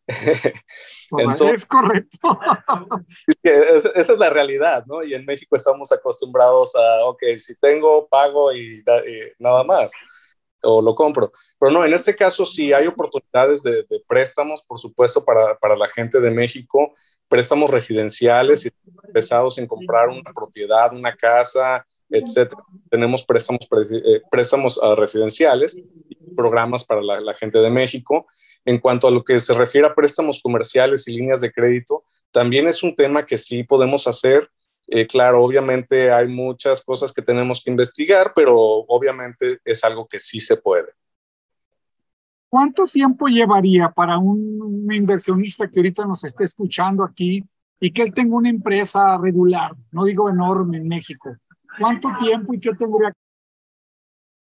es 1.54 1.66
correcto. 1.66 2.18
esa 3.44 3.90
es 3.96 4.18
la 4.18 4.30
realidad, 4.30 4.84
¿no? 4.86 5.04
Y 5.04 5.14
en 5.14 5.26
México 5.26 5.56
estamos 5.56 5.92
acostumbrados 5.92 6.76
a, 6.76 7.06
ok, 7.06 7.24
si 7.38 7.56
tengo, 7.60 8.08
pago 8.08 8.54
y, 8.54 8.84
nada 9.40 9.64
más, 9.64 9.94
o 10.62 10.82
lo 10.82 10.96
compro. 10.96 11.32
Pero 11.60 11.72
no, 11.72 11.86
en 11.86 11.94
este 11.94 12.16
caso 12.16 12.46
sí 12.46 12.74
hay 12.74 12.88
oportunidades 12.88 13.64
de, 13.64 13.84
de 13.84 14.04
préstamos, 14.08 14.64
por 14.64 14.80
supuesto, 14.80 15.24
para, 15.24 15.58
para, 15.58 15.76
la 15.76 15.88
gente 15.88 16.20
de 16.20 16.32
México 16.32 16.94
préstamos 17.28 17.70
residenciales 17.70 18.66
y 18.66 18.72
pesados 19.14 19.58
en 19.58 19.68
comprar 19.68 20.10
una 20.10 20.32
propiedad, 20.34 20.96
una 20.96 21.16
casa, 21.16 21.86
etcétera. 22.10 22.62
Tenemos 22.90 23.26
préstamos, 23.26 23.68
eh, 23.92 24.22
préstamos 24.30 24.78
uh, 24.78 24.96
residenciales 24.96 25.78
programas 26.36 26.86
para 26.86 27.02
la, 27.02 27.20
la, 27.22 27.34
gente 27.34 27.60
de 27.60 27.70
México. 27.70 28.28
En 28.66 28.80
cuanto 28.80 29.08
a 29.08 29.12
lo 29.12 29.24
que 29.24 29.40
se 29.40 29.54
refiere 29.54 29.88
a 29.88 29.94
préstamos 29.94 30.42
comerciales 30.42 31.08
y 31.08 31.14
líneas 31.14 31.42
de 31.42 31.52
crédito, 31.52 32.04
también 32.32 32.68
es 32.68 32.84
un 32.84 32.96
tema 32.96 33.26
que 33.26 33.38
sí 33.38 33.64
podemos 33.64 34.08
hacer. 34.08 34.50
Eh, 34.88 35.08
claro, 35.08 35.44
obviamente 35.44 36.12
hay 36.12 36.28
muchas 36.28 36.84
cosas 36.84 37.14
que 37.14 37.22
tenemos 37.22 37.64
que 37.64 37.72
investigar, 37.72 38.34
pero 38.36 38.56
obviamente 38.58 39.60
es 39.64 39.84
algo 39.84 40.08
que 40.08 40.20
sí 40.20 40.40
se 40.40 40.58
puede. 40.58 40.92
¿Cuánto 42.50 42.84
tiempo 42.86 43.28
llevaría 43.28 43.90
para 43.90 44.18
un, 44.18 44.88
inversionista 44.92 45.70
que 45.70 45.80
ahorita 45.80 46.06
nos 46.06 46.24
esté 46.24 46.46
escuchando 46.46 47.04
aquí 47.04 47.44
y 47.80 47.92
que 47.92 48.02
él 48.02 48.14
tenga 48.14 48.36
una 48.36 48.50
empresa 48.50 49.18
regular, 49.18 49.74
no 49.92 50.06
digo 50.06 50.30
enorme 50.30 50.78
en 50.78 50.88
México? 50.88 51.36
¿Cuánto 51.80 52.10
tiempo 52.22 52.54
y 52.54 52.60
qué 52.60 52.74
tendría 52.74 53.12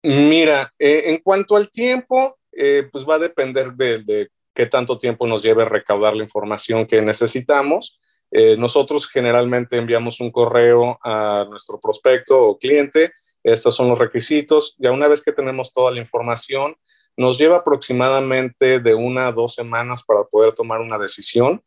Mira, 0.03 0.73
eh, 0.79 1.03
en 1.07 1.19
cuanto 1.19 1.57
al 1.57 1.71
tiempo, 1.71 2.38
eh, 2.53 2.89
pues 2.91 3.05
va 3.07 3.17
a 3.17 3.19
depender 3.19 3.73
de, 3.73 4.29
qué 4.55 4.67
tanto 4.67 4.99
tiempo 4.99 5.27
nos 5.27 5.43
lleve 5.43 5.65
recaudar 5.65 6.17
la 6.17 6.23
información 6.23 6.87
que 6.87 7.01
necesitamos. 7.03 8.01
Eh, 8.31 8.57
nosotros 8.57 9.09
generalmente 9.09 9.77
enviamos 9.77 10.21
un 10.21 10.31
correo 10.31 10.99
a 11.03 11.47
nuestro 11.49 11.79
prospecto 11.81 12.43
o 12.43 12.59
cliente. 12.59 13.13
Estos 13.43 13.75
son 13.75 13.89
los 13.89 13.99
requisitos. 13.99 14.75
Ya 14.79 14.91
una 14.91 15.09
vez 15.09 15.23
que 15.23 15.33
tenemos 15.33 15.73
toda 15.73 15.93
la 15.93 16.01
información, 16.01 16.77
nos 17.17 17.39
lleva 17.39 17.59
aproximadamente 17.59 18.81
de 18.81 18.95
una 18.95 19.29
a 19.29 19.33
dos 19.33 19.55
semanas 19.55 20.03
para 20.05 20.25
poder 20.25 20.53
tomar 20.53 20.81
una 20.81 20.99
decisión 20.99 21.63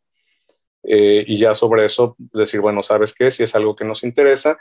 eh, 0.83 1.23
y 1.27 1.37
ya 1.37 1.53
sobre 1.53 1.85
eso 1.85 2.15
decir, 2.17 2.61
bueno, 2.61 2.81
¿sabes 2.81 3.13
qué? 3.13 3.29
Si 3.31 3.43
es 3.43 3.55
algo 3.55 3.75
que 3.75 3.85
nos 3.85 4.03
interesa. 4.03 4.57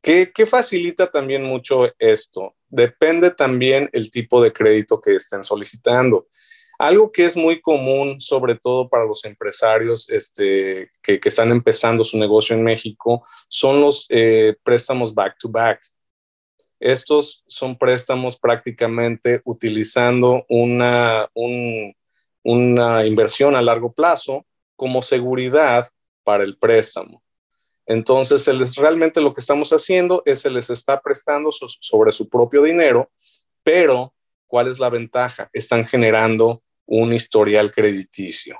¿Qué, 0.00 0.32
¿Qué 0.34 0.46
facilita 0.46 1.10
también 1.10 1.42
mucho 1.42 1.90
esto? 1.98 2.54
Depende 2.74 3.30
también 3.30 3.88
el 3.92 4.10
tipo 4.10 4.42
de 4.42 4.52
crédito 4.52 5.00
que 5.00 5.16
estén 5.16 5.44
solicitando. 5.44 6.26
Algo 6.78 7.12
que 7.12 7.24
es 7.24 7.36
muy 7.36 7.60
común, 7.60 8.20
sobre 8.20 8.56
todo 8.56 8.88
para 8.88 9.04
los 9.04 9.24
empresarios 9.24 10.10
este, 10.10 10.90
que, 11.00 11.20
están 11.22 11.50
empezando 11.50 12.02
su 12.02 12.18
negocio 12.18 12.56
en 12.56 12.64
México, 12.64 13.24
son 13.48 13.80
los 13.80 14.06
eh, 14.08 14.56
préstamos 14.64 15.14
back-to-back. 15.14 15.76
back 15.76 15.82
to 15.82 15.88
back 15.88 15.94
estos 16.84 17.42
son 17.46 17.78
préstamos 17.78 18.38
prácticamente 18.38 19.40
utilizando 19.46 20.44
una 20.50 21.30
inversión 23.06 23.56
a 23.56 23.62
largo 23.62 23.94
plazo 23.94 24.44
como 24.76 25.00
seguridad 25.00 25.88
para 26.24 26.44
el 26.44 26.58
préstamo. 26.58 27.23
Entonces, 27.86 28.46
realmente 28.76 29.20
lo 29.20 29.34
que 29.34 29.40
estamos 29.40 29.72
haciendo 29.72 30.22
es 30.24 30.40
se 30.40 30.50
les 30.50 30.70
está 30.70 31.00
prestando 31.00 31.50
sobre 31.52 32.12
su 32.12 32.28
propio 32.28 32.62
dinero, 32.62 33.10
pero 33.62 34.14
¿cuál 34.46 34.68
es 34.68 34.78
la 34.78 34.90
ventaja? 34.90 35.48
Están 35.52 35.84
generando 35.84 36.62
un 36.86 37.12
historial 37.12 37.70
crediticio. 37.70 38.58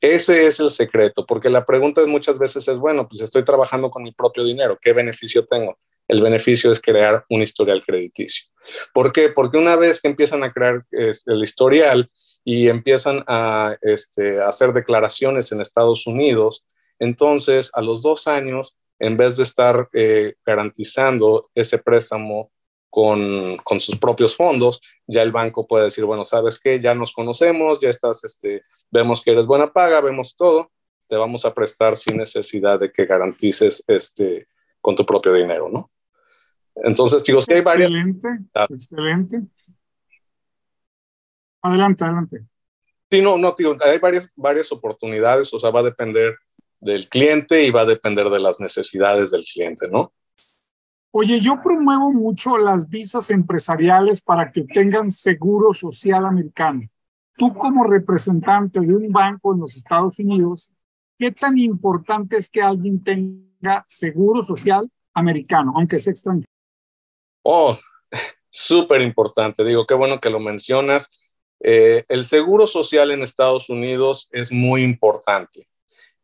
Ese 0.00 0.46
es 0.46 0.60
el 0.60 0.70
secreto, 0.70 1.24
porque 1.24 1.48
la 1.48 1.64
pregunta 1.64 2.04
muchas 2.06 2.38
veces 2.38 2.68
es, 2.68 2.78
bueno, 2.78 3.08
pues 3.08 3.22
estoy 3.22 3.44
trabajando 3.44 3.90
con 3.90 4.02
mi 4.02 4.12
propio 4.12 4.44
dinero, 4.44 4.78
¿qué 4.80 4.92
beneficio 4.92 5.46
tengo? 5.46 5.78
el 6.08 6.22
beneficio 6.22 6.70
es 6.70 6.80
crear 6.80 7.24
un 7.28 7.42
historial 7.42 7.82
crediticio. 7.84 8.46
¿Por 8.92 9.12
qué? 9.12 9.28
Porque 9.28 9.58
una 9.58 9.76
vez 9.76 10.00
que 10.00 10.08
empiezan 10.08 10.42
a 10.42 10.52
crear 10.52 10.84
el 10.90 11.42
historial 11.42 12.10
y 12.44 12.68
empiezan 12.68 13.24
a 13.26 13.76
este, 13.82 14.40
hacer 14.40 14.72
declaraciones 14.72 15.52
en 15.52 15.60
Estados 15.60 16.06
Unidos, 16.06 16.64
entonces 16.98 17.70
a 17.74 17.80
los 17.80 18.02
dos 18.02 18.26
años, 18.26 18.76
en 18.98 19.16
vez 19.16 19.36
de 19.36 19.42
estar 19.42 19.88
eh, 19.92 20.34
garantizando 20.44 21.50
ese 21.54 21.78
préstamo 21.78 22.50
con, 22.90 23.58
sus 23.78 23.98
propios 23.98 24.36
fondos, 24.36 24.80
ya 25.06 25.22
el 25.22 25.32
banco 25.32 25.66
puede 25.66 25.84
decir, 25.84 26.04
bueno, 26.04 26.24
sabes 26.24 26.58
qué, 26.58 26.80
ya 26.80 26.94
nos 26.94 27.12
conocemos, 27.12 27.78
ya 27.78 27.90
estás, 27.90 28.24
este, 28.24 28.62
vemos 28.90 29.22
que 29.22 29.32
eres 29.32 29.46
buena 29.46 29.70
paga, 29.70 30.00
vemos 30.00 30.34
todo, 30.34 30.70
te 31.06 31.16
vamos 31.16 31.44
a 31.44 31.52
prestar 31.52 31.96
sin 31.96 32.16
necesidad 32.16 32.80
de 32.80 32.90
que 32.90 33.04
garantices 33.04 33.84
este, 33.86 34.48
con 34.80 34.96
tu 34.96 35.04
propio 35.04 35.34
dinero, 35.34 35.68
¿no? 35.68 35.90
Entonces, 36.76 37.22
digo, 37.24 37.40
sí 37.42 37.52
hay 37.52 37.60
varias. 37.60 37.90
Excelente, 37.90 38.28
ah. 38.54 38.66
excelente. 38.70 39.42
Adelante, 41.62 42.04
adelante. 42.04 42.44
Sí, 43.10 43.22
no, 43.22 43.38
no, 43.38 43.54
digo, 43.56 43.76
hay 43.80 43.98
varias, 43.98 44.28
varias 44.34 44.72
oportunidades, 44.72 45.52
o 45.52 45.58
sea, 45.58 45.70
va 45.70 45.80
a 45.80 45.84
depender 45.84 46.36
del 46.80 47.08
cliente 47.08 47.64
y 47.64 47.70
va 47.70 47.82
a 47.82 47.86
depender 47.86 48.28
de 48.28 48.40
las 48.40 48.60
necesidades 48.60 49.30
del 49.30 49.44
cliente, 49.44 49.88
¿no? 49.88 50.12
Oye, 51.18 51.40
yo 51.40 51.62
promuevo 51.62 52.12
mucho 52.12 52.58
las 52.58 52.88
visas 52.88 53.30
empresariales 53.30 54.20
para 54.20 54.52
que 54.52 54.64
tengan 54.64 55.10
seguro 55.10 55.72
social 55.72 56.26
americano. 56.26 56.82
Tú 57.32 57.54
como 57.54 57.84
representante 57.84 58.80
de 58.80 58.94
un 58.94 59.10
banco 59.10 59.54
en 59.54 59.60
los 59.60 59.76
Estados 59.76 60.18
Unidos, 60.18 60.72
¿qué 61.18 61.32
tan 61.32 61.56
importante 61.56 62.36
es 62.36 62.50
que 62.50 62.60
alguien 62.60 63.02
tenga 63.02 63.84
seguro 63.88 64.42
social 64.42 64.90
americano, 65.14 65.72
aunque 65.76 65.98
sea 65.98 66.10
extranjero? 66.10 66.50
Oh, 67.42 67.78
súper 68.50 69.00
importante. 69.00 69.64
Digo, 69.64 69.86
qué 69.86 69.94
bueno 69.94 70.20
que 70.20 70.30
lo 70.30 70.38
mencionas. 70.38 71.18
Eh, 71.60 72.04
el 72.08 72.24
seguro 72.24 72.66
social 72.66 73.10
en 73.10 73.22
Estados 73.22 73.70
Unidos 73.70 74.28
es 74.32 74.52
muy 74.52 74.82
importante. 74.82 75.66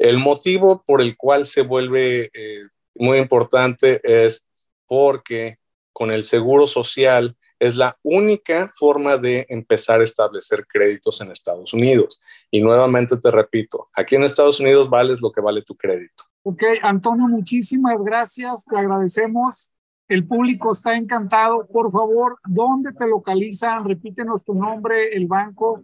El 0.03 0.19
motivo 0.19 0.83
por 0.85 1.01
el 1.01 1.17
cual 1.17 1.45
se 1.45 1.63
vuelve 1.63 2.31
eh, 2.33 2.63
muy 2.95 3.19
importante 3.19 4.01
es 4.03 4.45
porque 4.87 5.59
con 5.93 6.11
el 6.11 6.25
seguro 6.25 6.67
social 6.67 7.37
es 7.59 7.77
la 7.77 7.97
única 8.03 8.69
forma 8.69 9.17
de 9.17 9.47
empezar 9.49 10.01
a 10.01 10.05
establecer 10.05 10.67
créditos 10.67 11.21
en 11.21 11.31
Estados 11.31 11.73
Unidos. 11.73 12.21
Y 12.51 12.61
nuevamente 12.61 13.17
te 13.17 13.31
repito, 13.31 13.89
aquí 13.95 14.17
en 14.17 14.25
Estados 14.25 14.59
Unidos 14.59 14.91
vales 14.91 15.23
lo 15.23 15.31
que 15.31 15.41
vale 15.41 15.63
tu 15.63 15.77
crédito. 15.77 16.25
Ok, 16.43 16.65
Antonio, 16.83 17.29
muchísimas 17.29 18.03
gracias, 18.03 18.65
te 18.65 18.77
agradecemos 18.77 19.73
el 20.09 20.27
público 20.27 20.73
está 20.73 20.95
encantado. 20.95 21.67
Por 21.67 21.91
favor, 21.91 22.39
¿dónde 22.47 22.93
te 22.93 23.07
localizan? 23.07 23.85
Repítenos 23.87 24.45
tu 24.45 24.55
nombre, 24.55 25.15
el 25.15 25.27
banco, 25.27 25.83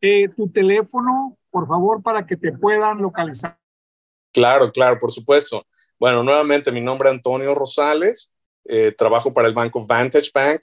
eh, 0.00 0.28
tu 0.28 0.48
teléfono, 0.48 1.36
por 1.50 1.66
favor, 1.66 2.02
para 2.02 2.26
que 2.26 2.36
te 2.36 2.52
puedan 2.52 2.98
localizar. 2.98 3.59
Claro, 4.32 4.72
claro, 4.72 4.98
por 4.98 5.12
supuesto. 5.12 5.66
Bueno, 5.98 6.22
nuevamente, 6.22 6.72
mi 6.72 6.80
nombre 6.80 7.08
es 7.08 7.16
Antonio 7.16 7.54
Rosales. 7.54 8.34
Eh, 8.64 8.92
trabajo 8.96 9.34
para 9.34 9.48
el 9.48 9.54
banco 9.54 9.84
Vantage 9.86 10.30
Bank. 10.32 10.62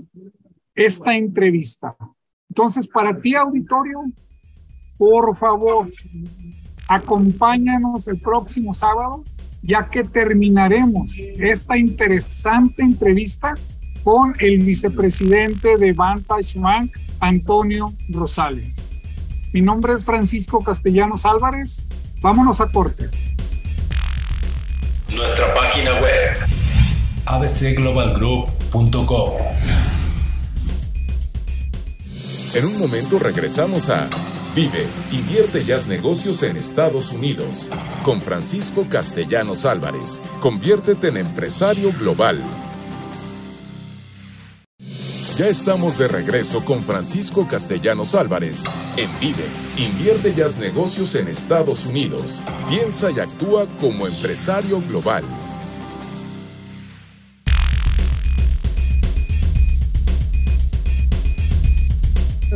esta 0.74 1.16
entrevista. 1.16 1.96
Entonces, 2.50 2.88
para 2.88 3.20
ti, 3.20 3.36
auditorio, 3.36 4.04
por 5.00 5.36
favor, 5.36 5.92
acompáñanos 6.90 8.08
el 8.10 8.20
próximo 8.20 8.74
sábado, 8.74 9.24
ya 9.62 9.90
que 9.90 10.04
terminaremos 10.04 11.18
esta 11.18 11.78
interesante 11.78 12.84
entrevista 12.84 13.54
con 14.04 14.36
el 14.40 14.60
vicepresidente 14.60 15.78
de 15.78 15.94
Vantage 15.94 16.60
Bank, 16.60 16.92
Antonio 17.22 17.94
Rosales. 18.10 18.90
Mi 19.54 19.62
nombre 19.62 19.94
es 19.94 20.04
Francisco 20.04 20.62
Castellanos 20.62 21.26
Álvarez. 21.26 21.88
Vámonos 22.22 22.60
a 22.60 22.68
corte. 22.68 23.06
Nuestra 25.16 25.46
página 25.56 25.94
web 26.02 26.38
abcglobalgroup.com. 27.26 29.32
En 32.54 32.66
un 32.66 32.80
momento 32.80 33.18
regresamos 33.18 33.90
a 33.90 34.10
Vive, 34.56 34.90
invierte 35.12 35.62
y 35.62 35.72
haz 35.72 35.86
negocios 35.86 36.42
en 36.42 36.58
Estados 36.58 37.14
Unidos. 37.14 37.70
Con 38.04 38.20
Francisco 38.20 38.88
Castellanos 38.90 39.64
Álvarez. 39.64 40.22
Conviértete 40.40 41.10
en 41.10 41.18
empresario 41.18 41.94
global. 42.00 42.42
Ya 45.38 45.48
estamos 45.48 45.98
de 45.98 46.08
regreso 46.08 46.66
con 46.66 46.84
Francisco 46.84 47.48
Castellanos 47.48 48.14
Álvarez 48.16 48.66
en 48.98 49.10
Vive, 49.22 49.46
invierte 49.78 50.34
y 50.36 50.42
haz 50.42 50.58
negocios 50.58 51.16
en 51.16 51.30
Estados 51.30 51.86
Unidos. 51.86 52.44
Piensa 52.68 53.10
y 53.12 53.20
actúa 53.20 53.66
como 53.80 54.08
empresario 54.08 54.82
global. 54.82 55.24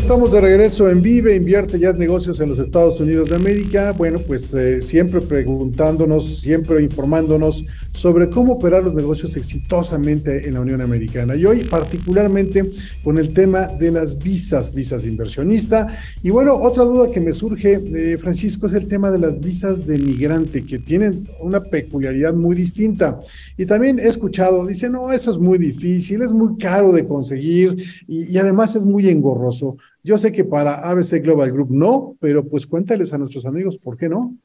Estamos 0.03 0.33
de 0.33 0.41
regreso 0.41 0.89
en 0.89 1.01
Vive, 1.01 1.33
invierte 1.33 1.79
ya 1.79 1.93
negocios 1.93 2.41
en 2.41 2.49
los 2.49 2.59
Estados 2.59 2.99
Unidos 2.99 3.29
de 3.29 3.37
América. 3.37 3.93
Bueno, 3.93 4.19
pues 4.27 4.53
eh, 4.53 4.81
siempre 4.81 5.21
preguntándonos, 5.21 6.41
siempre 6.41 6.81
informándonos 6.81 7.63
sobre 7.93 8.29
cómo 8.29 8.53
operar 8.53 8.83
los 8.83 8.95
negocios 8.95 9.37
exitosamente 9.37 10.47
en 10.47 10.55
la 10.55 10.61
Unión 10.61 10.81
Americana. 10.81 11.35
Y 11.35 11.45
hoy 11.45 11.63
particularmente 11.63 12.71
con 13.03 13.17
el 13.17 13.33
tema 13.33 13.67
de 13.67 13.91
las 13.91 14.17
visas, 14.17 14.73
visas 14.73 15.05
inversionista. 15.05 15.87
Y 16.21 16.29
bueno, 16.31 16.55
otra 16.55 16.83
duda 16.83 17.11
que 17.11 17.21
me 17.21 17.33
surge, 17.33 17.73
eh, 17.73 18.17
Francisco, 18.17 18.65
es 18.65 18.73
el 18.73 18.87
tema 18.87 19.11
de 19.11 19.19
las 19.19 19.39
visas 19.39 19.85
de 19.85 19.97
migrante, 19.97 20.65
que 20.65 20.79
tienen 20.79 21.23
una 21.39 21.61
peculiaridad 21.61 22.33
muy 22.33 22.55
distinta. 22.55 23.19
Y 23.57 23.65
también 23.65 23.99
he 23.99 24.07
escuchado, 24.07 24.65
dice, 24.65 24.89
no, 24.89 25.11
eso 25.11 25.31
es 25.31 25.37
muy 25.37 25.57
difícil, 25.57 26.21
es 26.21 26.33
muy 26.33 26.57
caro 26.57 26.91
de 26.91 27.07
conseguir 27.07 27.77
y, 28.07 28.33
y 28.33 28.37
además 28.37 28.75
es 28.75 28.85
muy 28.85 29.07
engorroso. 29.07 29.77
Yo 30.03 30.17
sé 30.17 30.31
que 30.31 30.43
para 30.43 30.89
ABC 30.89 31.21
Global 31.21 31.51
Group 31.51 31.71
no, 31.71 32.15
pero 32.19 32.43
pues 32.43 32.67
cuéntales 32.67 33.13
a 33.13 33.17
nuestros 33.17 33.45
amigos, 33.45 33.77
¿por 33.77 33.97
qué 33.97 34.09
no? 34.09 34.35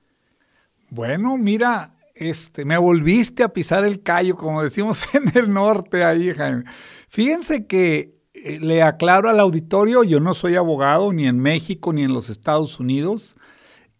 Bueno, 0.90 1.36
mira, 1.36 1.97
este, 2.18 2.64
me 2.64 2.76
volviste 2.76 3.42
a 3.42 3.52
pisar 3.52 3.84
el 3.84 4.02
callo, 4.02 4.36
como 4.36 4.62
decimos 4.62 5.02
en 5.14 5.30
el 5.36 5.52
norte 5.52 6.04
ahí, 6.04 6.32
Jaime. 6.34 6.64
Fíjense 7.08 7.66
que 7.66 8.18
eh, 8.34 8.58
le 8.60 8.82
aclaro 8.82 9.28
al 9.28 9.40
auditorio, 9.40 10.04
yo 10.04 10.20
no 10.20 10.34
soy 10.34 10.56
abogado 10.56 11.12
ni 11.12 11.26
en 11.26 11.38
México 11.38 11.92
ni 11.92 12.02
en 12.02 12.12
los 12.12 12.28
Estados 12.28 12.80
Unidos. 12.80 13.36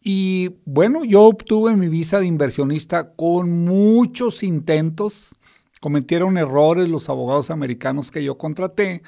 Y 0.02 0.56
bueno, 0.64 1.04
yo 1.04 1.22
obtuve 1.22 1.76
mi 1.76 1.88
visa 1.88 2.20
de 2.20 2.26
inversionista 2.26 3.12
con 3.14 3.64
muchos 3.64 4.42
intentos. 4.42 5.34
Cometieron 5.80 6.38
errores 6.38 6.88
los 6.88 7.08
abogados 7.08 7.50
americanos 7.50 8.10
que 8.10 8.22
yo 8.22 8.38
contraté. 8.38 9.02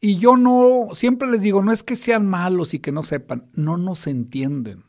Y 0.00 0.18
yo 0.18 0.36
no, 0.36 0.88
siempre 0.94 1.28
les 1.28 1.40
digo, 1.40 1.62
no 1.62 1.72
es 1.72 1.82
que 1.82 1.96
sean 1.96 2.26
malos 2.26 2.74
y 2.74 2.78
que 2.78 2.92
no 2.92 3.02
sepan, 3.02 3.48
no 3.54 3.76
nos 3.76 4.06
entienden. 4.06 4.84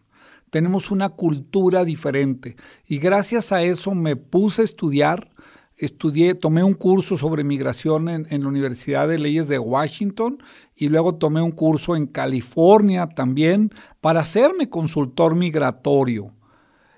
Tenemos 0.49 0.91
una 0.91 1.09
cultura 1.09 1.83
diferente. 1.83 2.55
Y 2.85 2.97
gracias 2.99 3.51
a 3.51 3.63
eso 3.63 3.93
me 3.93 4.15
puse 4.15 4.61
a 4.61 4.65
estudiar. 4.65 5.31
Estudié, 5.75 6.33
tomé 6.33 6.63
un 6.63 6.73
curso 6.73 7.17
sobre 7.17 7.43
migración 7.43 8.09
en, 8.09 8.41
la 8.41 8.47
Universidad 8.47 9.07
de 9.07 9.19
Leyes 9.19 9.47
de 9.47 9.59
Washington 9.59 10.41
y 10.75 10.89
luego 10.89 11.15
tomé 11.15 11.41
un 11.41 11.51
curso 11.51 11.95
en 11.95 12.07
California 12.07 13.07
también 13.07 13.71
para 14.01 14.21
hacerme 14.21 14.69
consultor 14.69 15.35
migratorio. 15.35 16.33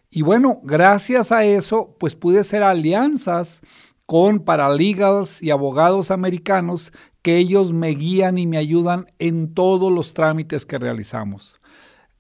Y 0.10 0.22
bueno, 0.22 0.62
gracias 0.64 1.32
a 1.32 1.44
eso, 1.44 1.96
pues 2.00 2.16
pude 2.16 2.40
hacer 2.40 2.64
alianzas 2.64 3.62
con 4.06 4.40
paralegals 4.40 5.44
y 5.44 5.52
abogados 5.52 6.10
americanos 6.10 6.94
que 7.22 7.38
ellos 7.38 7.74
me 7.74 7.90
guían 7.90 8.38
y 8.38 8.48
me 8.48 8.58
ayudan 8.58 9.08
en 9.20 9.54
todos 9.54 9.92
los 9.92 10.14
trámites 10.14 10.66
que 10.66 10.80
realizamos. 10.80 11.59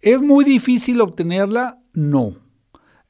¿Es 0.01 0.21
muy 0.21 0.45
difícil 0.45 1.01
obtenerla? 1.01 1.79
No. 1.93 2.35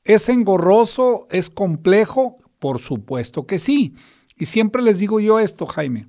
¿Es 0.04 0.28
engorroso? 0.28 1.28
¿Es 1.30 1.50
complejo? 1.50 2.38
Por 2.58 2.80
supuesto 2.80 3.46
que 3.46 3.60
sí. 3.60 3.94
Y 4.38 4.46
siempre 4.46 4.82
les 4.82 4.98
digo 4.98 5.20
yo 5.20 5.40
esto, 5.40 5.68
Jaime. 5.68 6.08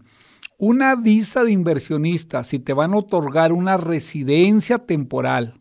Una 0.57 0.95
visa 0.95 1.45
de 1.45 1.53
inversionista, 1.53 2.45
si 2.45 2.59
te 2.59 2.73
van 2.73 2.95
a 2.95 2.99
otorgar 2.99 3.53
una 3.53 3.77
residencia 3.77 4.79
temporal, 4.79 5.61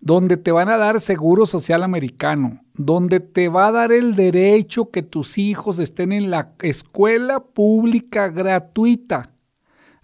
donde 0.00 0.36
te 0.36 0.52
van 0.52 0.68
a 0.68 0.76
dar 0.76 1.00
seguro 1.00 1.44
social 1.46 1.82
americano, 1.82 2.60
donde 2.74 3.18
te 3.18 3.48
va 3.48 3.66
a 3.66 3.72
dar 3.72 3.90
el 3.90 4.14
derecho 4.14 4.90
que 4.90 5.02
tus 5.02 5.38
hijos 5.38 5.80
estén 5.80 6.12
en 6.12 6.30
la 6.30 6.54
escuela 6.62 7.40
pública 7.40 8.28
gratuita. 8.28 9.32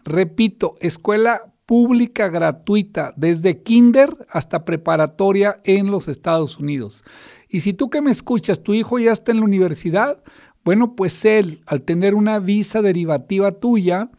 Repito, 0.04 0.74
escuela 0.80 1.53
pública 1.66 2.28
gratuita, 2.28 3.14
desde 3.16 3.62
kinder 3.62 4.26
hasta 4.30 4.64
preparatoria 4.64 5.60
en 5.64 5.90
los 5.90 6.08
Estados 6.08 6.58
Unidos. 6.58 7.04
Y 7.48 7.60
si 7.60 7.72
tú 7.72 7.90
que 7.90 8.02
me 8.02 8.10
escuchas, 8.10 8.62
tu 8.62 8.74
hijo 8.74 8.98
ya 8.98 9.12
está 9.12 9.32
en 9.32 9.38
la 9.38 9.44
universidad, 9.44 10.22
bueno, 10.64 10.94
pues 10.96 11.24
él, 11.24 11.62
al 11.66 11.82
tener 11.82 12.14
una 12.14 12.38
visa 12.38 12.82
derivativa 12.82 13.52
tuya, 13.52 14.10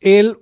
él 0.00 0.38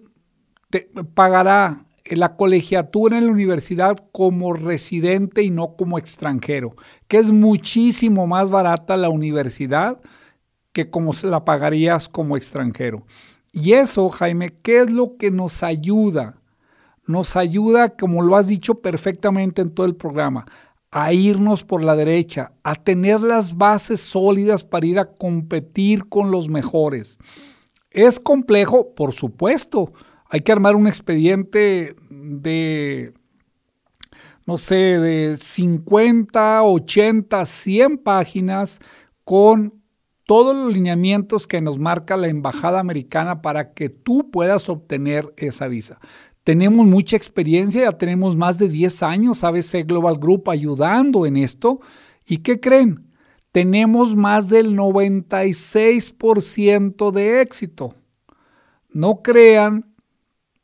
te 0.71 0.91
pagará 1.15 1.87
la 2.05 2.37
colegiatura 2.37 3.19
en 3.19 3.27
la 3.27 3.33
universidad 3.33 3.99
como 4.13 4.53
residente 4.53 5.43
y 5.43 5.51
no 5.51 5.77
como 5.77 5.99
extranjero, 5.99 6.75
que 7.07 7.19
es 7.19 7.31
muchísimo 7.31 8.27
más 8.27 8.51
barata 8.51 8.97
la 8.97 9.11
universidad 9.11 10.01
que 10.73 10.91
como 10.91 11.13
se 11.13 11.27
la 11.27 11.45
pagarías 11.45 12.09
como 12.09 12.37
extranjero. 12.37 13.05
Y 13.53 13.73
eso, 13.73 14.09
Jaime, 14.11 14.51
¿qué 14.63 14.81
es 14.81 14.91
lo 14.91 15.17
que 15.17 15.31
nos 15.31 15.63
ayuda? 15.63 16.41
Nos 17.09 17.37
ayuda, 17.37 17.97
como 17.97 18.23
lo 18.23 18.37
has 18.37 18.49
dicho 18.49 18.77
perfectamente 18.77 19.63
en 19.63 19.71
todo 19.71 19.87
el 19.87 19.97
programa, 19.97 20.47
a 20.91 21.13
irnos 21.15 21.65
por 21.65 21.83
la 21.83 21.97
derecha, 21.97 22.53
a 22.63 22.75
tener 22.75 23.23
las 23.23 23.57
bases 23.57 24.01
sólidas 24.01 24.63
para 24.63 24.87
ir 24.87 24.99
a 24.99 25.07
competir 25.07 26.07
con 26.09 26.31
los 26.31 26.51
mejores. 26.51 27.19
¿Es 27.91 28.21
complejo? 28.21 28.95
Por 28.95 29.15
supuesto 29.15 29.93
hay 30.29 30.41
que 30.43 30.53
armar 30.53 30.77
un 30.77 30.87
expediente 30.87 31.97
de, 32.11 33.15
no 34.45 34.59
sé, 34.59 35.01
de 35.01 35.39
50, 35.39 36.63
80, 36.63 37.47
100 37.47 37.99
páginas 37.99 38.81
con 39.25 39.79
todos 40.29 40.55
los 40.55 40.75
lineamientos 40.75 41.47
que 41.47 41.63
nos 41.63 41.79
marca 41.79 42.19
la 42.19 42.29
Embajada 42.29 42.81
Americana 42.81 43.41
para 43.41 43.73
que 43.73 43.89
tú 43.89 44.31
puedas 44.31 44.69
obtener 44.69 45.33
esa 45.39 45.69
visa. 45.69 46.01
Tenemos 46.49 46.87
mucha 46.87 47.15
experiencia, 47.15 47.83
ya 47.83 47.93
tenemos 47.93 48.35
más 48.35 48.57
de 48.57 48.71
10 48.71 49.03
años 49.03 49.45
ABC 49.45 49.87
Global 49.87 50.17
Group 50.17 50.49
ayudando 50.49 51.27
en 51.27 51.37
esto. 51.37 51.83
¿Y 52.27 52.39
qué 52.39 52.59
creen? 52.59 53.13
Tenemos 53.53 54.17
más 54.17 54.49
del 54.49 54.75
96% 54.75 57.11
de 57.11 57.43
éxito. 57.43 57.95
No 58.89 59.21
crean 59.21 59.93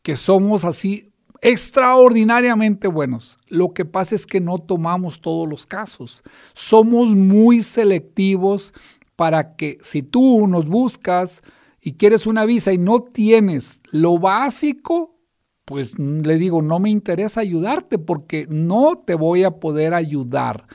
que 0.01 0.17
somos 0.17 0.65
así 0.65 1.13
extraordinariamente 1.43 2.89
buenos. 2.89 3.37
Lo 3.49 3.75
que 3.75 3.85
pasa 3.85 4.15
es 4.15 4.27
que 4.27 4.41
no 4.41 4.61
tomamos 4.61 5.21
todos 5.21 5.47
los 5.47 5.67
casos. 5.67 6.23
Somos 6.55 7.15
muy 7.15 7.63
selectivos 7.63 8.73
para 9.17 9.55
que 9.55 9.77
si 9.83 10.03
tú 10.03 10.47
nos 10.47 10.65
buscas 10.65 11.43
y 11.83 11.93
quieres 11.93 12.27
una 12.27 12.47
visa 12.47 12.73
y 12.73 12.79
no 12.79 13.03
tienes 13.03 13.83
lo 13.91 14.19
básico, 14.19 15.14
pues 15.65 15.99
le 15.99 16.37
digo, 16.37 16.63
no 16.63 16.79
me 16.79 16.91
interesa 16.91 17.41
ayudarte 17.41 17.99
porque 17.99 18.47
no 18.49 19.03
te 19.07 19.15
voy 19.15 19.45
a 19.45 19.53
poder 19.53 19.95
ayudar. 19.95 20.67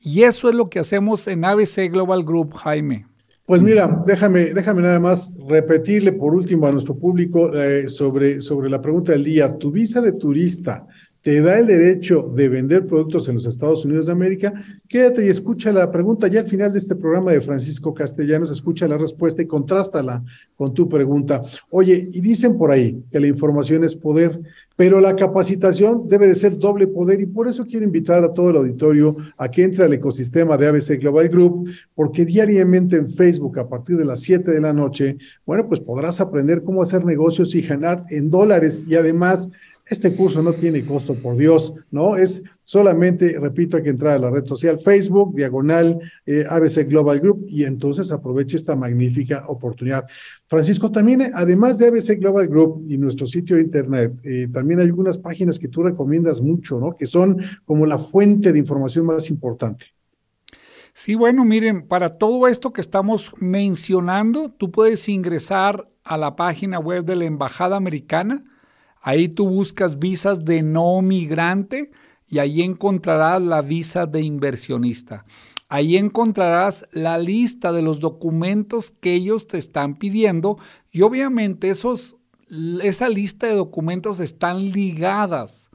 Y 0.00 0.22
eso 0.22 0.48
es 0.48 0.54
lo 0.54 0.70
que 0.70 0.78
hacemos 0.78 1.26
en 1.26 1.44
ABC 1.44 1.90
Global 1.90 2.24
Group, 2.24 2.54
Jaime. 2.54 3.06
Pues 3.44 3.62
mira, 3.62 4.02
déjame, 4.04 4.52
déjame 4.52 4.82
nada 4.82 4.98
más 4.98 5.32
repetirle 5.48 6.12
por 6.12 6.34
último 6.34 6.66
a 6.66 6.72
nuestro 6.72 6.96
público 6.96 7.52
eh, 7.54 7.88
sobre, 7.88 8.40
sobre 8.40 8.68
la 8.68 8.80
pregunta 8.80 9.12
del 9.12 9.22
día. 9.22 9.56
¿Tu 9.56 9.70
visa 9.70 10.00
de 10.00 10.12
turista 10.12 10.86
te 11.26 11.40
da 11.40 11.58
el 11.58 11.66
derecho 11.66 12.32
de 12.36 12.48
vender 12.48 12.86
productos 12.86 13.26
en 13.26 13.34
los 13.34 13.46
Estados 13.46 13.84
Unidos 13.84 14.06
de 14.06 14.12
América? 14.12 14.54
Quédate 14.88 15.26
y 15.26 15.28
escucha 15.28 15.72
la 15.72 15.90
pregunta. 15.90 16.28
Ya 16.28 16.38
al 16.38 16.46
final 16.46 16.70
de 16.70 16.78
este 16.78 16.94
programa 16.94 17.32
de 17.32 17.40
Francisco 17.40 17.92
Castellanos, 17.92 18.52
escucha 18.52 18.86
la 18.86 18.96
respuesta 18.96 19.42
y 19.42 19.46
contrástala 19.46 20.22
con 20.54 20.72
tu 20.72 20.88
pregunta. 20.88 21.42
Oye, 21.68 22.08
y 22.12 22.20
dicen 22.20 22.56
por 22.56 22.70
ahí 22.70 23.02
que 23.10 23.18
la 23.18 23.26
información 23.26 23.82
es 23.82 23.96
poder. 23.96 24.40
Pero 24.76 25.00
la 25.00 25.16
capacitación 25.16 26.06
debe 26.06 26.28
de 26.28 26.34
ser 26.34 26.58
doble 26.58 26.86
poder 26.86 27.20
y 27.20 27.26
por 27.26 27.48
eso 27.48 27.64
quiero 27.66 27.86
invitar 27.86 28.22
a 28.22 28.32
todo 28.32 28.50
el 28.50 28.56
auditorio 28.58 29.16
a 29.38 29.50
que 29.50 29.64
entre 29.64 29.84
al 29.84 29.92
ecosistema 29.94 30.56
de 30.56 30.68
ABC 30.68 31.00
Global 31.00 31.28
Group, 31.30 31.70
porque 31.94 32.26
diariamente 32.26 32.96
en 32.96 33.08
Facebook 33.08 33.58
a 33.58 33.68
partir 33.68 33.96
de 33.96 34.04
las 34.04 34.20
7 34.20 34.50
de 34.50 34.60
la 34.60 34.74
noche, 34.74 35.16
bueno, 35.46 35.66
pues 35.66 35.80
podrás 35.80 36.20
aprender 36.20 36.62
cómo 36.62 36.82
hacer 36.82 37.06
negocios 37.06 37.54
y 37.54 37.62
ganar 37.62 38.04
en 38.10 38.28
dólares 38.28 38.84
y 38.86 38.94
además 38.96 39.50
este 39.86 40.16
curso 40.16 40.42
no 40.42 40.52
tiene 40.52 40.84
costo, 40.84 41.14
por 41.14 41.36
Dios, 41.36 41.72
¿no? 41.92 42.16
Es 42.16 42.42
solamente, 42.64 43.38
repito, 43.38 43.76
hay 43.76 43.84
que 43.84 43.90
entrar 43.90 44.14
a 44.14 44.18
la 44.18 44.30
red 44.30 44.44
social 44.44 44.78
Facebook, 44.78 45.36
diagonal 45.36 46.00
eh, 46.26 46.44
ABC 46.48 46.88
Global 46.88 47.20
Group, 47.20 47.46
y 47.48 47.64
entonces 47.64 48.10
aproveche 48.10 48.56
esta 48.56 48.74
magnífica 48.74 49.44
oportunidad. 49.46 50.04
Francisco, 50.48 50.90
también, 50.90 51.30
además 51.32 51.78
de 51.78 51.86
ABC 51.86 52.18
Global 52.18 52.48
Group 52.48 52.84
y 52.88 52.98
nuestro 52.98 53.28
sitio 53.28 53.56
de 53.56 53.62
internet, 53.62 54.12
eh, 54.24 54.48
también 54.52 54.80
hay 54.80 54.86
algunas 54.86 55.18
páginas 55.18 55.56
que 55.56 55.68
tú 55.68 55.84
recomiendas 55.84 56.42
mucho, 56.42 56.80
¿no? 56.80 56.96
Que 56.96 57.06
son 57.06 57.40
como 57.64 57.86
la 57.86 57.98
fuente 57.98 58.52
de 58.52 58.58
información 58.58 59.06
más 59.06 59.30
importante. 59.30 59.86
Sí, 60.92 61.14
bueno, 61.14 61.44
miren, 61.44 61.86
para 61.86 62.08
todo 62.08 62.48
esto 62.48 62.72
que 62.72 62.80
estamos 62.80 63.32
mencionando, 63.38 64.50
tú 64.50 64.72
puedes 64.72 65.08
ingresar 65.08 65.88
a 66.02 66.16
la 66.16 66.34
página 66.34 66.78
web 66.80 67.04
de 67.04 67.16
la 67.16 67.26
Embajada 67.26 67.76
Americana, 67.76 68.44
Ahí 69.06 69.28
tú 69.28 69.48
buscas 69.48 70.00
visas 70.00 70.44
de 70.44 70.64
no 70.64 71.00
migrante 71.00 71.92
y 72.26 72.40
ahí 72.40 72.62
encontrarás 72.62 73.40
la 73.40 73.62
visa 73.62 74.04
de 74.04 74.20
inversionista. 74.20 75.24
Ahí 75.68 75.96
encontrarás 75.96 76.88
la 76.90 77.16
lista 77.16 77.70
de 77.70 77.82
los 77.82 78.00
documentos 78.00 78.92
que 79.00 79.14
ellos 79.14 79.46
te 79.46 79.58
están 79.58 79.94
pidiendo 79.94 80.58
y 80.90 81.02
obviamente 81.02 81.70
esos, 81.70 82.16
esa 82.82 83.08
lista 83.08 83.46
de 83.46 83.54
documentos 83.54 84.18
están 84.18 84.72
ligadas 84.72 85.70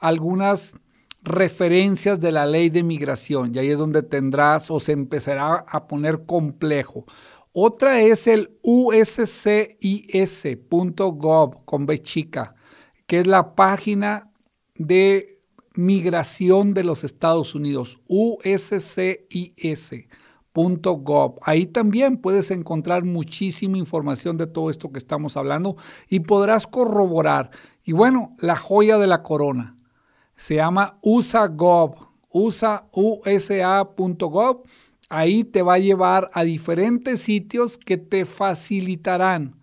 a 0.00 0.08
algunas 0.08 0.74
referencias 1.22 2.18
de 2.18 2.32
la 2.32 2.46
ley 2.46 2.68
de 2.68 2.82
migración 2.82 3.54
y 3.54 3.60
ahí 3.60 3.68
es 3.68 3.78
donde 3.78 4.02
tendrás 4.02 4.72
o 4.72 4.80
se 4.80 4.90
empezará 4.90 5.64
a 5.68 5.86
poner 5.86 6.26
complejo. 6.26 7.04
Otra 7.52 8.00
es 8.00 8.26
el 8.26 8.58
uscis.gov 8.60 9.14
con 11.64 11.86
B 11.86 12.02
chica 12.02 12.56
que 13.12 13.18
es 13.20 13.26
la 13.26 13.54
página 13.54 14.32
de 14.74 15.38
migración 15.74 16.72
de 16.72 16.82
los 16.82 17.04
Estados 17.04 17.54
Unidos, 17.54 17.98
uscis.gov. 18.08 18.54
Ahí 21.42 21.66
también 21.66 22.16
puedes 22.16 22.50
encontrar 22.50 23.04
muchísima 23.04 23.76
información 23.76 24.38
de 24.38 24.46
todo 24.46 24.70
esto 24.70 24.90
que 24.92 24.98
estamos 24.98 25.36
hablando 25.36 25.76
y 26.08 26.20
podrás 26.20 26.66
corroborar. 26.66 27.50
Y 27.84 27.92
bueno, 27.92 28.34
la 28.38 28.56
joya 28.56 28.96
de 28.96 29.08
la 29.08 29.22
corona 29.22 29.76
se 30.34 30.54
llama 30.54 30.98
USA.gov, 31.02 31.96
USA, 32.30 32.86
usa.gov. 32.92 34.62
Ahí 35.10 35.44
te 35.44 35.60
va 35.60 35.74
a 35.74 35.78
llevar 35.78 36.30
a 36.32 36.44
diferentes 36.44 37.20
sitios 37.20 37.76
que 37.76 37.98
te 37.98 38.24
facilitarán 38.24 39.61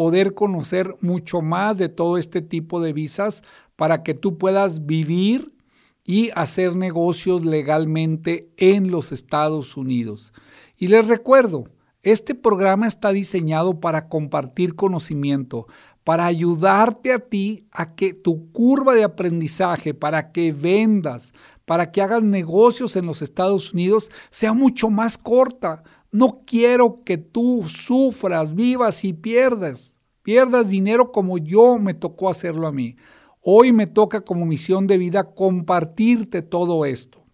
poder 0.00 0.32
conocer 0.32 0.96
mucho 1.02 1.42
más 1.42 1.76
de 1.76 1.90
todo 1.90 2.16
este 2.16 2.40
tipo 2.40 2.80
de 2.80 2.94
visas 2.94 3.42
para 3.76 4.02
que 4.02 4.14
tú 4.14 4.38
puedas 4.38 4.86
vivir 4.86 5.52
y 6.06 6.30
hacer 6.34 6.74
negocios 6.74 7.44
legalmente 7.44 8.48
en 8.56 8.90
los 8.90 9.12
Estados 9.12 9.76
Unidos. 9.76 10.32
Y 10.78 10.88
les 10.88 11.06
recuerdo, 11.06 11.68
este 12.02 12.34
programa 12.34 12.86
está 12.86 13.12
diseñado 13.12 13.78
para 13.78 14.08
compartir 14.08 14.74
conocimiento, 14.74 15.66
para 16.02 16.24
ayudarte 16.24 17.12
a 17.12 17.18
ti 17.18 17.66
a 17.70 17.94
que 17.94 18.14
tu 18.14 18.50
curva 18.52 18.94
de 18.94 19.04
aprendizaje, 19.04 19.92
para 19.92 20.32
que 20.32 20.50
vendas, 20.50 21.34
para 21.66 21.92
que 21.92 22.00
hagas 22.00 22.22
negocios 22.22 22.96
en 22.96 23.04
los 23.04 23.20
Estados 23.20 23.74
Unidos 23.74 24.10
sea 24.30 24.54
mucho 24.54 24.88
más 24.88 25.18
corta, 25.18 25.82
no 26.12 26.42
quiero 26.46 27.02
que 27.04 27.18
tú 27.18 27.64
sufras, 27.68 28.54
vivas 28.54 29.04
y 29.04 29.12
pierdas. 29.12 29.98
Pierdas 30.22 30.70
dinero 30.70 31.12
como 31.12 31.38
yo 31.38 31.78
me 31.78 31.94
tocó 31.94 32.28
hacerlo 32.28 32.66
a 32.66 32.72
mí. 32.72 32.96
Hoy 33.40 33.72
me 33.72 33.86
toca 33.86 34.20
como 34.20 34.44
misión 34.44 34.86
de 34.86 34.98
vida 34.98 35.32
compartirte 35.34 36.42
todo 36.42 36.84
esto. 36.84 37.24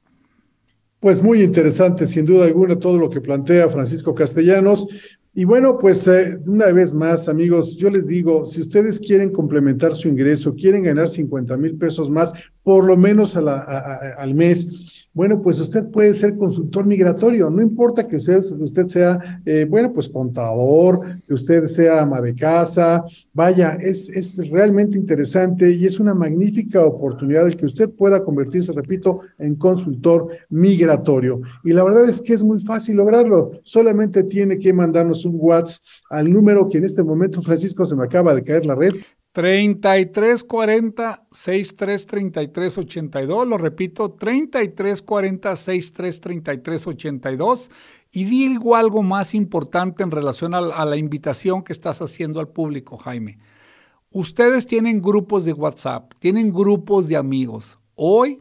Pues 1.00 1.22
muy 1.22 1.42
interesante, 1.42 2.06
sin 2.06 2.24
duda 2.24 2.46
alguna, 2.46 2.78
todo 2.78 2.96
lo 2.98 3.10
que 3.10 3.20
plantea 3.20 3.68
Francisco 3.68 4.14
Castellanos. 4.14 4.86
Y 5.34 5.44
bueno, 5.44 5.78
pues 5.78 6.08
eh, 6.08 6.38
una 6.46 6.72
vez 6.72 6.94
más, 6.94 7.28
amigos, 7.28 7.76
yo 7.76 7.90
les 7.90 8.06
digo, 8.06 8.46
si 8.46 8.62
ustedes 8.62 8.98
quieren 8.98 9.30
complementar 9.30 9.94
su 9.94 10.08
ingreso, 10.08 10.52
quieren 10.54 10.84
ganar 10.84 11.10
50 11.10 11.56
mil 11.58 11.76
pesos 11.76 12.08
más, 12.08 12.32
por 12.66 12.82
lo 12.82 12.96
menos 12.96 13.36
al 13.36 14.34
mes, 14.34 15.08
bueno, 15.14 15.40
pues 15.40 15.60
usted 15.60 15.88
puede 15.88 16.12
ser 16.14 16.36
consultor 16.36 16.84
migratorio, 16.84 17.48
no 17.48 17.62
importa 17.62 18.08
que 18.08 18.16
usted, 18.16 18.38
usted 18.38 18.86
sea, 18.86 19.40
eh, 19.46 19.64
bueno, 19.70 19.92
pues 19.92 20.08
contador, 20.08 21.22
que 21.24 21.32
usted 21.32 21.66
sea 21.68 22.02
ama 22.02 22.20
de 22.20 22.34
casa, 22.34 23.04
vaya, 23.32 23.78
es, 23.80 24.08
es 24.08 24.36
realmente 24.50 24.98
interesante 24.98 25.70
y 25.70 25.86
es 25.86 26.00
una 26.00 26.12
magnífica 26.12 26.84
oportunidad 26.84 27.46
el 27.46 27.56
que 27.56 27.66
usted 27.66 27.88
pueda 27.90 28.24
convertirse, 28.24 28.72
repito, 28.72 29.20
en 29.38 29.54
consultor 29.54 30.26
migratorio. 30.50 31.40
Y 31.62 31.72
la 31.72 31.84
verdad 31.84 32.08
es 32.08 32.20
que 32.20 32.32
es 32.32 32.42
muy 32.42 32.58
fácil 32.58 32.96
lograrlo, 32.96 33.52
solamente 33.62 34.24
tiene 34.24 34.58
que 34.58 34.72
mandarnos 34.72 35.24
un 35.24 35.36
WhatsApp 35.38 35.82
al 36.10 36.32
número 36.32 36.68
que 36.68 36.78
en 36.78 36.84
este 36.84 37.04
momento, 37.04 37.42
Francisco, 37.42 37.86
se 37.86 37.94
me 37.94 38.04
acaba 38.04 38.34
de 38.34 38.42
caer 38.42 38.66
la 38.66 38.74
red, 38.74 38.92
3340 39.37 41.26
6333 41.30 42.78
82, 42.78 43.47
lo 43.47 43.59
repito, 43.59 44.12
3340 44.12 45.57
6333 45.57 46.87
82 46.87 47.70
y 48.12 48.24
digo 48.24 48.76
algo 48.76 49.03
más 49.03 49.34
importante 49.34 50.03
en 50.03 50.11
relación 50.11 50.55
a, 50.55 50.61
a, 50.61 50.87
la 50.87 50.97
invitación 50.97 51.62
que 51.62 51.74
estás 51.74 52.01
haciendo 52.01 52.41
al 52.41 52.49
público, 52.49 52.97
Jaime. 52.97 53.39
Ustedes 54.11 54.66
tienen 54.66 55.03
grupos 55.03 55.45
de 55.45 55.53
WhatsApp, 55.53 56.14
tienen 56.18 56.51
grupos 56.51 57.07
de 57.09 57.16
amigos. 57.16 57.78
Hoy 57.95 58.41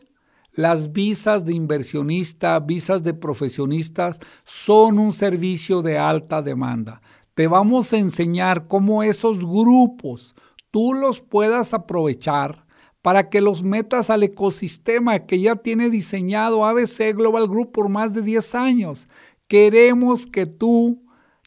las 0.54 0.93
visas 0.93 1.43
de 1.43 1.56
inversionista, 1.56 2.58
visas 2.62 3.04
de 3.04 3.14
profesionistas 3.14 4.22
son 4.46 5.00
un 5.00 5.12
servicio 5.12 5.82
de 5.82 5.98
alta 5.98 6.41
demanda. 6.41 7.02
Te 7.34 7.48
vamos 7.48 7.91
a 7.91 7.98
enseñar 7.98 8.70
cómo 8.70 9.04
esos 9.04 9.46
grupos 9.46 10.34
tú 10.76 10.93
los 10.93 11.21
puedas 11.21 11.73
aprovechar 11.73 12.65
para 13.01 13.30
que 13.30 13.39
los 13.39 13.63
metas 13.63 14.09
al 14.09 14.23
ecosistema 14.23 15.19
que 15.19 15.39
ya 15.39 15.55
tiene 15.55 15.89
diseñado 15.89 16.65
ABC 16.65 17.15
Global 17.15 17.47
Group 17.47 17.71
por 17.71 17.88
más 17.88 18.13
de 18.13 18.21
10 18.21 18.55
años. 18.55 19.07
Queremos 19.47 20.28
que 20.28 20.45
tú 20.45 21.01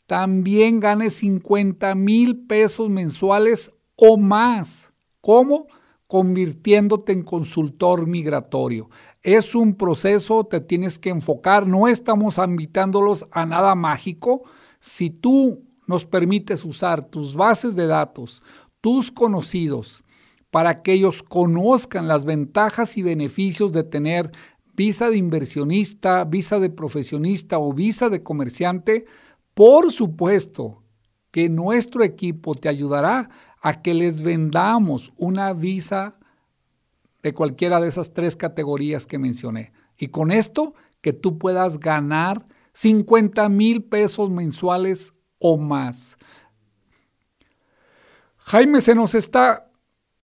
también 0.07 0.81
ganes 0.81 1.17
50 1.17 1.95
mil 1.95 2.47
pesos 2.47 2.89
mensuales 2.89 3.71
o 3.97 4.17
más. 4.17 4.95
¿Cómo? 5.21 5.67
Convirtiéndote 6.07 7.13
en 7.13 7.23
consultor 7.23 8.07
migratorio. 8.07 8.89
Es 9.21 9.55
un 9.55 9.75
proceso, 9.75 10.45
te 10.45 10.63
tienes 10.63 10.99
que 10.99 11.11
enfocar, 11.11 11.67
no 11.67 11.87
estamos 11.87 12.39
invitándolos 12.39 13.29
a 13.31 13.45
nada 13.45 13.75
mágico. 13.75 14.45
Si 14.81 15.11
tú 15.11 15.69
nos 15.87 16.07
permites 16.07 16.65
usar 16.65 17.05
tus 17.05 17.35
bases 17.35 17.77
de 17.77 17.87
datos, 17.87 18.43
tus 18.81 19.11
conocidos 19.11 20.05
para 20.51 20.83
que 20.83 20.93
ellos 20.93 21.23
conozcan 21.23 22.09
las 22.09 22.25
ventajas 22.25 22.97
y 22.97 23.03
beneficios 23.03 23.73
de 23.73 23.85
tener 23.85 24.33
visa 24.75 25.11
de 25.11 25.17
inversionista, 25.17 26.25
visa 26.25 26.59
de 26.59 26.71
profesionista 26.71 27.59
o 27.59 27.73
visa 27.73 28.09
de 28.09 28.23
comerciante, 28.23 29.07
por 29.55 29.93
supuesto 29.93 30.85
que 31.31 31.49
nuestro 31.49 32.05
equipo 32.05 32.55
te 32.55 32.69
ayudará 32.69 33.29
a 33.61 33.83
que 33.83 33.93
les 33.95 34.23
vendamos 34.23 35.13
una 35.17 35.53
visa 35.53 36.15
de 37.23 37.35
cualquiera 37.35 37.81
de 37.81 37.89
esas 37.89 38.15
tres 38.15 38.37
categorías 38.37 39.07
que 39.07 39.19
mencioné. 39.19 39.73
Y 39.97 40.09
con 40.09 40.31
esto, 40.31 40.75
que 41.01 41.13
tú 41.13 41.39
puedas 41.39 41.79
ganar 41.79 42.47
50 42.75 43.49
mil 43.49 43.83
pesos 43.83 44.31
mensuales 44.31 45.15
o 45.39 45.57
más. 45.57 46.18
Jaime, 48.49 48.81
se 48.81 48.95
nos 48.95 49.15
está... 49.15 49.71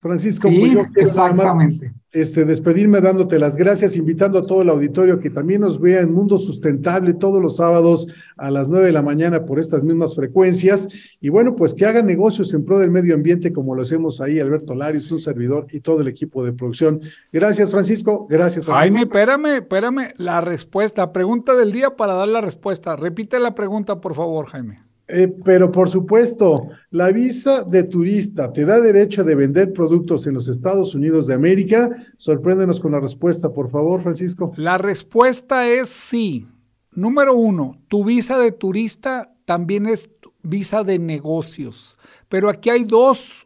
Francisco, 0.01 0.49
sí, 0.49 0.77
exactamente 0.97 1.93
este, 2.13 2.45
despedirme 2.45 3.01
dándote 3.01 3.39
las 3.39 3.57
gracias, 3.57 3.97
invitando 3.97 4.39
a 4.39 4.47
todo 4.47 4.63
el 4.63 4.69
auditorio 4.69 5.21
que 5.21 5.31
también 5.31 5.61
nos 5.61 5.81
vea 5.81 6.01
en 6.01 6.13
Mundo 6.13 6.39
Sustentable 6.39 7.15
todos 7.15 7.41
los 7.41 7.57
sábados 7.57 8.09
a 8.37 8.51
las 8.51 8.69
nueve 8.69 8.87
de 8.87 8.93
la 8.93 9.03
mañana 9.03 9.45
por 9.45 9.61
estas 9.61 9.85
mismas 9.85 10.17
frecuencias. 10.17 10.89
Y 11.21 11.29
bueno, 11.29 11.55
pues 11.55 11.73
que 11.73 11.87
hagan 11.87 12.07
negocios 12.07 12.53
en 12.53 12.65
pro 12.65 12.79
del 12.79 12.91
medio 12.91 13.15
ambiente 13.15 13.53
como 13.53 13.75
lo 13.77 13.83
hacemos 13.83 14.21
ahí, 14.21 14.41
Alberto 14.41 14.75
Larios, 14.75 15.11
un 15.13 15.21
servidor 15.21 15.67
y 15.71 15.81
todo 15.81 16.01
el 16.01 16.09
equipo 16.09 16.45
de 16.45 16.53
producción. 16.53 17.01
Gracias, 17.33 17.71
Francisco. 17.71 18.27
Gracias. 18.29 18.69
A 18.69 18.75
Jaime, 18.75 19.03
espérame, 19.03 19.57
espérame. 19.57 20.13
La 20.17 20.41
respuesta, 20.41 21.13
pregunta 21.13 21.55
del 21.55 21.71
día 21.71 21.97
para 21.97 22.15
dar 22.15 22.29
la 22.29 22.41
respuesta. 22.41 22.97
Repite 22.97 23.39
la 23.39 23.55
pregunta, 23.55 24.01
por 24.01 24.15
favor, 24.15 24.47
Jaime. 24.47 24.90
Eh, 25.13 25.29
pero 25.45 25.73
por 25.73 25.89
supuesto, 25.89 26.69
la 26.91 27.11
visa 27.11 27.65
de 27.65 27.83
turista 27.83 28.53
te 28.53 28.65
da 28.65 28.81
derecho 28.81 29.25
de 29.25 29.35
vender 29.35 29.73
productos 29.73 30.27
en 30.27 30.35
los 30.35 30.49
Estados 30.49 30.95
Unidos 30.95 31.27
de 31.27 31.35
América. 31.35 31.91
Sorpréndenos 32.17 32.81
con 32.81 32.93
la 32.93 33.01
respuesta, 33.01 33.53
por 33.53 33.71
favor, 33.71 34.03
Francisco. 34.03 34.53
La 34.57 34.79
respuesta 34.79 35.69
es 35.69 35.89
sí. 35.89 36.47
Número 36.93 37.35
uno, 37.35 37.81
tu 37.89 38.05
visa 38.05 38.39
de 38.39 38.53
turista 38.53 39.35
también 39.45 39.87
es 39.87 40.11
visa 40.43 40.85
de 40.85 40.99
negocios. 40.99 41.97
Pero 42.29 42.49
aquí 42.49 42.71
hay 42.71 42.85
dos 42.85 43.45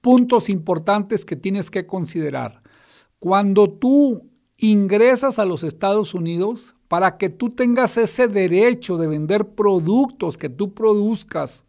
puntos 0.00 0.48
importantes 0.48 1.24
que 1.24 1.34
tienes 1.34 1.70
que 1.70 1.86
considerar. 1.86 2.62
Cuando 3.18 3.68
tú 3.68 4.30
ingresas 4.56 5.38
a 5.38 5.44
los 5.44 5.64
Estados 5.64 6.14
Unidos, 6.14 6.75
para 6.88 7.18
que 7.18 7.28
tú 7.28 7.50
tengas 7.50 7.96
ese 7.96 8.28
derecho 8.28 8.96
de 8.96 9.08
vender 9.08 9.48
productos 9.48 10.38
que 10.38 10.48
tú 10.48 10.72
produzcas 10.72 11.64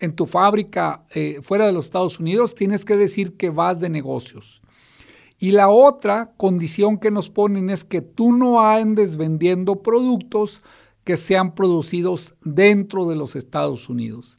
en 0.00 0.14
tu 0.14 0.26
fábrica 0.26 1.04
eh, 1.14 1.40
fuera 1.42 1.66
de 1.66 1.72
los 1.72 1.86
Estados 1.86 2.18
Unidos, 2.18 2.54
tienes 2.54 2.84
que 2.84 2.96
decir 2.96 3.36
que 3.36 3.50
vas 3.50 3.80
de 3.80 3.88
negocios. 3.88 4.62
Y 5.38 5.50
la 5.50 5.68
otra 5.68 6.32
condición 6.36 6.98
que 6.98 7.10
nos 7.10 7.28
ponen 7.28 7.70
es 7.70 7.84
que 7.84 8.00
tú 8.00 8.32
no 8.32 8.60
andes 8.60 9.16
vendiendo 9.16 9.82
productos 9.82 10.62
que 11.04 11.16
sean 11.16 11.54
producidos 11.54 12.34
dentro 12.42 13.06
de 13.06 13.16
los 13.16 13.36
Estados 13.36 13.88
Unidos. 13.88 14.38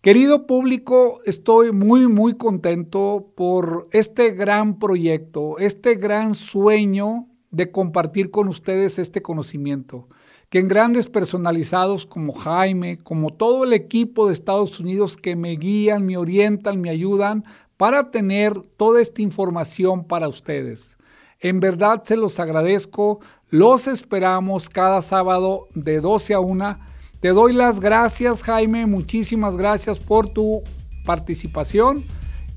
Querido 0.00 0.46
público, 0.46 1.20
estoy 1.24 1.72
muy, 1.72 2.08
muy 2.08 2.34
contento 2.34 3.32
por 3.36 3.88
este 3.92 4.32
gran 4.32 4.78
proyecto, 4.78 5.58
este 5.58 5.94
gran 5.94 6.34
sueño 6.34 7.28
de 7.52 7.70
compartir 7.70 8.30
con 8.30 8.48
ustedes 8.48 8.98
este 8.98 9.22
conocimiento, 9.22 10.08
que 10.48 10.58
en 10.58 10.68
grandes 10.68 11.06
personalizados 11.06 12.06
como 12.06 12.32
Jaime, 12.32 12.98
como 12.98 13.30
todo 13.30 13.64
el 13.64 13.74
equipo 13.74 14.26
de 14.26 14.32
Estados 14.32 14.80
Unidos 14.80 15.16
que 15.16 15.36
me 15.36 15.52
guían, 15.52 16.04
me 16.04 16.16
orientan, 16.16 16.80
me 16.80 16.90
ayudan 16.90 17.44
para 17.76 18.10
tener 18.10 18.60
toda 18.76 19.00
esta 19.00 19.22
información 19.22 20.04
para 20.04 20.28
ustedes. 20.28 20.96
En 21.40 21.60
verdad 21.60 22.02
se 22.04 22.16
los 22.16 22.40
agradezco, 22.40 23.20
los 23.50 23.86
esperamos 23.86 24.70
cada 24.70 25.02
sábado 25.02 25.68
de 25.74 26.00
12 26.00 26.34
a 26.34 26.40
1. 26.40 26.78
Te 27.20 27.28
doy 27.30 27.52
las 27.52 27.80
gracias 27.80 28.42
Jaime, 28.42 28.86
muchísimas 28.86 29.56
gracias 29.56 29.98
por 29.98 30.28
tu 30.30 30.62
participación. 31.04 32.02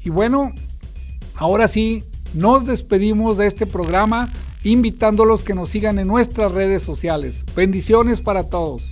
Y 0.03 0.09
bueno, 0.09 0.53
ahora 1.35 1.67
sí, 1.67 2.03
nos 2.33 2.65
despedimos 2.65 3.37
de 3.37 3.47
este 3.47 3.65
programa 3.65 4.31
invitándolos 4.65 5.43
que 5.43 5.53
nos 5.53 5.69
sigan 5.69 5.99
en 5.99 6.07
nuestras 6.07 6.51
redes 6.51 6.83
sociales. 6.83 7.45
Bendiciones 7.55 8.21
para 8.21 8.43
todos. 8.49 8.83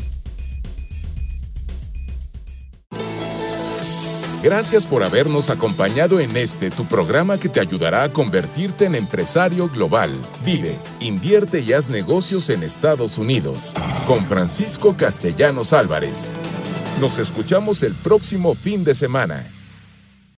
Gracias 4.43 4.85
por 4.85 5.03
habernos 5.03 5.49
acompañado 5.49 6.19
en 6.19 6.35
este 6.35 6.69
tu 6.69 6.85
programa 6.85 7.39
que 7.39 7.47
te 7.47 7.61
ayudará 7.61 8.03
a 8.03 8.11
convertirte 8.11 8.83
en 8.83 8.95
empresario 8.95 9.69
global. 9.69 10.11
Vive, 10.45 10.75
invierte 10.99 11.61
y 11.61 11.71
haz 11.71 11.89
negocios 11.89 12.49
en 12.49 12.61
Estados 12.61 13.17
Unidos. 13.17 13.73
Con 14.05 14.25
Francisco 14.25 14.97
Castellanos 14.97 15.71
Álvarez. 15.71 16.33
Nos 16.99 17.19
escuchamos 17.19 17.83
el 17.83 17.95
próximo 17.95 18.53
fin 18.53 18.83
de 18.83 18.93
semana. 18.93 19.49